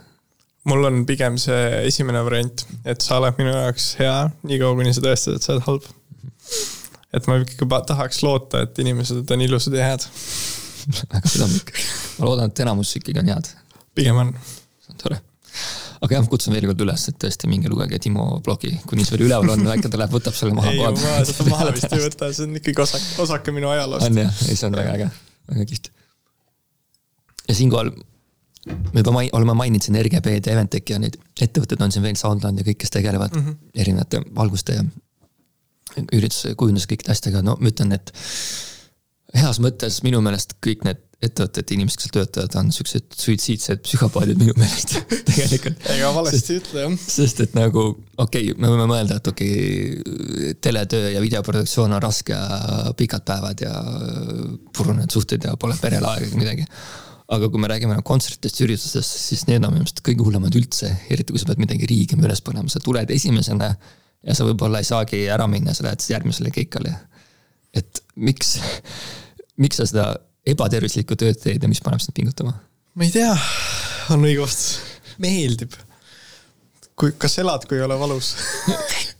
[0.64, 4.14] mul on pigem see esimene variant, et sa oled minu jaoks hea,
[4.49, 5.90] niikaua kuni sa tõestad, et sa oled halb.
[7.14, 10.06] Et ma ikkagi tahaks loota, et inimesed on ilusad ja head.
[11.12, 11.72] väga südamlik.
[12.18, 13.50] ma loodan, et enamus ikkagi on head.
[13.94, 14.32] pigem on.
[14.84, 15.20] see on tore.
[16.04, 19.54] aga jah, kutsun veel kord üles, et tõesti minge lugege Timo blogi, see veel üleval
[19.56, 20.72] on, äkki ta läheb, võtab selle maha.
[20.72, 24.10] ei, ma seda maha vist ei võta, see on ikkagi osake, osake minu ajaloost.
[24.10, 25.12] on jah, ei see on väga äge,
[25.52, 25.94] väga kihvt.
[27.48, 27.94] ja siinkohal
[28.66, 32.16] me juba mai-, oleme maininud siin RGB-d ja Eventec ja neid ettevõtted on siin veel,
[32.16, 33.72] Soundland ja kõik, kes tegelevad mm -hmm.
[33.84, 34.84] erinevate valguste ja
[36.05, 38.12] ürituse kujunduse kõikide asjadega, no ma ütlen, et
[39.34, 44.40] heas mõttes minu meelest kõik need ettevõtted, inimesed, kes seal töötavad, on siuksed suitsiidsed psühhopaadid
[44.40, 44.97] minu meelest
[45.30, 45.86] tegelikult.
[45.95, 46.97] ega valesti ei ütle jah.
[47.01, 49.55] sest et nagu okei okay,, me võime mõelda, et okei
[50.03, 53.72] okay,, teletöö ja videoproduktsioon on raske ja pikad päevad ja
[54.76, 56.68] purunenud suhted ja pole perel aega ega midagi
[57.34, 60.90] aga kui me räägime nagu kontsertidest, üritustest, siis need on minu meelest kõige hullemad üldse,
[61.09, 63.72] eriti kui sa pead midagi riigima üles panema, sa tuled esimesena
[64.24, 66.94] ja sa võib-olla ei saagi ära minna, sa lähed järgmisele keikale.
[67.74, 68.56] et miks,
[69.62, 70.06] miks sa seda
[70.48, 72.56] ebatervislikku tööd teed ja mis paneb sind pingutama?
[72.94, 73.32] ma ei tea,
[74.14, 74.78] on õige vastus,
[75.22, 75.76] meeldib.
[76.94, 78.34] kui, kas elad, kui ei ole valus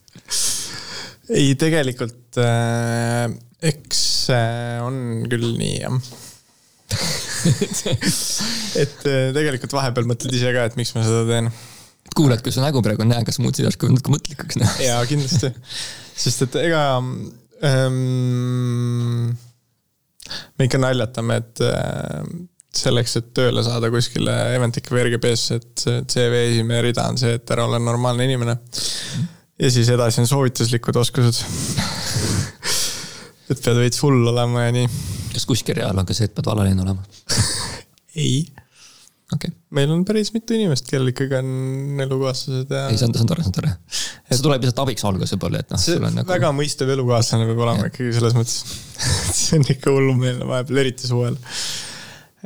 [1.40, 3.26] ei, tegelikult äh,
[3.64, 5.98] eks äh, on küll nii jah
[8.82, 11.48] et äh, tegelikult vahepeal mõtled ise ka, et miks ma seda teen.
[12.16, 14.61] Kuulad, kui su nägu praegu on näha, kas muutsid järsku natuke mõttlikuks?
[14.84, 15.50] jaa, kindlasti.
[16.24, 16.82] sest et ega
[17.66, 19.34] ähm,
[20.59, 22.20] me ikka naljatame, et äh,
[22.74, 27.55] selleks, et tööle saada kuskile Eventic või RGB-sse, et CV esimene rida on see, et
[27.55, 28.57] ära ole normaalne inimene.
[29.59, 31.38] ja siis edasi on soovituslikud oskused
[33.50, 34.88] et pead veits hull olema ja nii
[35.34, 37.02] kas kuskil real on ka see, et pead valaline olema
[38.14, 38.44] ei.
[39.35, 39.55] Okay..
[39.74, 42.87] meil on päris mitu inimest, kellel ikkagi on elukaaslased ja.
[42.91, 43.72] ei, see on, see on tore, see on tore.
[44.30, 45.82] see tuleb lihtsalt abiks alguse peal, et noh.
[45.82, 46.28] see on nagu...
[46.30, 47.93] väga mõistev elukaaslane peab olema ja.
[47.93, 48.59] ikkagi selles mõttes
[49.43, 51.39] see on ikka hullumeelne vahepeal, eriti suvel.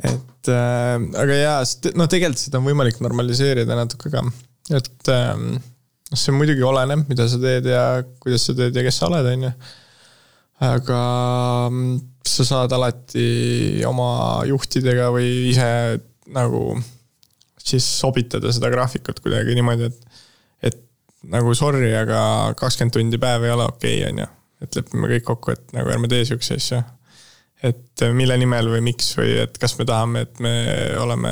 [0.03, 1.59] et äh, aga jaa,
[1.95, 4.25] noh, tegelikult seda on võimalik normaliseerida natuke ka,
[4.77, 5.35] et äh,
[6.17, 7.83] see muidugi oleneb, mida sa teed ja
[8.21, 9.51] kuidas sa teed ja kes sa oled, on ju.
[10.65, 11.01] aga
[11.69, 11.91] mm,
[12.29, 15.69] sa saad alati oma juhtidega või ise
[16.35, 16.63] nagu
[17.59, 20.21] siis sobitada seda graafikut kuidagi niimoodi, et,
[20.71, 20.79] et
[21.29, 22.21] nagu sorry, aga
[22.59, 24.29] kakskümmend tundi päev ei ole okei okay,, on ju.
[24.65, 26.81] et lepime kõik kokku, et nagu ärme tee siukseid asju
[27.63, 30.53] et mille nimel või miks või et kas me tahame, et me
[31.01, 31.31] oleme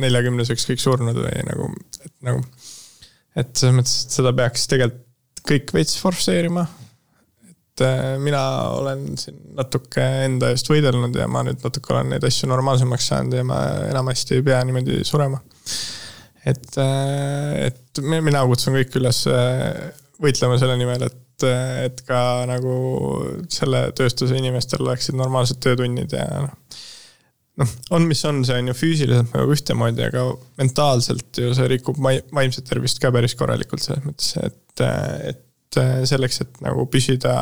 [0.00, 1.68] neljakümneseks kõik surnud või nagu,
[2.06, 2.40] et nagu.
[3.36, 5.04] et selles mõttes, et seda peaks tegelikult
[5.48, 6.66] kõik veits forsseerima.
[7.78, 8.42] Et äh, mina
[8.74, 13.38] olen siin natuke enda eest võidelnud ja ma nüüd natuke olen neid asju normaalsemaks saanud
[13.38, 15.40] ja ma enamasti ei pea niimoodi surema.
[16.44, 19.88] et, äh, et mina kutsun kõik üles äh,
[20.22, 22.20] võitlema selle nimel, et et, ka
[22.50, 22.72] nagu
[23.54, 26.80] selle tööstuse inimestel oleksid normaalsed töötunnid ja noh.
[27.62, 30.24] noh, on, mis on, see on ju füüsiliselt nagu ühtemoodi, aga
[30.58, 34.82] mentaalselt ju see rikub vaimset tervist ka päris korralikult selles mõttes, et,
[35.30, 35.44] et
[35.76, 37.34] selleks, et nagu püsida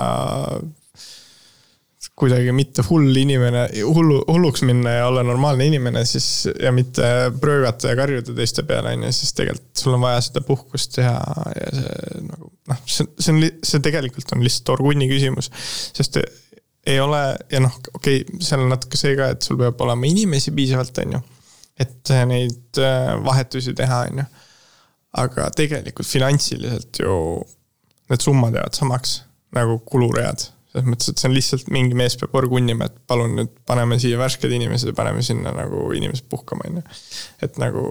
[2.17, 7.05] kuidagi mitte hull inimene, hullu, hulluks minna ja olla normaalne inimene, siis ja mitte
[7.41, 11.17] pröögata ja karjuda teiste peale, on ju, siis tegelikult sul on vaja seda puhkust teha
[11.59, 15.51] ja see nagu noh, see, see on, see tegelikult on lihtsalt orgunni küsimus.
[15.97, 16.21] sest
[16.87, 17.21] ei ole
[17.53, 21.03] ja noh, okei okay,, seal on natuke see ka, et sul peab olema inimesi piisavalt,
[21.05, 21.23] on ju.
[21.85, 24.27] et neid äh, vahetusi teha, on ju.
[25.21, 27.19] aga tegelikult finantsiliselt ju
[28.11, 29.21] need summad jäävad samaks
[29.57, 33.37] nagu kuluread selles mõttes, et see on lihtsalt mingi mees peab võrgu unnima, et palun
[33.39, 36.97] nüüd paneme siia värsked inimesed ja paneme sinna nagu inimesed puhkama, on ju.
[37.47, 37.87] et nagu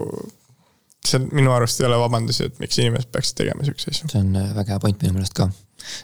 [1.06, 4.10] see minu arust ei ole vabandusi, et miks inimesed peaksid tegema siukseid asju.
[4.12, 5.48] see on äh, väga hea point minu meelest ka.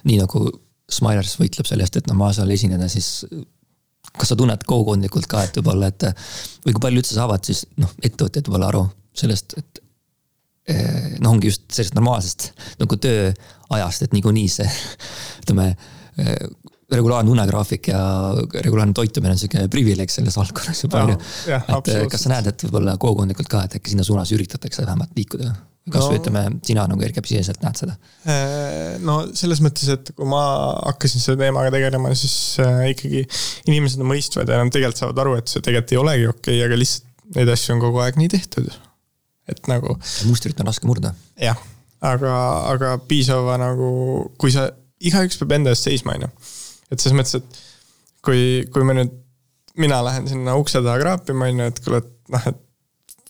[0.09, 0.47] nii nagu
[0.93, 3.07] Smilers võitleb selle eest, et noh, maa seal esineda, siis
[4.13, 6.05] kas sa tunned kogukondlikult ka, et võib-olla, et
[6.67, 8.83] või kui palju üldse saavad siis noh, ettevõtjad võib-olla aru
[9.17, 9.82] sellest, et
[10.69, 12.51] noh, ongi just sellest normaalsest
[12.83, 14.69] nagu tööajast, et niikuinii see
[15.43, 16.37] ütleme eh,
[16.93, 18.03] regulaarne unegraafik ja
[18.53, 21.19] regulaarne toitumine on sihuke privileeg selles valdkonnas ju palju.
[21.49, 25.15] et eh, kas sa näed, et võib-olla kogukondlikult ka, et äkki sinna suunas üritatakse vähemalt
[25.19, 25.53] liikuda?
[25.91, 27.97] kasvõi no, ütleme, sina nagu erkepsiseselt näed seda?
[29.03, 30.43] No selles mõttes, et kui ma
[30.93, 33.25] hakkasin selle teemaga tegelema, siis äh, ikkagi
[33.67, 36.69] inimesed on mõistvad ja nad tegelikult saavad aru, et see tegelikult ei olegi okei okay,,
[36.69, 38.71] aga lihtsalt neid asju on kogu aeg nii tehtud.
[39.55, 39.99] Et nagu.
[40.29, 41.15] mustrit on raske murda.
[41.41, 41.61] jah,
[42.01, 42.35] aga,
[42.73, 43.93] aga piisava nagu,
[44.41, 44.71] kui sa,
[45.03, 46.35] igaüks peab enda eest seisma, on ju
[46.93, 47.63] et selles mõttes, et
[48.25, 49.17] kui, kui me nüüd,
[49.81, 52.61] mina lähen sinna ukse taha kraapima, on ju, et kuule, et noh, et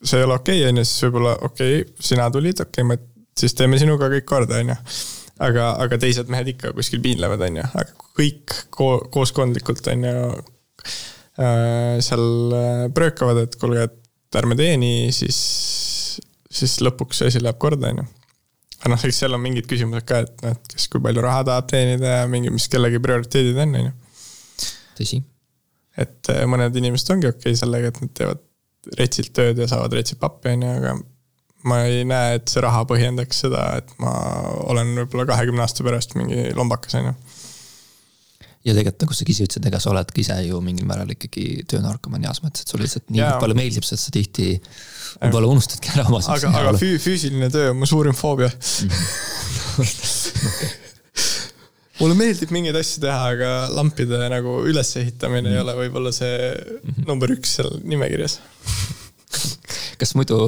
[0.03, 2.89] see ei ole okei okay,, on ju, siis võib-olla okei okay,, sina tulid, okei okay,,
[2.91, 2.99] me
[3.39, 4.79] siis teeme sinuga kõik korda, on ju.
[5.47, 10.17] aga, aga teised mehed ikka kuskil piinlevad, on ju, aga kõik ko kooskondlikult, on ju
[11.39, 15.39] äh,, seal äh, pröökavad, et kuulge, et ärme tee nii, siis,
[16.53, 18.11] siis lõpuks see asi läheb korda, on ju
[18.83, 21.45] aga noh, eks seal on mingid küsimused ka, et noh, et kes kui palju raha
[21.47, 23.93] tahab teenida ja mingi, mis kellegi prioriteedid on, on ju.
[24.99, 25.21] tõsi.
[26.03, 28.43] et äh, mõned inimesed ongi okei okay sellega, et nad teevad
[28.99, 30.97] retsilt tööd ja saavad retsilt pappi, on ju, aga
[31.71, 34.11] ma ei näe, et see raha põhjendaks seda, et ma
[34.73, 37.17] olen võib-olla kahekümne aasta pärast mingi lombakas, on ju
[38.63, 42.27] ja tegelikult nagu sa ise ütlesid, ega sa oledki ise ju mingil määral ikkagi töönarkomaan
[42.29, 43.33] heas mõttes, et sulle lihtsalt nii ja.
[43.43, 44.47] palju meeldib see, et sa tihti
[45.17, 46.21] võib-olla unustadki ära oma.
[46.37, 48.51] aga, aga füü, füüsiline töö on mu suurim foobia
[52.01, 55.55] mulle meeldib mingeid asju teha, aga lampide nagu ülesehitamine mm.
[55.55, 57.07] ei ole võib-olla see mhm.
[57.11, 58.39] number üks seal nimekirjas
[60.03, 60.39] kas muidu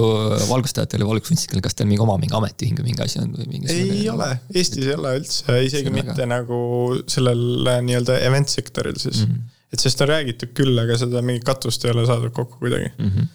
[0.48, 3.70] valgustajatel ja valguskunstnikel, kas teil mingi oma mingi ametiühing või mingi asi on või mingi?
[3.72, 6.30] ei ole, Eestis ei ole üldse, isegi mitte väga...
[6.34, 6.58] nagu
[7.10, 9.30] sellel nii-öelda event sektoril siis mm.
[9.30, 9.64] -hmm.
[9.72, 13.10] et sellest on räägitud küll, aga seda mingit katust ei ole saadud kokku kuidagi mm.
[13.14, 13.32] -hmm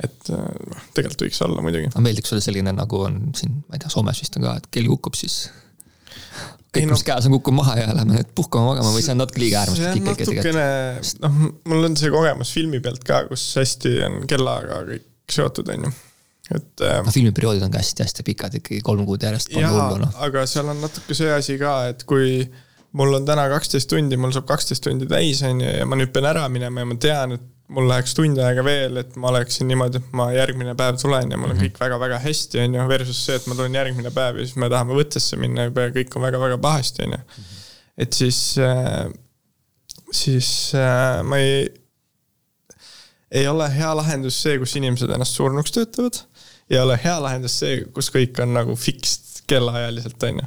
[0.00, 1.90] et noh, tegelikult võiks olla muidugi.
[1.90, 4.68] aga meeldiks sulle selline, nagu on siin, ma ei tea, Soomes vist on ka, et
[4.72, 5.42] kell kukub, siis
[6.70, 9.20] kõik, mis no, käes on, kukub maha ja lähme nüüd puhkama magama või see on
[9.20, 11.22] natuke liiga äärmuslik ikkagi tegelikult?
[11.24, 11.38] noh,
[11.72, 15.92] mul on see kogemus filmi pealt ka, kus hästi on kellaga kõik seotud, on ju
[16.54, 16.82] et.
[16.82, 19.52] Äh, no filmiperioodid on ka hästi-hästi pikad ikkagi, kolm kuud järjest.
[19.54, 20.10] jaa, no.
[20.26, 22.42] aga seal on natuke see asi ka, et kui
[22.98, 26.12] mul on täna kaksteist tundi, mul saab kaksteist tundi täis, on ju, ja ma nüüd
[26.14, 29.68] pean ära minema ja ma tean, et mul läheks tund aega veel, et ma oleksin
[29.70, 31.70] niimoodi, et ma järgmine päev tulen ja mul on mm -hmm.
[31.70, 34.70] kõik väga-väga hästi, on ju, versus see, et ma tulen järgmine päev ja siis me
[34.72, 37.44] tahame võttesse minna ja kõik on väga-väga pahasti, on ju.
[37.98, 39.06] et siis, äh,
[40.10, 41.68] siis äh, ma ei,
[43.30, 46.20] ei ole hea lahendus see, kus inimesed ennast surnuks töötavad.
[46.70, 50.46] ei ole hea lahendus see, kus kõik on nagu fixed kellaajaliselt, on ju.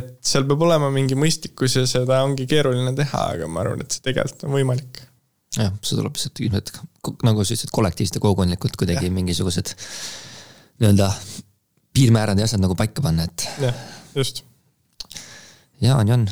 [0.00, 3.96] et seal peab olema mingi mõistlikkus ja seda ongi keeruline teha, aga ma arvan, et
[3.96, 5.02] see tegelikult on võimalik.
[5.56, 6.74] jah, see tuleb lihtsalt ilmselt
[7.26, 9.14] nagu sa ütlesid, kollektiivselt ja kogukondlikult kuidagi ja.
[9.14, 9.74] mingisugused
[10.80, 11.08] nii-öelda
[11.96, 13.48] piirmäärad ja asjad nagu paika panna, et.
[13.60, 13.80] jah,
[14.14, 14.44] just.
[15.80, 16.28] ja on ja on,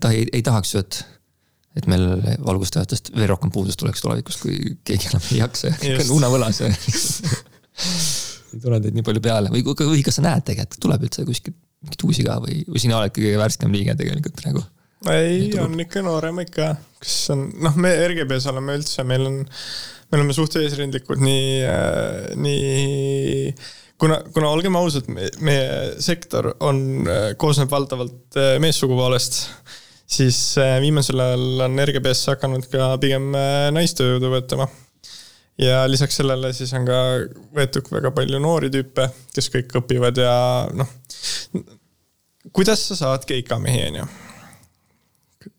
[0.00, 1.02] ta ei, ei tahaks ju, et,
[1.78, 2.04] et meil
[2.42, 6.60] valgustajatest veel rohkem puudust tuleks tulevikus, kui keegi enam ei jaksa ja kõik on unavõlas
[6.62, 6.70] ja
[8.50, 9.52] ei tule teid nii palju peale.
[9.54, 12.98] Või, või kas sa näed tegelikult, tuleb üldse kuskilt mingeid uusi ka või, või sina
[12.98, 14.64] oled kõige värskem liige tegelikult praegu?
[15.08, 20.18] ei, on ikka noorem ikka, kes on, noh, me RGB-s oleme üldse, meil on, me
[20.18, 23.54] oleme suht eesrindlikud nii äh,, nii
[24.00, 25.70] kuna, kuna olgem ausad, meie
[26.04, 29.42] sektor on, äh, koosneb valdavalt äh, meessugu poolest,
[30.10, 33.30] siis äh, viimasel ajal on RGB-sse hakanud ka pigem
[33.76, 34.68] naistööjõudu võtma.
[35.60, 37.02] ja lisaks sellele siis on ka
[37.56, 40.34] võetud väga palju noori tüüpe, kes kõik õpivad ja
[40.74, 40.90] noh,
[42.52, 44.10] kuidas sa saad keikamehi, on ju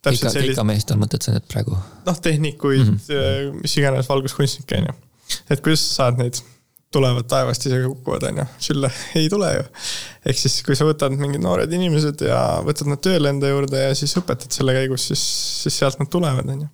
[0.01, 0.53] täpselt sellist.
[0.53, 1.77] keikameest on mõtet sa nüüd praegu?
[2.05, 3.61] noh, tehnikuid mm, -hmm.
[3.63, 4.97] mis iganes, valguskunstnikke on ju.
[5.49, 6.41] et kuidas sa saad neid,
[6.91, 9.63] tulevad taevast ise kukuvad, on ju, sülle ei tule ju.
[10.27, 13.95] ehk siis, kui sa võtad mingid noored inimesed ja võtad nad tööle enda juurde ja
[13.97, 15.23] siis õpetad selle käigus, siis,
[15.63, 16.69] siis sealt nad tulevad, on ju.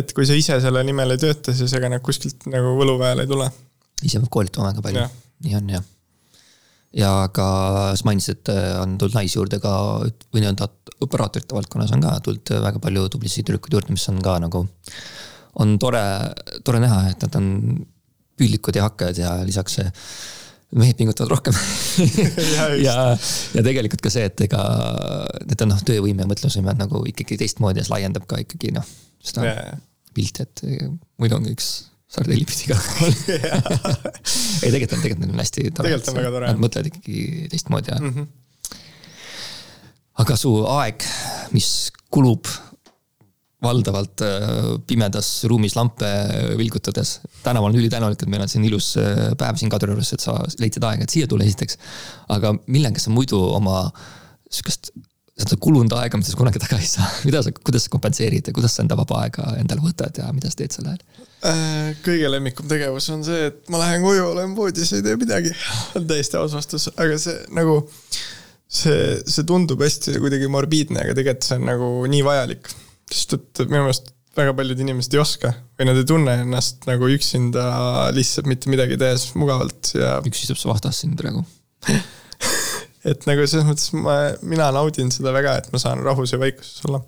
[0.00, 3.30] et kui sa ise selle nimel ei tööta, siis ega nad kuskilt nagu võluväel ei
[3.30, 3.48] tule.
[4.02, 5.08] ise peab koolitama väga palju,
[5.46, 5.88] nii on jah
[6.96, 7.46] ja ka
[7.94, 9.72] sa mainisid, et äh, on tulnud naisi juurde ka
[10.02, 10.66] või nii-öelda
[11.04, 14.66] operaatorite valdkonnas on ka tulnud väga palju tublisid tüdrukuid juurde, mis on ka nagu.
[15.60, 16.02] on tore,
[16.64, 17.46] tore näha, et nad on
[18.40, 19.78] püüdlikud ja hakkajad ja lisaks
[20.70, 21.56] mehed pingutavad rohkem
[22.56, 22.96] ja, ja,
[23.56, 24.62] ja tegelikult ka see, et ega
[25.42, 28.86] nende noh, töövõime ja mõtlemisvõime on nagu ikkagi teistmoodi ja see laiendab ka ikkagi noh,
[29.24, 29.80] seda yeah.
[30.14, 30.62] pilti, et
[31.18, 31.72] muidu on üks
[32.10, 32.78] sardellipidi ka
[34.62, 35.90] ei, tegelikult on, tegelikult on hästi tore.
[35.90, 36.50] tegelikult on väga tore.
[36.50, 38.14] Nad mõtlevad ikkagi teistmoodi ja mm.
[38.14, 38.80] -hmm.
[40.24, 41.06] aga su aeg,
[41.54, 41.70] mis
[42.10, 42.50] kulub
[43.62, 44.46] valdavalt äh,
[44.88, 46.08] pimedas ruumis lampe
[46.58, 47.18] vilgutades.
[47.44, 50.38] täna ma olen ülitänulik, et meil on siin ilus äh, päev siin Kadriorus, et sa
[50.62, 51.78] leidsid aega, et siia tulla esiteks.
[52.28, 53.84] aga millega sa muidu oma
[54.50, 54.92] sihukest
[55.40, 58.56] seda kulunud aega, mida sa kunagi tagasi ei saa, mida sa, kuidas sa kompenseerid ja
[58.56, 61.24] kuidas sa enda vaba aega endale võtad ja mida sa teed sel ajal?
[61.48, 65.54] Äh, kõige lemmikum tegevus on see, et ma lähen koju, olen voodis, ei tee midagi.
[65.96, 67.80] on täiesti aus vastus, aga see nagu,
[68.68, 72.72] see, see tundub hästi kuidagi morbiidne, aga tegelikult see on nagu nii vajalik.
[73.10, 77.08] Sest et minu meelest väga paljud inimesed ei oska või nad ei tunne ennast nagu
[77.10, 77.64] üksinda
[78.14, 80.18] lihtsalt mitte midagi tehes mugavalt ja.
[80.26, 81.42] üks istub su vastas siin praegu
[83.08, 84.16] et nagu selles mõttes ma,
[84.46, 87.00] mina naudin seda väga, et ma saan rahus ja vaikuses olla.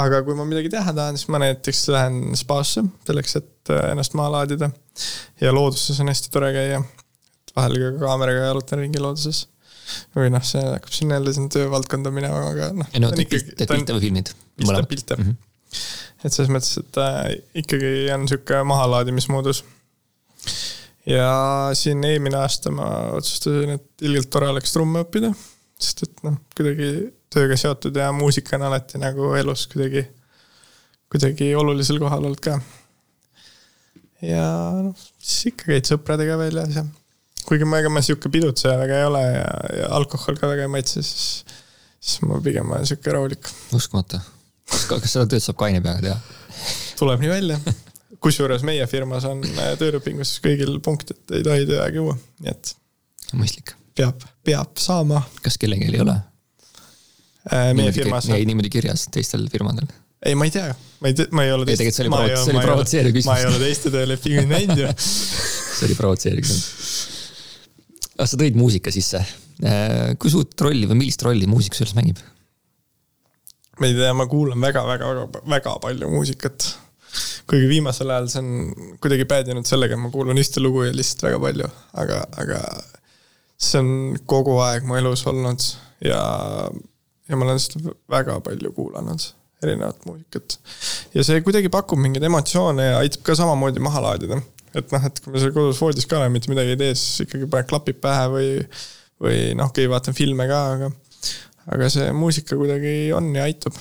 [0.00, 4.16] aga kui ma midagi teha tahan, siis ma näiteks lähen spaasse selleks, et äh, ennast
[4.18, 4.70] maha laadida.
[5.42, 6.82] ja looduses on hästi tore käia.
[7.56, 9.46] vahel ka kaameraga jalutan ringi looduses.
[10.16, 12.90] Või noh, see hakkab sinna jälle sinna töövaldkonda minema, aga noh.
[12.92, 14.32] ei no teed pilte või filmid?
[14.58, 15.28] teeb pilte mm.
[15.28, 16.24] -hmm.
[16.24, 17.20] et selles mõttes, et äh,
[17.62, 19.64] ikkagi on sihuke mahalaadimismoodus
[21.08, 22.88] ja siin eelmine aasta ma
[23.18, 25.32] otsustasin, et ilgelt tore oleks trumme õppida.
[25.78, 26.90] sest et noh, kuidagi
[27.32, 30.04] tööga seotud ja muusika on alati nagu elus kuidagi,
[31.12, 32.58] kuidagi olulisel kohal olnud ka.
[34.24, 34.46] ja
[34.88, 36.86] noh, siis ikka käid sõpradega väljas ja
[37.48, 39.48] kuigi ma, ega ma sihuke pidutseja väga ei ole ja,
[39.80, 41.58] ja alkohol ka väga ei maitse, siis,
[41.98, 43.50] siis ma pigem olen sihuke rahulik.
[43.76, 44.20] uskumatu.
[44.68, 46.18] kas seda tööd saab kaine peaga teha?
[46.98, 47.60] tuleb nii välja
[48.22, 52.74] kusjuures meie firmas on äh, töölepingus kõigil punkt, et ei tohi tööaega juua, nii et.
[53.32, 53.74] mõistlik.
[53.98, 55.22] peab, peab saama.
[55.44, 56.16] kas kellelgi ei ole
[57.52, 57.72] äh,?
[57.78, 58.28] meie firmas.
[58.30, 59.88] jäi niimoodi kirjas teistel firmadel?
[60.24, 60.72] ei, ma ei tea,
[61.02, 61.68] ma ei tea, ma ei ole.
[61.68, 63.30] ei, tegelikult see oli provotseeriv küsimus.
[63.30, 64.90] ma ei ole teiste töölepinguid näinud ju
[65.78, 67.17] see oli provotseeriv küsimus.
[68.18, 69.22] Aga sa tõid muusika sisse.
[69.62, 72.20] Äh, kui suurt rolli või millist rolli muusika selles mängib?
[73.78, 76.64] ma ei tea, ma kuulan väga, väga, väga, väga palju muusikat
[77.48, 81.24] kuigi viimasel ajal see on kuidagi päädinud sellega, et ma kuulan ühte lugu ja lihtsalt
[81.28, 81.70] väga palju,
[82.02, 82.60] aga, aga
[83.58, 83.90] see on
[84.30, 85.64] kogu aeg mu elus olnud
[86.04, 86.20] ja,
[87.28, 89.24] ja ma olen seda väga palju kuulanud,
[89.64, 90.58] erinevat muusikat.
[91.16, 94.40] ja see kuidagi pakub mingeid emotsioone ja aitab ka samamoodi maha laadida.
[94.76, 97.26] Et noh, et kui ma seal kodus voodis ka olen, mitte midagi ei tee, siis
[97.26, 98.48] ikkagi panen klapid pähe või,
[99.24, 100.90] või noh, okei, vaatan filme ka, aga,
[101.74, 103.76] aga see muusika kuidagi on ja aitab.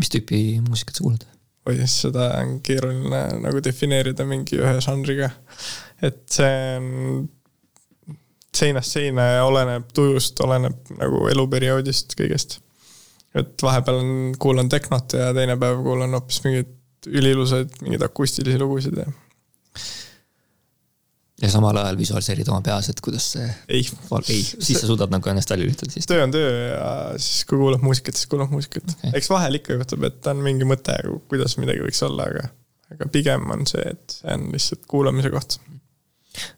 [0.00, 1.28] mis tüüpi muusikat sa kuulad?
[1.62, 5.30] siis seda on keeruline nagu defineerida mingi ühe žanriga.
[6.02, 7.28] et see on
[8.52, 12.58] seinast seina ja oleneb tujust, oleneb nagu eluperioodist, kõigest.
[13.38, 16.78] et vahepeal on, kuulan tehnot ja teine päev kuulan hoopis mingeid
[17.08, 19.06] üliilusaid, mingeid akustilisi lugusid ja
[21.42, 23.46] ja samal ajal visualiseerid oma peas, et kuidas see.
[23.68, 23.82] ei.
[24.28, 26.06] ei, siis sa suudad nagu ennast välja lülitada siis.
[26.10, 29.12] töö on töö ja siis kui kuulad muusikat, siis kuulad muusikat okay..
[29.18, 30.96] eks vahel ikka juhtub, et on mingi mõte,
[31.32, 32.46] kuidas midagi võiks olla, aga,
[32.94, 35.58] aga pigem on see, et see on lihtsalt kuulamise koht.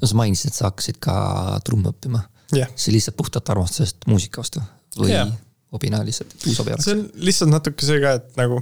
[0.00, 1.16] no sa mainisid, et sa hakkasid ka
[1.64, 2.26] trumme õppima.
[2.54, 4.62] jah, see lihtsalt puhtalt armastusest muusika vastu
[5.00, 5.32] või Jah.
[5.74, 7.00] hobina lihtsalt, uus hobi oleks see.
[7.00, 8.60] on lihtsalt natuke see ka, et nagu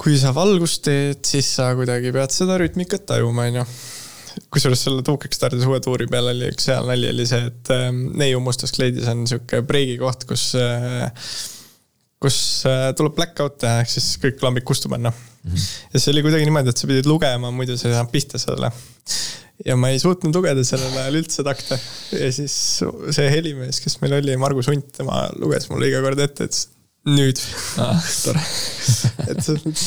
[0.00, 3.64] kui sa valgust teed, siis sa kuidagi pead seda rütmikat tajuma, onju.
[4.52, 8.40] Kusjuures selle Tuukekstardis uue tuuri peal oli üks hea nali oli see, et ähm, Neiu
[8.44, 11.10] Mustas kleidis on sihuke breigi koht, kus äh,
[12.24, 12.36] kus
[12.68, 15.50] äh, tuleb blackout teha, ehk siis kõik lambid kustu panna mm.
[15.50, 15.70] -hmm.
[15.94, 18.70] ja see oli kuidagi niimoodi, et sa pidid lugema, muidu sa ei saanud pihta sellele.
[19.64, 21.78] ja ma ei suutnud lugeda sellel ajal üldse takte
[22.18, 22.54] ja siis
[23.16, 26.68] see helimees, kes meil oli, Margus Hunt, tema luges mulle iga kord ette, ütles
[27.08, 27.40] nüüd.
[27.80, 28.40] Ah, tore.
[29.28, 29.84] et selles mõttes,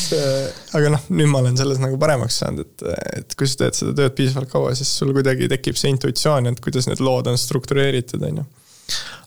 [0.76, 2.86] aga noh, nüüd ma olen selles nagu paremaks saanud, et,
[3.20, 6.62] et kui sa teed seda tööd piisavalt kaua, siis sul kuidagi tekib see intuitsioon, et
[6.64, 8.46] kuidas need lood on struktureeritud, on ju.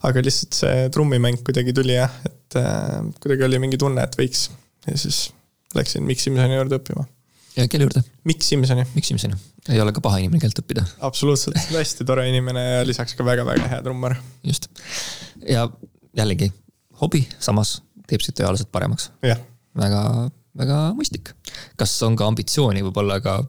[0.07, 4.47] aga lihtsalt see trummimäng kuidagi tuli jah, et äh, kuidagi oli mingi tunne, et võiks
[4.87, 5.27] ja siis
[5.77, 7.05] läksin Mikk Simsoni juurde õppima.
[7.59, 8.05] ja kelle juurde?
[8.27, 9.35] Mikk Simsoni, miks Simson?
[9.69, 13.67] ei ole ka paha inimene keelt õppida, absoluutselt hästi tore inimene ja lisaks ka väga-väga
[13.75, 14.15] hea trummar.
[14.47, 14.71] just.
[15.43, 15.67] ja
[16.17, 16.53] jällegi
[17.01, 17.79] hobi, samas
[18.09, 19.09] teeb sind tööalaselt paremaks.
[19.21, 20.03] väga,
[20.57, 21.33] väga mõistlik.
[21.79, 23.41] kas on ka ambitsiooni võib-olla ka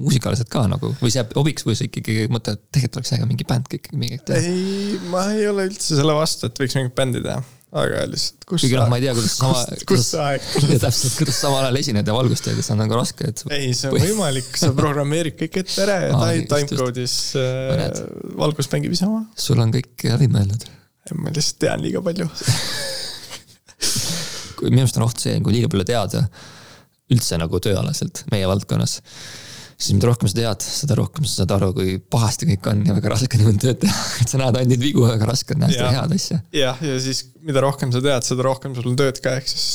[0.00, 3.26] muusikaliselt ka nagu või see jääb hobiks või sa ikkagi mõtled, et tegelikult oleks äge
[3.30, 4.40] mingi bänd ikkagi mingi teha?
[4.40, 7.38] ei, ma ei ole üldse selle vastu, et võiks mingit bändi teha,
[7.78, 11.14] aga lihtsalt kus kuigi noh, ma ei tea, kuidas sama, kust see aeg ja täpselt,
[11.20, 14.02] kuidas samal ajal esineda ja valgust teha, see on nagu raske, et ei, see on
[14.02, 18.00] võimalik, sa programmeerid kõik ette ära ja time timecode'is äh,
[18.40, 19.28] valgus mängib ise oma.
[19.46, 20.66] sul on kõik läbi mõeldud.
[21.12, 22.28] Ma lihtsalt tean liiga palju.
[24.58, 26.26] kui minu arust on oht see, kui liiga palju teada
[27.12, 28.98] üldse nagu tööalaselt meie valdkonnas,
[29.74, 32.96] siis mida rohkem sa tead, seda rohkem sa saad aru, kui pahasti kõik on ja
[32.96, 35.64] väga raske on niimoodi tööd teha, et sa näed ainult neid vigu, väga raske on
[35.64, 36.40] näha seda head asja.
[36.56, 39.66] jah, ja siis mida rohkem sa tead, seda rohkem sul on tööd ka, ehk siis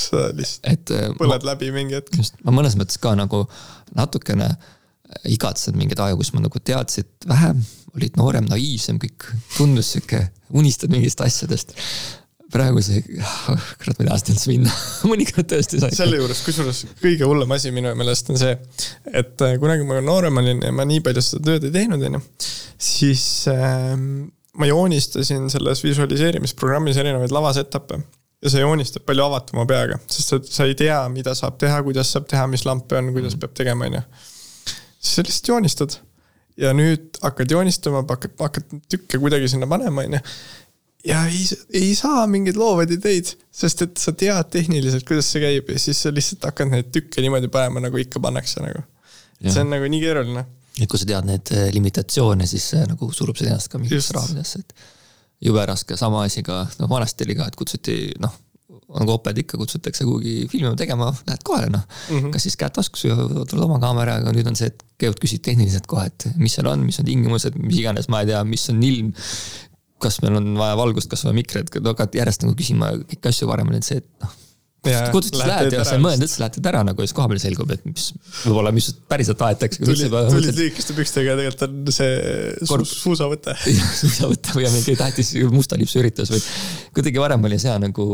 [0.00, 2.20] sa lihtsalt et äh, põled läbi mingi hetk.
[2.20, 3.44] just, ma mõnes mõttes ka nagu
[3.96, 4.50] natukene
[5.30, 7.62] igatsen mingeid aegu, kus ma nagu teadsid vähem,
[7.96, 10.24] olid noorem, naiivsem, kõik tundus sihuke,
[10.56, 11.76] unistad mingitest asjadest.
[12.50, 13.02] praegu see,
[13.78, 14.72] kurat, ma ei taha seda üldse minna,
[15.12, 15.92] mõnikord tõesti sai.
[15.94, 18.56] selle juures, kusjuures kõige hullem asi minu meelest on see,
[19.12, 22.22] et äh, kunagi ma noorem olin ja ma nii palju seda tööd ei teinud, onju,
[22.74, 23.94] siis äh,
[24.58, 28.00] ma joonistasin selles visualiseerimisprogrammis erinevaid lavasetappe
[28.42, 32.12] ja sa joonistad palju avatuma peaga, sest et sa ei tea, mida saab teha, kuidas
[32.14, 34.02] saab teha, mis lampe on, kuidas peab tegema, onju.
[34.98, 35.98] siis sa lihtsalt joonistad
[36.58, 40.22] ja nüüd hakkad joonistama, hakkad, hakkad tükke kuidagi sinna panema, onju
[41.06, 45.70] ja ei, ei saa mingeid loovaid ideid, sest et sa tead tehniliselt, kuidas see käib
[45.72, 48.84] ja siis sa lihtsalt hakkad neid tükke niimoodi panema, nagu ikka pannakse nagu.
[49.40, 49.54] Jah.
[49.54, 50.44] see on nagu nii keeruline.
[50.76, 54.12] et kui sa tead neid eh, limitatsioone, siis see nagu surub sind ennast ka mingitesse
[54.12, 54.16] Just.
[54.16, 58.36] raamidesse, et jube raske, sama asi ka, noh vanasti oli ka, et kutsuti noh,
[58.70, 62.18] nagu oped ikka kutsutakse kuhugi filmima tegema, lähed kohale noh mm.
[62.18, 62.34] -hmm.
[62.34, 65.88] kas siis käed taskus või tuled oma kaameraga, nüüd on see, et käivad küsid tehniliselt
[65.90, 68.82] kohe, et mis seal on, mis on tingimused, mis iganes, ma ei tea, mis on
[68.82, 69.12] ilm.
[70.00, 73.68] kas meil on vaja valgust, kas vaja mikreid, hakkad järjest nagu küsima kõiki asju varem
[73.68, 74.38] oli see, et noh.
[74.80, 77.84] Kutsutud lähed ja sa ei mõelnud üldse, lähed ära nagu ja siis kohapeal selgub, et
[77.84, 78.06] mis
[78.44, 79.82] võib-olla, mis päriselt tahetakse.
[79.84, 82.10] tulid, tulid lühikeste pükstega, tegelikult on see
[82.64, 83.56] su suusavõte.
[84.00, 86.42] suusavõte või mingi tähtis musta lipsu üritus või
[86.96, 88.06] kuidagi varem oli see nagu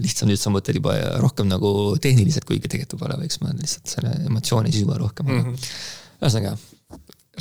[0.00, 4.14] lihtsam, nüüd sa mõtled juba rohkem nagu tehniliselt, kuigi tegelikult võib-olla võiks mõelda lihtsalt selle
[4.30, 5.42] emotsiooni sisu rohkem mm.
[5.42, 5.56] Mhm.
[5.56, 6.71] -hmm.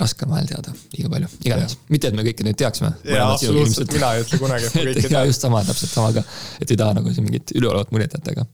[0.02, 2.92] Raske on vahel teada liiga palju, igatahes, mitte et me kõike nüüd teaksime.
[3.08, 5.32] jaa, absoluutselt, mina ei ütle kunagi, et ma kõike ja tean.
[5.32, 6.24] just sama, täpselt sama ka,
[6.62, 8.48] et ei taha nagu siin mingit üleolevat muljet jätta, aga.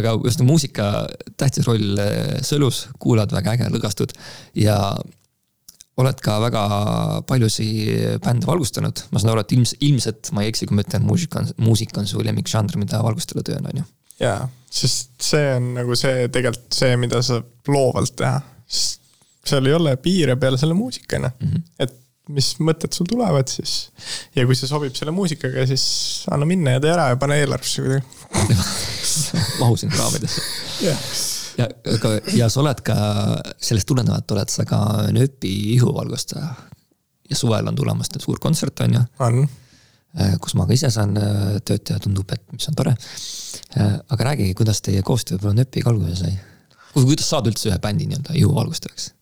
[0.00, 0.88] aga just muusika
[1.40, 4.14] tähtis roll eh, sõlus, kuulad väga äge, lõgastud
[4.58, 4.78] ja
[5.98, 6.62] oled ka väga
[7.26, 7.68] paljusi
[8.22, 11.42] bände valgustanud, ma saan aru, et ilms-, ilmselt ma ei eksi, kui ma ütlen, muusika
[11.42, 13.88] on, muusika on su lemmikžanr, mida valgustada tööna, on ju.
[14.22, 14.38] jaa,
[14.70, 18.38] sest see on nagu see tegelikult see, mida saab loovalt teha.
[18.68, 19.07] sest
[19.48, 21.34] seal ei ole piire peale selle muusika, noh.
[21.80, 21.96] et
[22.32, 23.88] mis mõtted sul tulevad siis
[24.36, 25.84] ja kui see sobib selle muusikaga, siis
[26.32, 28.04] anna minna ja tee ära ja pane eelarvesse kuidagi.
[29.62, 30.42] mahu sinna raamidesse.
[30.84, 31.06] jah,
[31.62, 32.96] ja, aga, ja sa oled ka,
[33.70, 34.80] sellest tulenevalt oled sa ka
[35.14, 36.50] nööpi ihuvalgustaja.
[37.30, 39.42] ja suvel on tulemas suur kontsert, on ju on.
[40.42, 42.96] kus ma ka ise saan äh, tööd teha, tundub, et mis on tore.
[43.78, 46.36] aga räägi, kuidas teie koostöö võib-olla nööpiga alguse sai?
[46.98, 49.14] kuidas saada üldse ühe bändi nii-öelda ihuvalgustajaks?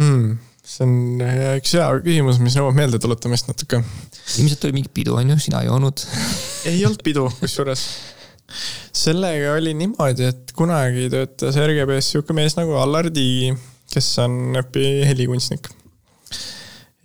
[0.00, 0.36] Hmm.
[0.66, 3.80] see on äh, üks hea küsimus, mis nõuab meeldetuletamist natuke.
[4.40, 6.04] ilmselt oli mingi pidu, on ju, sina ei joonud.
[6.70, 7.86] ei olnud pidu, kusjuures.
[8.96, 13.56] sellega oli niimoodi, et kunagi töötas RGB-s sihuke mees nagu Allar Tiigi,
[13.92, 15.70] kes on õpi helikunstnik.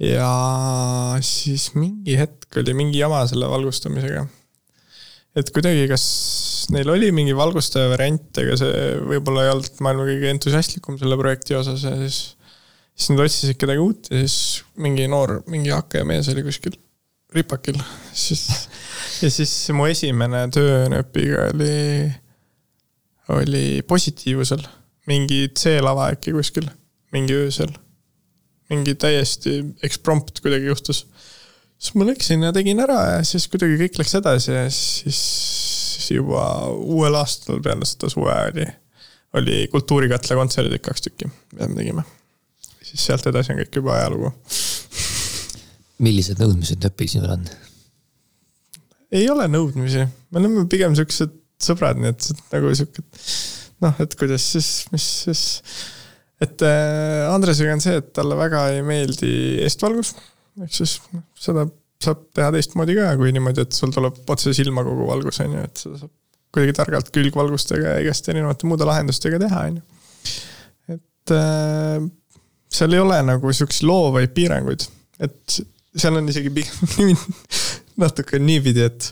[0.02, 0.30] ja
[1.26, 4.26] siis mingi hetk oli mingi jama selle valgustamisega.
[5.38, 6.06] et kuidagi, kas
[6.70, 11.58] neil oli mingi valgustaja variant, ega see võib-olla ei olnud maailma kõige entusiastlikum selle projekti
[11.58, 12.20] osas ja siis
[13.02, 16.78] siis nad otsisid kedagi uut ja siis mingi noor, mingi hakkajamees oli kuskil
[17.34, 17.80] ripakil,
[18.14, 18.44] siis.
[19.24, 22.12] ja siis mu esimene töö NÖöpiga oli,
[23.38, 24.66] oli positiivsel,
[25.10, 26.68] mingi C-lava äkki kuskil,
[27.16, 27.72] mingi öösel.
[28.72, 31.06] mingi täiesti eksprompt kuidagi juhtus.
[31.78, 35.18] siis ma läksin ja tegin ära ja siis kuidagi kõik läks edasi ja siis,
[35.96, 36.46] siis juba
[36.76, 38.68] uuel aastal peale seda suve oli,
[39.40, 42.12] oli Kultuurikatla kontserdid kaks tükki, mida me tegime.
[42.92, 44.36] Siis sealt edasi on kõik juba ajalugu
[46.02, 47.48] millised nõudmised NÖP-il sinul on?
[49.12, 53.04] ei ole nõudmisi, me oleme pigem siuksed sõbrad, nii et nagu sihuke
[53.84, 55.44] noh, et kuidas siis, mis siis.
[56.42, 59.34] et äh, Andresega on see, et talle väga ei meeldi
[59.66, 60.14] eestvalgus,
[60.62, 61.68] ehk siis noh, seda
[62.02, 65.68] saab teha teistmoodi ka, kui niimoodi, et sul tuleb otse silma kogu valgus, on ju,
[65.68, 66.16] et seda saab
[66.52, 69.86] kuidagi targalt külgvalgustega ja igast erinevate muude lahendustega teha, on ju.
[70.96, 72.10] et äh,
[72.72, 74.86] seal ei ole nagu siukseid loovaid piiranguid,
[75.22, 75.62] et
[75.98, 77.16] seal on isegi pigem
[78.04, 79.12] natuke niipidi, et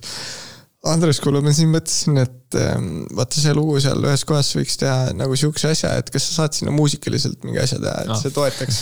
[0.88, 5.10] Andres, kuule, ma siin mõtlesin, et ähm, vaata see lugu seal ühes kohas võiks teha
[5.18, 8.20] nagu sihukese asja, et kas sa saad sinna muusikaliselt mingi asja teha, et no.
[8.22, 8.80] see toetaks.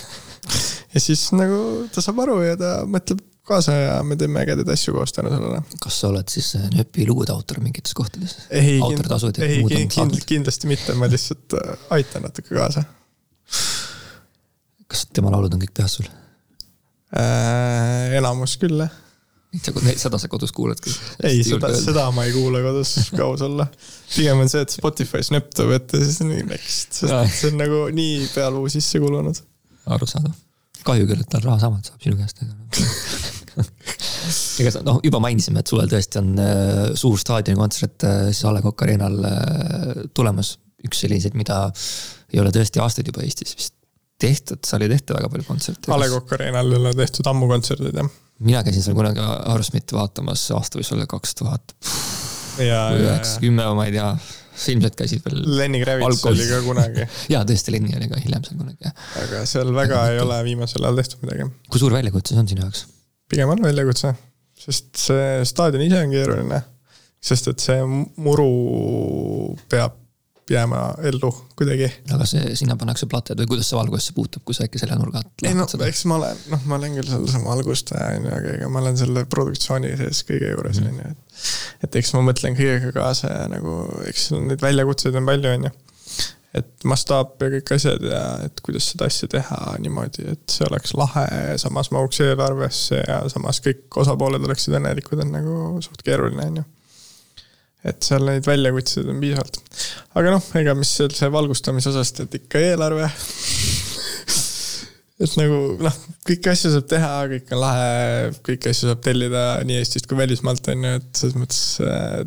[0.94, 4.94] ja siis nagu ta saab aru ja ta mõtleb kaasa ja me teeme ägedaid asju
[4.94, 5.64] koos tänu sellele.
[5.82, 8.38] kas sa oled siis äh, NÖöpi lugude autor mingites kohtades?
[8.52, 9.18] ei, kind,
[9.72, 12.86] ei kind, kindlasti mitte, ma lihtsalt äh, aitan natuke kaasa.
[14.92, 16.08] Kas tema laulud on kõik peas sul?
[17.16, 18.18] äh,?
[18.20, 18.94] enamus küll, jah.
[20.00, 20.94] seda sa kodus kuuladki?
[21.28, 23.68] ei, seda, seda ma ei kuula kodus, kui aus olla.
[24.16, 28.28] pigem on see, et Spotify's nööp ette, siis nii next, sest see on nagu nii
[28.36, 29.44] pealuu sisse kulunud.
[29.98, 30.36] arusaadav.
[30.88, 33.36] kahju küll, et tal raha saamata saab sinu käest, aga
[34.62, 38.54] ega sa noh, juba mainisime, et suvel tõesti on äh, suur staadionikontsert äh, siis A
[38.56, 40.58] Le Coq Arena'l äh, tulemas.
[40.86, 41.72] üks selliseid, mida
[42.34, 43.77] ei ole tõesti aastaid juba Eestis vist
[44.22, 45.92] tehtud, seal ei tehta väga palju kontserte.
[45.94, 48.10] A Le Coq Arena'l ei ole tehtud ammu kontserdid, jah.
[48.48, 51.76] mina käisin seal kunagi Aerosmithi vaatamas, aasta võis olla kaks tuhat
[52.58, 54.08] üheksa, kümme, ma ei tea,
[54.58, 55.44] sa ilmselt käisid veel.
[55.60, 58.96] Lenny Kravitz oli ka kunagi jaa, tõesti, Lenny oli ka hiljem seal kunagi, jah.
[59.24, 61.50] aga seal väga ei ole viimasel ajal tehtud midagi.
[61.70, 62.88] kui suur väljakutse see on sinu jaoks?
[63.30, 64.16] pigem on väljakutse,
[64.58, 66.62] sest see staadion ise on keeruline.
[67.30, 68.52] sest et see muru
[69.70, 70.07] peab
[70.52, 71.88] jääma ellu kuidagi.
[72.14, 75.22] aga see, sinna pannakse plated või kuidas see valgusesse puutub, kui sa äkki selle nurga
[75.22, 78.54] alt ei no eks ma olen, noh, ma olen küll sellesama valgustaja on ju, aga
[78.60, 80.94] ega ma olen selle produktsiooni sees kõige juures mhm.
[80.94, 81.44] on ju, et.
[81.88, 85.74] et eks ma mõtlen kõigega kaasa ja nagu, eks neid väljakutseid on palju, on ju.
[86.62, 90.96] et mastaap ja kõik asjad ja et kuidas seda asja teha niimoodi, et see oleks
[90.98, 91.28] lahe,
[91.62, 96.68] samas mahuks eelarvesse ja samas kõik osapooled oleksid õnnelikud, on nagu suht keeruline, on ju
[97.86, 99.60] et seal neid väljakutseid on piisavalt.
[100.18, 103.10] aga noh, ega mis see valgustamise osast, et ikka eelarve
[105.24, 107.92] et nagu noh, kõiki asju saab teha, kõik on lahe,
[108.46, 112.24] kõiki asju saab tellida nii Eestist kui välismaalt, on ju, et selles mõttes äh,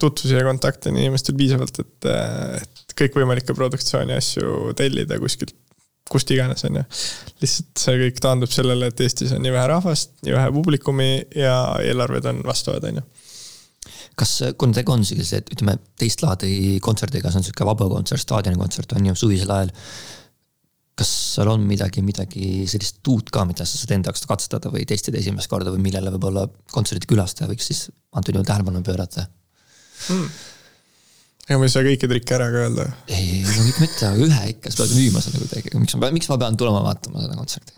[0.00, 5.56] tutvusi ja kontakte on inimestel piisavalt, et, äh, et kõikvõimalikke produktsiooni asju tellida kuskilt,
[6.10, 6.84] kust iganes, on ju.
[7.44, 11.56] lihtsalt see kõik taandub sellele, et Eestis on nii vähe rahvast, nii vähe publikumi ja
[11.84, 13.23] eelarved on vastavad, on ju
[14.18, 19.10] kas, kuna tegu on sellised, ütleme teist laadi kontserdiga, see on sihuke vabakontsert, staadionikontsert on
[19.10, 19.72] ju suvisel ajal.
[20.94, 24.84] kas seal on midagi, midagi sellist uut ka, mida sa saad enda jaoks katsetada või
[24.86, 29.24] testida esimest korda või millele võib-olla kontserdi külastaja võiks siis antud juhul tähelepanu pöörata
[30.06, 30.28] hmm.?
[31.48, 32.86] ega ma ei saa kõiki trikke ära ka öelda.
[33.10, 36.30] ei, no kõik mitte, aga ühe ikka, sa pead müüma selle kuidagi, miks ma miks
[36.30, 37.74] ma pean tulema vaatama seda kontserti?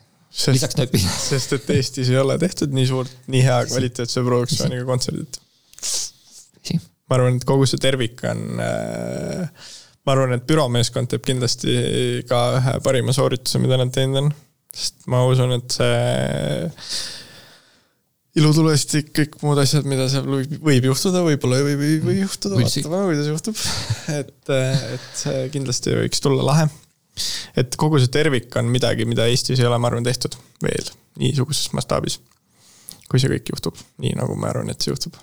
[0.53, 1.17] lisaks nööpile.
[1.31, 5.41] sest et Eestis ei ole tehtud nii suurt, nii hea kvaliteetse produktsiooniga kontserdit
[7.07, 9.67] ma arvan, et kogu see tervik on äh,
[10.07, 11.77] ma arvan, et büromeeskond teeb kindlasti
[12.31, 14.33] ka ühe parima soorituse, mida nad teinud on.
[14.77, 16.77] sest ma usun, et see
[18.37, 23.31] ilutulestik, kõik muud asjad, mida seal võib, juhtuda, võib-olla ei või, või juhtuda, vaatame, kuidas
[23.33, 23.63] juhtub.
[24.13, 26.69] et, et see kindlasti võiks tulla lahe.
[27.57, 31.73] et kogu see tervik on midagi, mida Eestis ei ole, ma arvan, tehtud veel niisuguses
[31.73, 32.21] mastaabis
[33.11, 35.19] kui see kõik juhtub, nii nagu ma arvan, et see juhtub.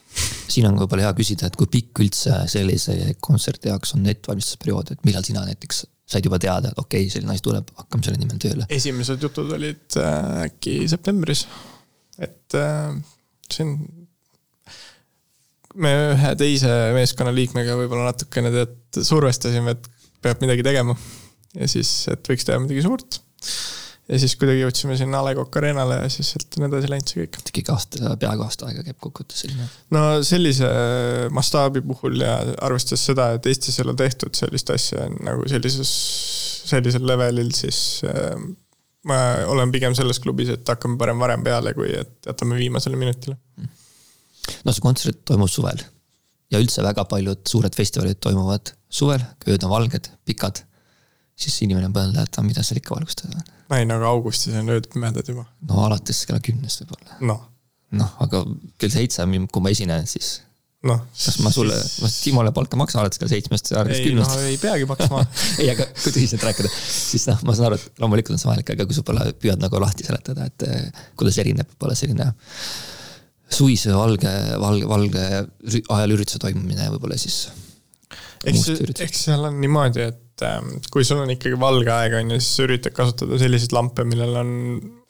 [0.53, 5.03] siin on võib-olla hea küsida, et kui pikk üldse sellise kontserdi jaoks on ettevalmistusperiood, et
[5.07, 5.83] millal sina näiteks
[6.13, 8.67] said juba teada, et okei okay,, selline asi tuleb, hakkame selle nimel tööle?
[8.73, 11.45] esimesed jutud olid äh, äkki septembris,
[12.21, 12.95] et äh,
[13.51, 13.75] siin
[15.73, 19.89] me ühe teise meeskonnaliikmega võib-olla natukene tead survestasime, et
[20.23, 20.95] peab midagi tegema.
[21.57, 23.19] ja siis, et võiks teha midagi suurt
[24.11, 27.11] ja siis kuidagi jõudsime sinna A Le Coq Arena'le ja siis sealt on edasi läinud
[27.11, 27.39] see kõik.
[27.51, 29.67] ikkagi aasta, peaaegu aasta aega käib kokkuvõttes selline.
[29.95, 30.69] no sellise
[31.35, 32.35] mastaabi puhul ja
[32.67, 35.93] arvestades seda, et Eestis ei ole tehtud sellist asja nagu sellises,
[36.73, 38.35] sellisel levelil, siis äh,
[39.07, 39.21] ma
[39.51, 43.37] olen pigem selles klubis, et hakkame parem varem peale, kui et jätame viimasele minutile.
[44.63, 45.79] no see kontsert toimub suvel
[46.53, 50.61] ja üldse väga paljud suured festivalid toimuvad suvel, ööd on valged, pikad.
[51.33, 53.51] Siis inimene mõelda, et mida seal ikka valgustada on.
[53.77, 55.45] ei no aga augustis on ööd pimedad juba.
[55.69, 57.19] no alates kella kümnest võib-olla.
[57.25, 57.45] noh.
[57.99, 58.43] noh, aga
[58.81, 60.35] kell seitse, kui ma esinen, siis
[60.87, 61.01] noh.
[61.15, 64.35] kas ma sulle, ma Timole palka maksan alates kella seitsmest alates kümnest?
[64.35, 65.25] no ei peagi maksma
[65.61, 68.73] ei, aga kui tõsiselt rääkida, siis noh, ma saan aru, et loomulikult on see vajalik,
[68.75, 72.33] aga kui sa pole, püüad nagu lahti seletada, et eh, kuidas erineb võib-olla selline
[73.53, 74.31] suvise valge,
[74.61, 75.25] valge, valge
[75.81, 77.45] ajal ürituse toimumine võib-olla siis.
[78.49, 78.67] Eks,
[79.05, 82.65] eks seal on niimoodi, et ähm, kui sul on ikkagi valge aeg, on ju, siis
[82.65, 84.51] üritad kasutada selliseid lampe, millel on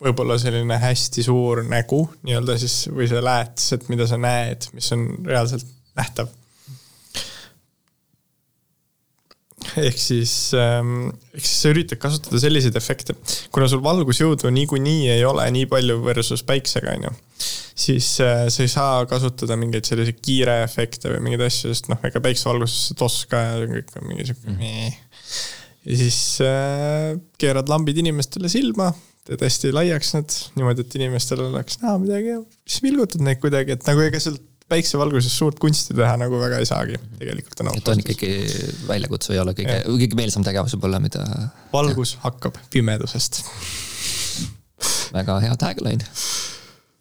[0.04, 4.92] võib-olla selline hästi suur nägu nii-öelda siis või see lähetis, et mida sa näed, mis
[4.96, 5.68] on reaalselt
[5.98, 6.32] nähtav
[9.80, 13.16] ehk siis, ähm, ehk siis sa üritad kasutada selliseid efekte,
[13.54, 17.14] kuna sul valgusjõudu niikuinii ei ole nii palju versus päiksega, on ju.
[17.76, 22.02] Siis äh, sa ei saa kasutada mingeid selliseid kiire efekte või mingeid asju, sest noh,
[22.06, 24.94] ega päiksevalguses toska ja kõik on mingi sihuke mm..
[25.90, 27.10] ja siis äh,
[27.42, 28.92] keerad lambid inimestele silma,
[29.28, 33.78] teed hästi laiaks need niimoodi, et inimestel oleks näha midagi ja siis vilgutad neid kuidagi,
[33.78, 34.44] et nagu ega sealt
[34.74, 37.72] päiksevalguses suurt kunsti teha nagu väga ei saagi, tegelikult on.
[37.78, 38.32] et on ikkagi
[38.88, 41.26] väljakutse ei ole kõige, kõige meelsam tegevus võib-olla, mida.
[41.74, 42.24] valgus ja.
[42.28, 43.44] hakkab pimedusest.
[45.14, 46.08] väga hea tagline.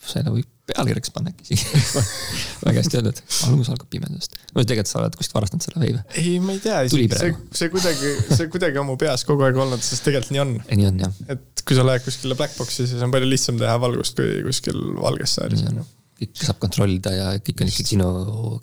[0.09, 1.81] Selle võib pealkirjaks panna äkki isegi
[2.67, 4.37] väga hästi öeldud, valgus algab pimedusest.
[4.55, 6.05] või tegelikult sa oled kuskilt varastanud selle või?
[6.21, 9.83] ei, ma ei tea, see, see kuidagi, see kuidagi on mu peas kogu aeg olnud,
[9.85, 10.55] sest tegelikult nii on.
[10.71, 11.19] nii on jah.
[11.35, 14.79] et kui sa lähed kuskile black box'i, siis on palju lihtsam teha valgust kui kuskil
[15.03, 15.89] valges saalis on ju
[16.23, 18.09] kõike saab kontrollida ja kõik on ikkagi sinu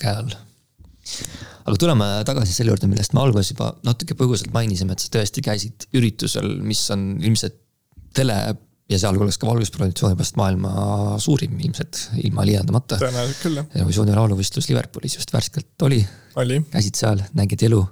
[0.01, 0.35] käe all.
[1.65, 5.43] aga tuleme tagasi selle juurde, millest me alguses juba natuke põgusalt mainisime, et sa tõesti
[5.45, 7.59] käisid üritusel, mis on ilmselt
[8.15, 8.37] tele
[8.89, 10.71] ja sealhulgas ka valgusproduktsiooni pärast maailma
[11.21, 12.97] suurim ilmselt, ilma liialdamata.
[13.01, 13.69] tõenäoliselt küll, jah.
[13.77, 16.01] Eurovisiooni lauluvõistlus Liverpoolis just värskelt oli,
[16.41, 16.59] oli..
[16.73, 17.83] käisid seal, nägid elu.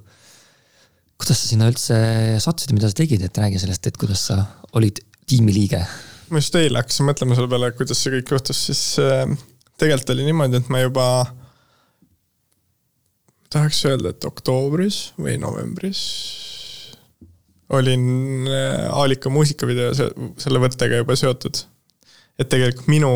[1.18, 1.98] kuidas sa sinna üldse
[2.44, 4.41] sattusid, mida sa tegid, et räägi sellest, et kuidas sa
[4.78, 5.84] olid tiimiliige?
[6.34, 9.30] ma just eile hakkasin mõtlema selle peale, kuidas see kõik juhtus, siis äh,
[9.78, 11.07] tegelikult oli niimoodi, et ma juba
[13.53, 16.02] tahaks öelda, et oktoobris või novembris
[17.69, 18.48] olin
[18.91, 21.64] Aalika äh, muusikavideo selle võttega juba seotud.
[22.38, 23.11] et tegelikult minu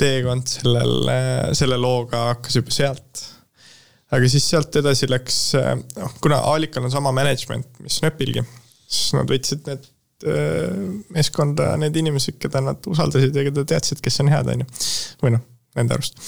[0.00, 3.24] teekond sellel, äh, selle looga hakkas juba sealt.
[4.10, 8.44] aga siis sealt edasi läks, äh, noh kuna Aalikal on sama management, mis Snöpilgi,
[8.88, 9.90] siis nad võtsid need
[11.16, 14.66] meeskonda need inimesed, keda nad usaldasid ja keda teadsid, kes on head, on ju.
[15.22, 15.46] või noh,
[15.78, 16.18] nende arust.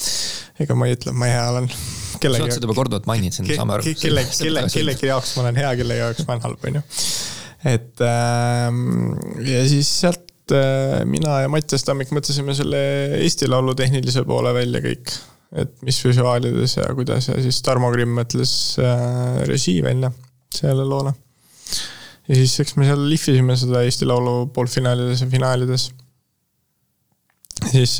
[0.63, 1.69] ega ma ei ütle, ma hea olen.
[1.69, 3.95] sa oled seda juba korduvalt maininud, siin saame aru.
[3.99, 6.83] kelle, kelle, kellegi jaoks ma olen hea, kelle jaoks ma olen halb, on ju.
[7.73, 8.79] et ähm,
[9.47, 12.83] ja siis sealt äh, mina ja Mattias Tammik mõtlesime selle
[13.19, 15.15] Eesti Laulu tehnilise poole välja kõik.
[15.63, 20.13] et mis visuaalides ja kuidas ja siis Tarmo Krimm mõtles äh, režii välja
[20.53, 21.13] sellele loole
[22.29, 25.89] ja siis eks me seal lihvisime seda Eesti Laulu poolfinaalides ja finaalides.
[27.71, 27.99] siis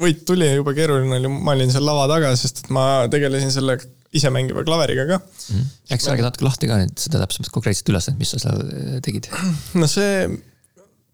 [0.00, 3.50] võit tuli ja jube keeruline oli, ma olin seal lava taga, sest et ma tegelesin
[3.54, 3.78] selle
[4.16, 5.66] isemängiva klaveriga ka mm.
[5.94, 9.28] sa räägid natuke lahti ka nüüd seda täpsemalt konkreetset ülesannet, mis sa seal äh, tegid?
[9.80, 10.24] no see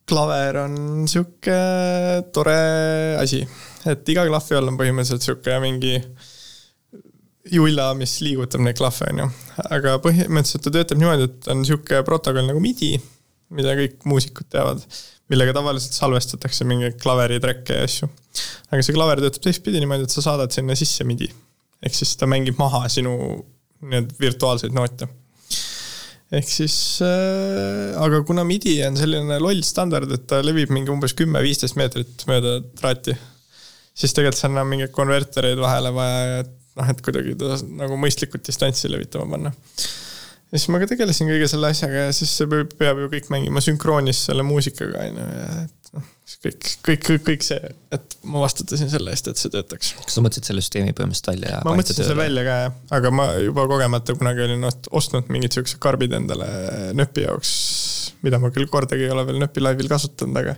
[0.07, 1.59] klaver on sihuke
[2.35, 2.57] tore
[3.21, 3.43] asi,
[3.91, 5.99] et iga klahvi all on põhimõtteliselt sihuke mingi
[7.53, 9.27] julla, mis liigutab neid klahve, on ju.
[9.67, 12.95] aga põhimõtteliselt ta töötab niimoodi, et on sihuke protokoll nagu midi,
[13.55, 14.83] mida kõik muusikud teavad,
[15.31, 18.11] millega tavaliselt salvestatakse mingeid klaveritracke ja asju.
[18.71, 21.29] Aga see klaver töötab teistpidi niimoodi, et sa saadad sinna sisse midi.
[21.85, 23.15] ehk siis ta mängib maha sinu
[23.93, 25.09] need virtuaalseid noote.
[26.35, 26.77] ehk siis
[27.07, 32.27] äh,, aga kuna midi on selline loll standard, et ta levib mingi umbes kümme-viisteist meetrit
[32.31, 33.17] mööda traati,
[33.95, 38.45] siis tegelikult seal on mingeid konvertereid vahele vaja, et noh, et kuidagi ta nagu mõistlikult
[38.47, 39.55] distantsi levitama panna.
[40.53, 43.63] Ja siis ma ka tegelesin kõige selle asjaga ja siis see peab ju kõik mängima
[43.65, 46.11] sünkroonis selle muusikaga, on ju, ja et noh,
[46.45, 49.95] kõik, kõik, kõik, kõik see, et ma vastutasin selle eest, et see töötaks.
[50.05, 51.63] kas sa mõtlesid selle süsteemi põhimõtteliselt välja?
[51.67, 55.83] ma mõtlesin selle välja ka jah, aga ma juba kogemata kunagi olin ostnud mingid siuksed
[55.83, 56.51] karbid endale
[56.99, 57.55] nööpi jaoks,
[58.27, 60.55] mida ma küll kordagi ei ole veel nööpi laivil kasutanud, aga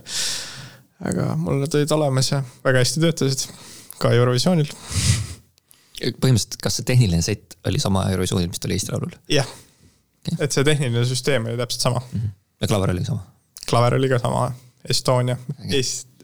[1.09, 3.47] aga mul nad olid olemas ja väga hästi töötasid,
[3.97, 4.69] ka Eurovisioonil
[5.99, 9.17] põhimõtteliselt, kas see tehniline sett oli sama Eurovisioonil, mis ta oli Eesti Laulul?
[9.31, 9.65] jah okay.,
[10.37, 12.19] et see tehniline süsteem oli täpselt sama mm.
[12.19, 12.35] -hmm.
[12.61, 13.25] ja klaver oli sama?
[13.69, 14.51] klaver oli ka sama,
[14.89, 15.37] Estonia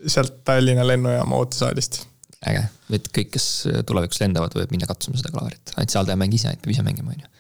[0.07, 2.03] sealt Tallinna lennujaama ootesaalist.
[2.45, 2.61] äge,
[2.94, 3.48] et kõik, kes
[3.90, 6.76] tulevikus lendavad, võivad minna katsuma seda klaverit, ainult seal ta ei mängi ise, ainult peab
[6.76, 7.32] ise mängima, on ju.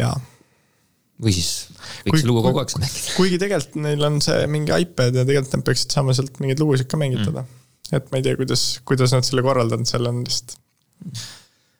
[0.00, 0.12] jaa.
[1.20, 1.50] või siis
[2.08, 3.14] võiks lugu kogu aeg mängida.
[3.16, 6.90] kuigi tegelikult neil on see mingi iPad ja tegelikult nad peaksid saama sealt mingeid lugusid
[6.90, 7.98] ka mängitada mm..
[7.98, 10.58] et ma ei tea, kuidas, kuidas nad selle korraldanud seal on vist.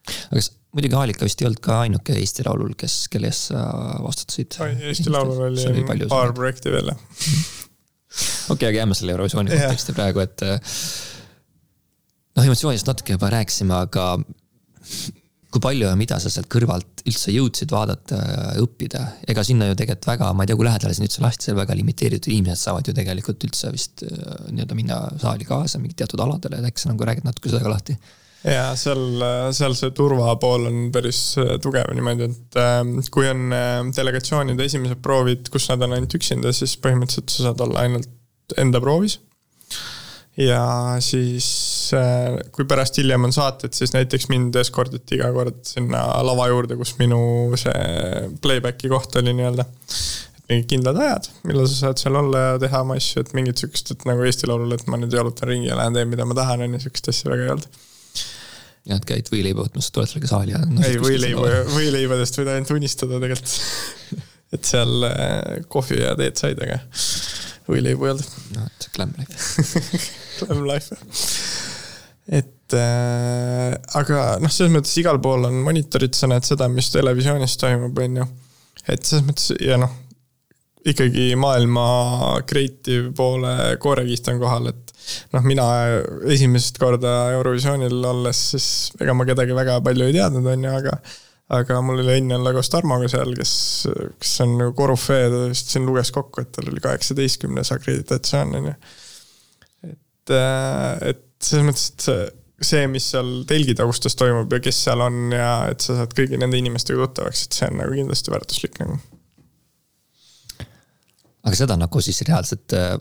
[0.09, 3.65] Aga kas, muidugi Aalika vist ei olnud ka ainuke Eesti Laulul, kes, kelle eest sa
[4.05, 4.59] vastutasid.
[4.91, 7.01] Eesti Laulul oli, oli paar projekti veel, jah.
[8.55, 10.45] okei, aga jääme selle Eurovisiooni konteksti praegu, et
[12.37, 14.13] noh, emotsioonidest natuke juba rääkisime, aga
[15.51, 19.77] kui palju ja mida sa sealt kõrvalt üldse jõudsid vaadata ja õppida, ega sinna ju
[19.79, 22.87] tegelikult väga, ma ei tea, kui lähedale sind üldse lasti, seal väga limiteeritud inimesed saavad
[22.87, 24.13] ju tegelikult üldse vist äh,
[24.55, 27.73] nii-öelda minna saali kaasa mingit teatud aladele, et äkki sa nagu räägid natuke seda ka
[27.75, 27.99] lahti?
[28.45, 29.03] Ja seal,
[29.57, 33.51] seal see turvapool on päris äh, tugev niimoodi, et äh, kui on
[33.97, 38.81] delegatsioonide esimesed proovid, kus nad on ainult üksinda, siis põhimõtteliselt sa saad olla ainult enda
[38.83, 39.21] proovis
[40.41, 40.63] ja
[41.05, 41.49] siis
[41.97, 46.79] äh, kui pärast hiljem on saated, siis näiteks mind eskorditi iga kord sinna lava juurde,
[46.81, 47.21] kus minu
[47.61, 49.67] see playback'i koht oli nii-öelda.
[50.51, 53.93] mingid kindlad ajad, millal sa saad seal olla ja teha oma asju, et mingit sihukest,
[53.95, 56.65] et nagu Eesti Laulul, et ma nüüd jalutan ringi ja lähen teen, mida ma tahan,
[56.67, 57.79] on ju, sihukest asja väga ei olnud
[58.89, 60.83] ja et käid võileiba võtmas, tuled sellega saali ja no,.
[60.87, 66.81] ei, võileiba, võileibadest võid ainult unistada tegelikult et seal äh, kohvi ja teed said, aga
[67.71, 68.37] võileibu ei olnud.
[68.57, 69.65] no, et glam life
[70.41, 71.25] Glam life, jah.
[72.41, 77.59] et äh, aga noh, selles mõttes igal pool on monitorid, sa näed seda, mis televisioonis
[77.61, 78.29] toimub, on ju.
[78.87, 79.93] et selles mõttes ja noh,
[80.91, 81.87] ikkagi maailma
[82.49, 84.90] creative poole koorekiht on kohal, et
[85.35, 85.67] noh, mina
[86.33, 88.69] esimest korda Eurovisioonil olles, siis
[89.01, 91.01] ega ma kedagi väga palju ei teadnud, on ju, aga
[91.51, 93.53] aga mul oli õnn olla koos Tarmoga seal, kes,
[94.23, 98.69] kes on nagu korüfee, ta vist siin luges kokku, et tal oli kaheksateistkümnes akreditatsioon, on
[98.71, 98.75] ju.
[99.91, 102.29] et, äh, et selles mõttes, et see,
[102.71, 106.39] see, mis seal telgi taustas toimub ja kes seal on ja et sa saad kõigi
[106.39, 109.01] nende inimestega tuttavaks, et see on nagu kindlasti väärtuslik nagu.
[111.41, 112.95] aga seda nagu siis reaalselt äh,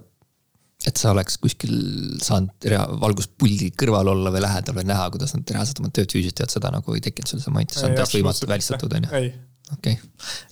[0.87, 1.75] et sa oleks kuskil
[2.23, 2.69] saanud
[3.01, 6.71] valguspuldi kõrval olla või lähedal või näha, kuidas nad reaalselt oma tööd füüsiliselt teevad, seda
[6.71, 9.31] nagu ei tekkinud sul, sa mainisid, see on täiesti võimatu, välistatud on ju?
[9.75, 9.97] okei okay..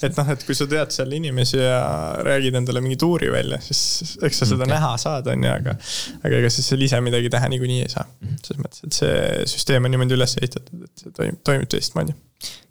[0.04, 1.80] et noh, et kui sa tead seal inimesi ja
[2.28, 4.74] räägid endale mingi tuuri välja, siis eks sa seda okay.
[4.76, 5.76] näha saad, on ju, aga.
[6.22, 8.06] aga ega siis seal ise midagi teha niikuinii ei saa.
[8.22, 8.40] Mhm.
[8.44, 12.18] selles mõttes, et see süsteem on niimoodi üles ehitatud, et see toimib, toimib teistmoodi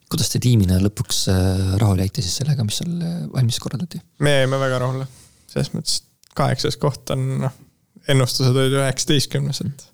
[0.07, 4.03] kuidas te tiimina lõpuks äh, rahule jäite siis sellega, mis seal äh, valmis korraldati?
[4.23, 5.09] me jäime väga rahule,
[5.51, 6.03] selles mõttes,
[6.37, 7.57] kaheksas koht on noh,
[8.13, 9.87] ennustused olid üheksateistkümnes, et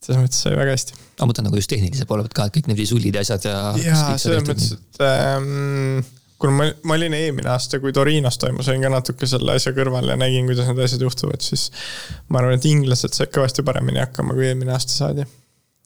[0.00, 0.94] et selles mõttes sai väga hästi.
[1.20, 3.56] ma mõtlen nagu just tehnilise poole pealt ka, et kõik need visullid ja asjad ja.
[3.84, 5.98] jaa, selles mõttes, et ähm,
[6.40, 10.08] kuna ma, ma olin eelmine aasta, kui Torinos toimus, olin ka natuke selle asja kõrval
[10.08, 11.66] ja nägin, kuidas need asjad juhtuvad, siis
[12.32, 15.28] ma arvan, et inglased said kõvasti paremini hakkama, kui eelmine aasta saadi.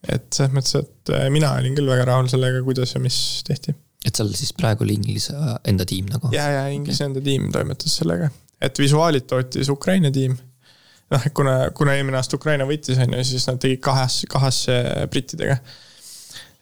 [0.07, 3.19] et selles mõttes, et äh, mina olin küll väga rahul sellega, kuidas ja mis
[3.49, 3.75] tehti.
[4.07, 5.35] et seal siis praegu oli Inglise
[5.67, 6.31] enda tiim nagu?
[6.37, 7.11] ja, ja Inglise okay.
[7.11, 8.31] enda tiim toimetas sellega
[8.67, 10.37] et visuaalid tootis Ukraina tiim.
[11.13, 14.79] noh, kuna, kuna eelmine aasta Ukraina võitis, on ju, siis nad tegid kahas, kahasse
[15.13, 15.59] brittidega.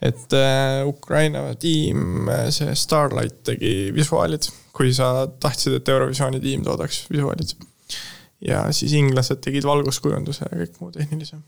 [0.02, 7.04] et äh, Ukraina tiim, see Starlight tegi visuaalid, kui sa tahtsid, et Eurovisiooni tiim toodaks
[7.12, 7.56] visuaalid.
[8.42, 11.38] ja siis inglased tegid valguskujunduse ja kõik muu tehnilise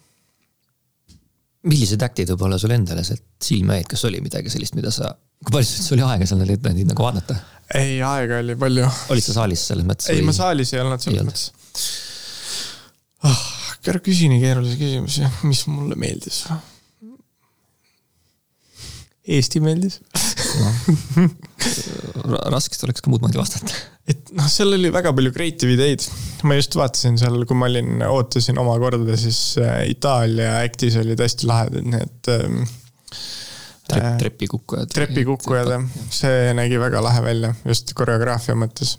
[1.65, 5.15] millised äktid võib-olla sul endale sealt silma jäid, kas oli midagi sellist, mida sa,
[5.45, 7.39] kui palju sul oli aega seal neid nagu vaadata?
[7.81, 8.91] ei, aega oli palju.
[9.15, 10.11] olid sa saalis selles mõttes?
[10.13, 11.87] ei ma saalis ei olnud selles mõttes.
[13.25, 13.43] ah,
[13.89, 16.45] ära küsi nii keerulisi küsimusi, mis mulle meeldis.
[19.25, 20.01] Eesti meeldis
[20.61, 21.29] no.
[22.53, 23.73] raskesti oleks ka muud moodi vastata.
[24.11, 26.05] et noh, seal oli väga palju creative ideid.
[26.45, 31.25] ma just vaatasin seal, kui ma olin, ootasin oma korda, siis äh, Itaalia act'is olid
[31.25, 32.65] hästi lahedad need ähm,
[33.85, 34.89] Trep, äh, trepikukkujad.
[34.95, 35.83] trepikukkujad jah,
[36.13, 38.97] see nägi väga lahe välja, just koreograafia mõttes.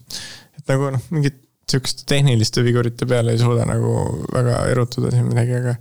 [0.57, 3.93] et nagu noh, mingit sihukeste tehniliste vigurite peale ei suuda nagu
[4.33, 5.75] väga erutuda siin midagi, aga.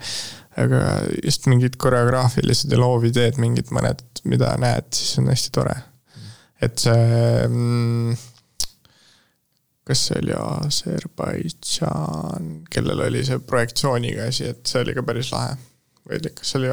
[0.61, 0.83] Aga
[1.25, 5.75] just mingid koreograafilised ja loovideed, mingid mõned, mida näed, siis on hästi tore.
[6.63, 8.15] et see mm,
[9.85, 15.53] kas see oli Aserbaidžaan, kellel oli see projektsiooniga asi, et see oli ka päris lahe
[16.09, 16.69] või kas see oli,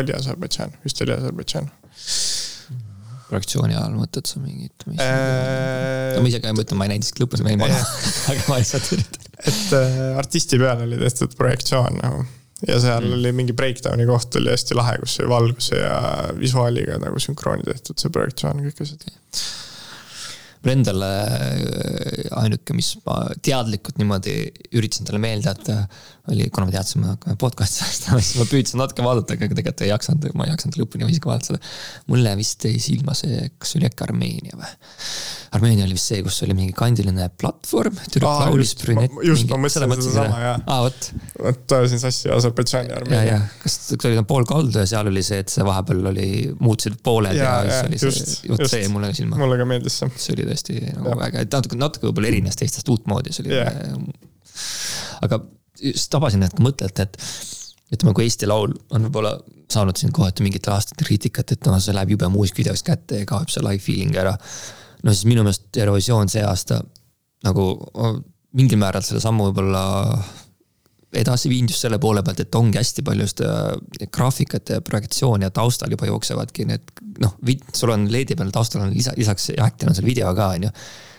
[0.00, 1.66] oli Aserbaidžaan, vist oli Aserbaidžaan.
[3.28, 4.98] projektsiooni ajal mõtled sa mingit mis...
[5.04, 6.16] äh...?
[6.16, 7.78] no ma ise ka mõtlen, ma ei näinud isegi lõpuni, ma jäin maha
[8.32, 9.22] aga ma lihtsalt üritan.
[9.44, 9.84] et äh,
[10.24, 12.20] artisti peal oli tehtud projektsioon nagu
[12.66, 13.18] ja seal mm.
[13.20, 16.00] oli mingi breakdown'i koht oli hästi lahe, kus oli valguse ja
[16.38, 19.10] visuaaliga nagu sünkrooni tehtud see projektsioon, kõik asjad
[20.62, 24.36] mul endale äh, ainuke, mis ma teadlikult niimoodi
[24.74, 25.80] üritasin talle meelde jätta,
[26.28, 29.84] oli, kuna ma teadsin, me hakkame podcast'i salvestama, siis ma püüdsin natuke vaadata, aga tegelikult
[29.86, 31.74] ei jaksanud, ma ei jaksanud lõpuni isegi vaadata seda.
[32.10, 34.72] mulle vist jäi silma see, kas see oli äkki Armeenia või?
[35.56, 39.14] Armeenia oli vist see, kus oli mingi kandiline platvorm, tüdruk laulis brünett.
[39.24, 40.56] just, ma mõtlesin sedasama, jaa.
[40.66, 44.82] aa, vot vot ajasin sassi Aserbaidžaani ja ja, Armeenia ja kas see oli pool kaldu
[44.82, 46.28] ja seal oli see, et see vahepeal oli,
[46.60, 49.40] muutusid pooled ja, ja jaa, siis oli just, see, vot see mulle silma.
[49.40, 50.12] mulle ka meeldis see.
[50.20, 51.20] see oli tõesti nagu Jah.
[51.20, 53.94] väga, et natuke, natuke võib-olla erines teistest uutmoodi, see oli yeah.
[55.24, 55.42] aga
[55.82, 59.36] just tabasin, et kui mõtlete, et ütleme, kui Eesti Laul on võib-olla
[59.72, 63.52] saanud siin kohati mingitel aastatel kriitikat, et noh, see läheb jube muusikavideoks kätte ja kaob
[63.52, 64.34] see live feeling ära.
[65.04, 66.80] no siis minu meelest Eurovisioon see aasta
[67.46, 67.68] nagu
[68.58, 69.82] mingil määral selle sammu võib-olla
[71.16, 73.52] edasi viinud just selle poole pealt, et ongi hästi palju seda
[74.12, 77.36] graafikat ja projektsiooni ja taustal juba jooksevadki need noh,
[77.74, 80.72] sul on LED-i peal taustal on lisa, lisaks act'il on seal video ka, on ju.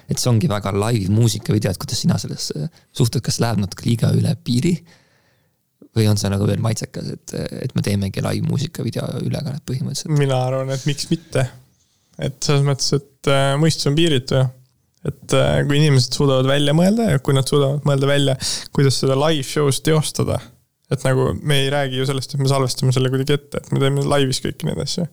[0.10, 4.14] et see ongi väga live muusikavideo, et kuidas sina sellesse suhtud, kas läheb natuke liiga
[4.18, 4.78] üle piiri?
[5.98, 7.34] või on see nagu veel maitsekas, et,
[7.66, 10.14] et me teemegi live muusikavideo ülekannet põhimõtteliselt?
[10.22, 11.48] mina arvan, et miks mitte.
[12.22, 14.48] et selles mõttes, et äh, mõistus on piiritu ju.
[15.08, 18.36] Et äh, kui inimesed suudavad välja mõelda ja kui nad suudavad mõelda välja,
[18.76, 20.40] kuidas seda live show's teostada.
[20.92, 23.80] et nagu me ei räägi ju sellest, et me salvestame selle kuidagi ette, et me
[23.80, 25.06] teeme laivis kõiki neid asju.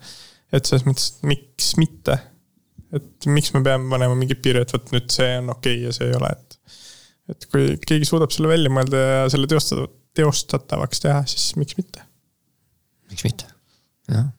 [0.53, 2.19] et selles mõttes, et miks mitte.
[2.97, 5.95] et miks me peame panema mingid piirid, et vot nüüd see on okei okay ja
[5.95, 6.59] see ei ole, et.
[7.35, 9.87] et kui keegi suudab selle välja mõelda ja selle teostada,
[10.19, 12.03] teostatavaks teha, siis miks mitte.
[13.13, 13.55] miks mitte,
[14.11, 14.33] jah.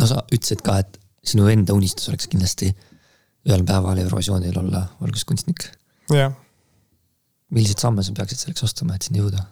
[0.00, 2.72] no sa ütlesid ka, et sinu enda unistus oleks kindlasti
[3.46, 5.70] ühel päeval Eurovisioonil olla valguskunstnik.
[6.14, 6.34] jah
[7.50, 9.44] milliseid samme sa peaksid selleks astuma, et sinna jõuda?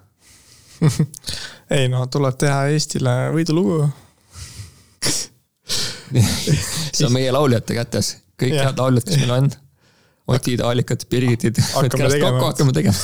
[1.76, 3.76] ei no tuleb teha Eestile võidulugu.
[6.94, 9.46] see on meie lauljate kätes, kõik head lauljad, kes meil on.
[10.34, 11.58] Otid, Aalikad, Birgitid.
[11.74, 12.38] Hakkame tegema.
[12.46, 12.98] hakkame tegema.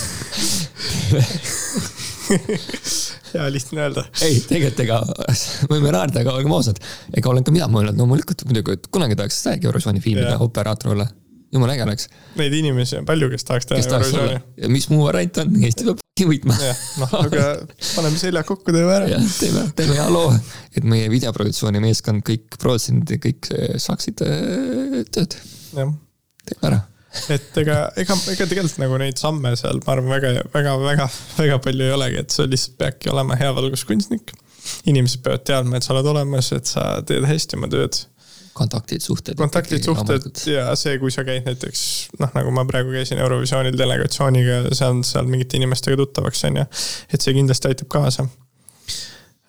[3.34, 4.04] hea lihtne öelda.
[4.26, 5.00] ei, tegelikult ega
[5.72, 6.82] võime naerda, aga olgem ausad.
[7.16, 11.08] ega olen ka mina mõelnud loomulikult muidugi, et kunagi tahaks täiegi Eurovisiooni filmida operaator olla.
[11.52, 14.38] jumala äge oleks, Neid inimesi on palju, kes tahaks teha Eurovisiooni.
[14.64, 16.56] ja mis muu variant on, Eesti peab võitma.
[17.00, 17.46] noh, aga
[17.94, 19.22] paneme seljad kokku, teeme ära.
[19.38, 20.34] teeme, teeme hea loo,
[20.76, 25.36] et meie videoproduktsiooni meeskond, kõik produtsendid ja kõik eh, saaksid eh, tööd,
[25.74, 26.84] teeme ära.
[27.32, 31.08] Et ega, ega, ega tegelikult nagu neid samme seal, ma arvan, väga, väga, väga,
[31.38, 34.32] väga palju ei olegi, et sa lihtsalt peadki olema hea valguskunstnik.
[34.90, 37.98] inimesed peavad teadma, et sa oled olemas, et sa teed hästi oma tööd.
[38.60, 39.38] kontaktid, suhted.
[39.38, 41.82] kontaktid, suhted ja see, kui sa käid näiteks
[42.20, 46.66] noh, nagu ma praegu käisin Eurovisioonil delegatsiooniga saan seal mingite inimestega tuttavaks, on ju.
[47.10, 48.26] et see kindlasti aitab kaasa.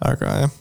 [0.02, 0.58] aga jah,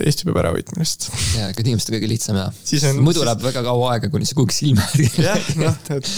[0.00, 1.10] Eesti peab ära võitma lihtsalt.
[1.36, 2.46] ja, ega inimestel kõige lihtsam ja.
[2.64, 5.78] Siis on- muidu siis- läheb väga kaua aega, kuni see kuhugi silma järgi jah, noh,
[5.98, 6.10] et,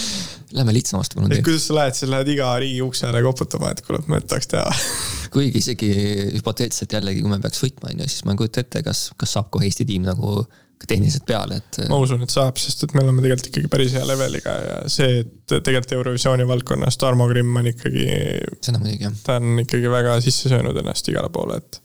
[0.55, 3.99] Lähme lihtsamast palun et kuidas sa lähed, sa lähed iga riigi uksele koputama, et kuule,
[4.07, 4.69] ma tahaks teha.
[5.33, 5.89] kuigi isegi
[6.37, 9.33] hüpoteetiliselt jällegi, kui me peaks võitma, on ju, siis ma ei kujuta ette, kas, kas
[9.35, 10.45] saab kohe Eesti tiim nagu
[10.79, 11.79] ka tehniliselt peale, et.
[11.89, 15.21] ma usun, et saab, sest et me oleme tegelikult ikkagi päris hea leveliga ja see,
[15.23, 18.05] et tegelikult Eurovisiooni valdkonnas Tarmo Grimm on ikkagi,
[18.59, 19.15] seda muidugi jah.
[19.25, 21.81] ta on ikkagi väga sisse söönud ennast igale poole, et.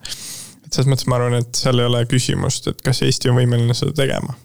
[0.70, 3.74] Et selles mõttes ma arvan, et seal ei ole küsimust, et kas Eesti on võimeline
[3.74, 4.36] seda tegema.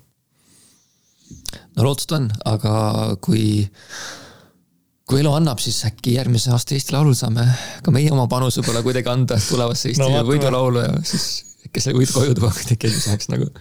[1.78, 2.74] no lootust on, aga
[3.22, 3.62] kui,
[5.06, 7.46] kui elu annab, siis äkki järgmise aasta Eesti Laulul saame
[7.86, 11.28] ka meie oma panuse võib-olla kuidagi anda tulevasse Eesti No võidulaulu ja siis
[11.70, 13.52] äkki selle võidu koju tuua kuidagi, et saaks nagu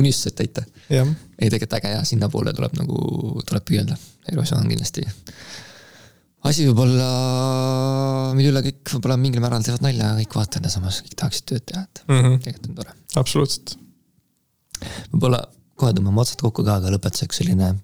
[0.00, 0.64] unistused täita.
[0.88, 4.00] ei, tegelikult äge ja sinnapoole tuleb nagu, tuleb püüelda.
[4.32, 5.04] Eurovisioon on kindlasti
[6.46, 7.08] asi võib-olla,
[8.38, 11.66] mille üle kõik võib-olla mingil määral teevad nalja, kõik vaatajad ja samas kõik tahaksid tööd
[11.66, 12.40] teha, et mm -hmm.
[12.44, 12.96] tegelikult on tore.
[13.22, 13.76] absoluutselt.
[15.12, 15.42] võib-olla
[15.78, 17.74] kohe tõmbame otsad kokku ka, aga lõpetuseks selline.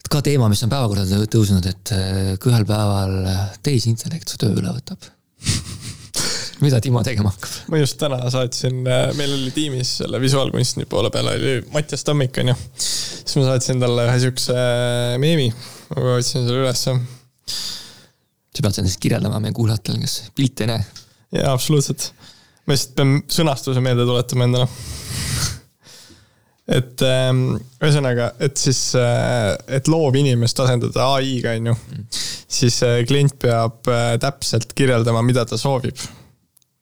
[0.00, 3.16] et ka teema, mis on päevakorda tõ- tõusnud, et eh, kui ühel päeval
[3.62, 5.04] tehisintellekt su töö üle võtab.
[6.64, 7.52] mida Timo tegema hakkab?
[7.72, 8.82] ma just täna saatsin,
[9.16, 12.56] meil oli tiimis selle visuaalkunstni poole peal oli Mattias Tammik, onju.
[12.76, 14.56] siis ma saatsin talle ühe siukse
[15.22, 15.48] meemi,
[15.96, 16.94] ma otsin selle ülesse.
[17.50, 20.84] sa pead seda siis kirjeldama meie kuulajatele, kes pilti ei näe.
[21.38, 22.10] jaa, absoluutselt.
[22.66, 24.68] ma lihtsalt pean sõnastuse meelde tuletama endale.
[26.70, 27.44] et ähm,
[27.82, 28.80] ühesõnaga, et siis,
[29.74, 31.76] et loovinimest asendada ai-ga, on ju,
[32.50, 35.98] siis äh, klient peab äh, täpselt kirjeldama, mida ta soovib.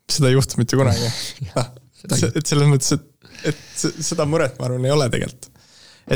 [0.09, 1.09] seda ei juhtu mitte kunagi.
[1.55, 5.48] ei- et selles mõttes, et, et se- seda muret, ma arvan, ei ole tegelikult.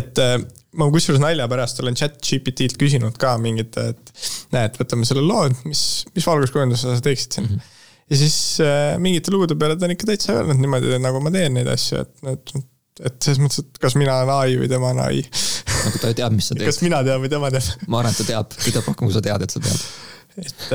[0.02, 0.36] et äh,
[0.78, 4.12] ma kusjuures nalja pärast olen chat GPT-lt küsinud ka mingit, et
[4.54, 5.82] näed, võtame selle loo, et mis,
[6.16, 7.56] mis valguskujunduse sa teeksid siin mm.
[7.56, 7.96] -hmm.
[8.12, 11.58] ja siis äh, mingite lugude peale ta on ikka täitsa öelnud niimoodi, nagu ma teen
[11.58, 12.54] neid asju, et, et,
[13.10, 15.22] et selles mõttes, et kas mina olen ai või tema on ai.
[15.82, 16.68] nagu ta teab, mis sa teed.
[16.70, 17.86] kas mina tean või tema teab?
[17.86, 19.88] ma arvan, et ta teab, teab rohkem, kui sa tead, et sa tead.
[20.46, 20.68] et,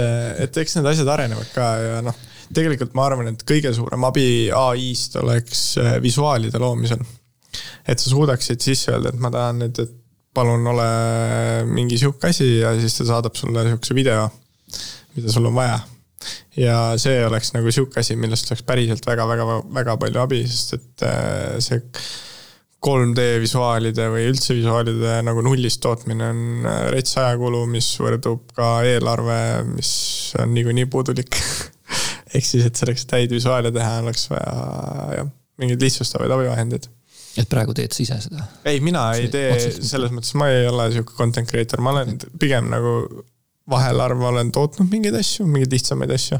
[0.45, 4.27] et eks need asjad arenevad ka ja noh, tegelikult ma arvan, et kõige suurem abi
[4.53, 7.01] ai-st oleks äh, visuaalide loomisel.
[7.87, 9.95] Et sa suudaksid sisse öelda, et ma tahan nüüd, et
[10.37, 10.87] palun ole
[11.71, 14.27] mingi sihuke asi ja siis ta saadab sulle sihukese video,
[15.15, 15.79] mida sul on vaja.
[16.57, 21.59] Ja see oleks nagu sihuke asi, millest oleks päriselt väga-väga-väga palju abi, sest et äh,
[21.63, 21.81] see
[22.87, 28.71] 3D visuaalide või üldse visuaalide nagu nullist tootmine on äh, rets ajakulu, mis võrdub ka
[28.89, 29.39] eelarve,
[29.71, 29.91] mis
[30.41, 31.39] on niikuinii puudulik.
[32.35, 34.53] Ehk siis, et selleks, et häid visuaale teha, oleks vaja
[35.21, 36.89] jah, mingeid lihtsustavaid abivahendeid
[37.37, 38.45] et praegu teed sa ise seda?
[38.67, 42.69] ei, mina ei tee, selles mõttes ma ei ole sihuke content creator, ma olen pigem
[42.73, 42.99] nagu
[43.69, 46.39] vahel harva olen tootnud mingeid asju, mingeid lihtsamaid asju.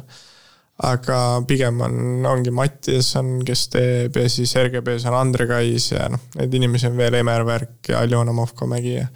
[0.87, 1.19] aga
[1.49, 1.95] pigem on,
[2.29, 6.85] ongi Mattias on, kes teeb ja siis RGB-s on Andre Kais ja noh, neid inimesi
[6.89, 9.07] on veel, Emer Värk ja Aljona Movkomägi ja.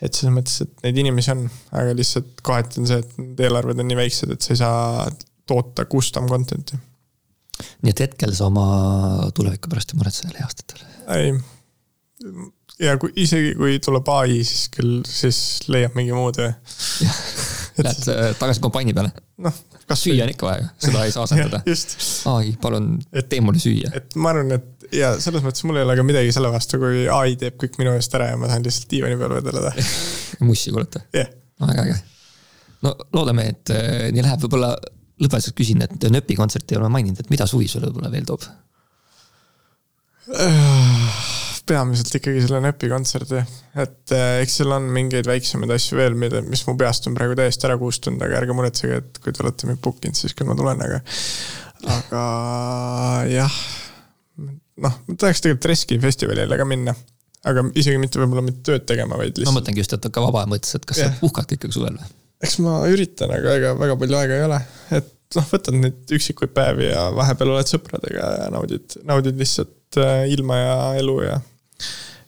[0.00, 1.44] et selles mõttes, et neid inimesi on,
[1.76, 5.06] aga lihtsalt kohati on see, et need eelarved on nii väiksed, et sa ei saa
[5.44, 6.80] toota custom content'i.
[7.84, 8.66] Nii et hetkel sa oma
[9.36, 10.84] tuleviku pärast ei muretse lähiaastatel?
[11.14, 11.34] ei
[12.82, 15.38] ja kui isegi, kui tuleb ai, siis küll, siis
[15.70, 16.50] leiab mingi muu töö.
[17.84, 19.10] Lähed äh, tagasi kompanni peale?
[19.42, 19.54] noh,
[19.90, 21.60] kas süüa on ikka vaja, seda ei saa asendada.
[22.30, 22.92] ai, palun
[23.28, 23.90] tee mulle süüa.
[23.98, 27.04] et ma arvan, et ja selles mõttes mul ei ole ka midagi selle vastu, kui
[27.10, 29.74] ai teeb kõik minu eest ära ja ma saan lihtsalt diivani peal vedeleda
[30.46, 31.32] mussi kuulata yeah.?
[31.64, 31.98] väga äge.
[32.86, 34.70] no loodame, et äh, nii läheb, võib-olla
[35.22, 38.48] lõpetuseks küsin, et nööpi kontserti ei ole maininud, et mida suvi sulle võib-olla veel toob
[41.68, 43.40] peamiselt ikkagi selle NEP-i kontserdi,
[43.80, 47.36] et eh, eks seal on mingeid väiksemaid asju veel, mida, mis mu peast on praegu
[47.38, 50.48] täiesti ära kustunud, aga ärge muretsege, et kui te olete mind book inud, siis küll
[50.48, 51.00] ma tulen, aga,
[51.96, 52.24] aga
[53.30, 53.58] jah.
[54.84, 56.96] noh, ma tahaks tegelikult Reski festivalile ka minna,
[57.48, 59.52] aga isegi mitte võib-olla mitte tööd tegema, vaid lihtsalt.
[59.52, 61.16] ma mõtlengi just, et ka vaba mõttes, et kas yeah.
[61.16, 62.12] sa puhkad ikkagi suvel või?
[62.44, 64.60] Eks ma üritan, aga ega väga palju aega ei ole,
[65.00, 70.26] et noh, võtad neid üksikuid päevi ja vahepeal oled sõpradega ja naudid, naudid lihtsalt eh,
[70.34, 71.38] ilma ja elu ja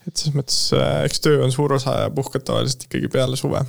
[0.07, 3.63] et selles mõttes, äh, eks töö on suur osa ja puhkad tavaliselt ikkagi peale suve.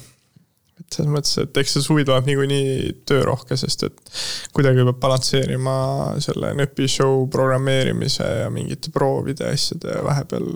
[0.77, 4.11] Et selles mõttes, et eks see suvi tuleb niikuinii töörohke, sest et
[4.55, 5.77] kuidagi peab balansseerima
[6.23, 10.47] selle NEP-i show programmeerimise ja mingite proovide ja asjade vahepeal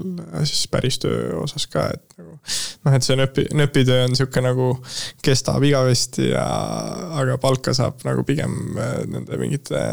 [0.46, 2.38] siis päris töö osas ka, et nagu.
[2.86, 4.70] noh, et see NEP-i, NEP-i töö on sihuke nagu
[5.26, 6.46] kestab igavesti ja,
[7.22, 9.84] aga palka saab nagu pigem äh, nende mingite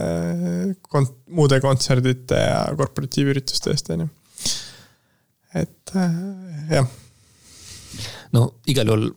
[0.93, 4.15] kont-, muude kontserdite ja korporatiivürituste eest, on ju
[5.55, 6.13] et äh,
[6.71, 6.89] jah.
[8.33, 9.09] no igal juhul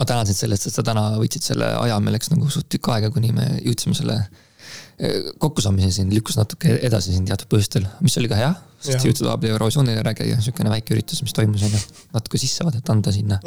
[0.00, 2.70] ma tänan sind selle eest, et sa täna võtsid selle aja, meil läks nagu suht
[2.72, 7.84] tükk aega, kuni me jõudsime selle äh, kokkusaamiseni siin, lükkus natuke edasi siin teatud põhjustel,
[8.04, 8.54] mis oli ka hea.
[8.80, 11.82] sest jõudsime vahepeal Eurovisioonile rääkida, niisugune väike üritus, mis toimus, on ju,
[12.16, 13.40] natuke sissevaadet anda sinna.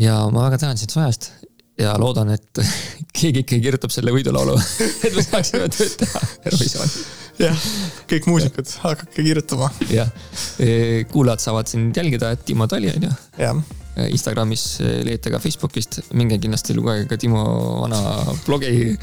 [0.00, 1.32] ja ma väga tänan sind su ajast
[1.80, 2.62] ja loodan, et
[3.16, 4.56] keegi ikkagi kirjutab selle võidulaulu
[5.06, 7.04] et me saaksime tööd teha Eurovisioonil.
[7.40, 7.68] jah,
[8.12, 9.72] kõik muusikud, hakake kirjutama.
[9.92, 10.12] jah,
[10.60, 13.14] e, kuulajad saavad sind jälgida, et Timo Tali on ju.
[13.40, 13.62] jah.
[13.92, 17.42] E, Instagramis e, leiate ka Facebookist, minge kindlasti lugege ka Timo
[17.82, 18.00] vana
[18.46, 18.94] blogi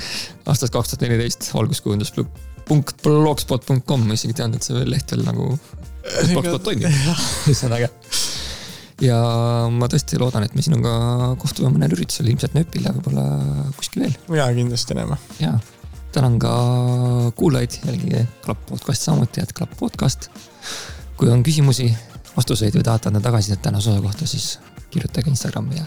[0.50, 2.14] aastast kaks tuhat neliteist, valguskujundus
[2.66, 5.54] punkt blogspot punkt kom, ma isegi tean, et see leht veel nagu.
[6.32, 6.90] blogspot toimib,
[7.46, 7.92] mis on äge
[9.04, 9.18] ja
[9.72, 10.94] ma tõesti loodan, et me sinuga
[11.40, 13.26] kohtume mõnel üritusel, ilmselt nööpil ja võib-olla
[13.78, 14.16] kuskil veel.
[14.38, 15.20] ja kindlasti näeme.
[15.40, 15.54] ja,
[16.16, 16.54] tänan ka
[17.40, 20.30] kuulajaid, jälgige Klapp podcast'i samuti, et Klapp podcast.
[21.20, 21.90] kui on küsimusi,
[22.36, 24.58] vastuseid või tahate anda tagasisidet tänase osa kohta, siis
[24.90, 25.86] kirjutage Instagrami ja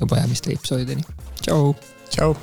[0.00, 1.02] juba jäämist episoodideni.
[1.42, 1.74] tšau.
[2.10, 2.36] tšau.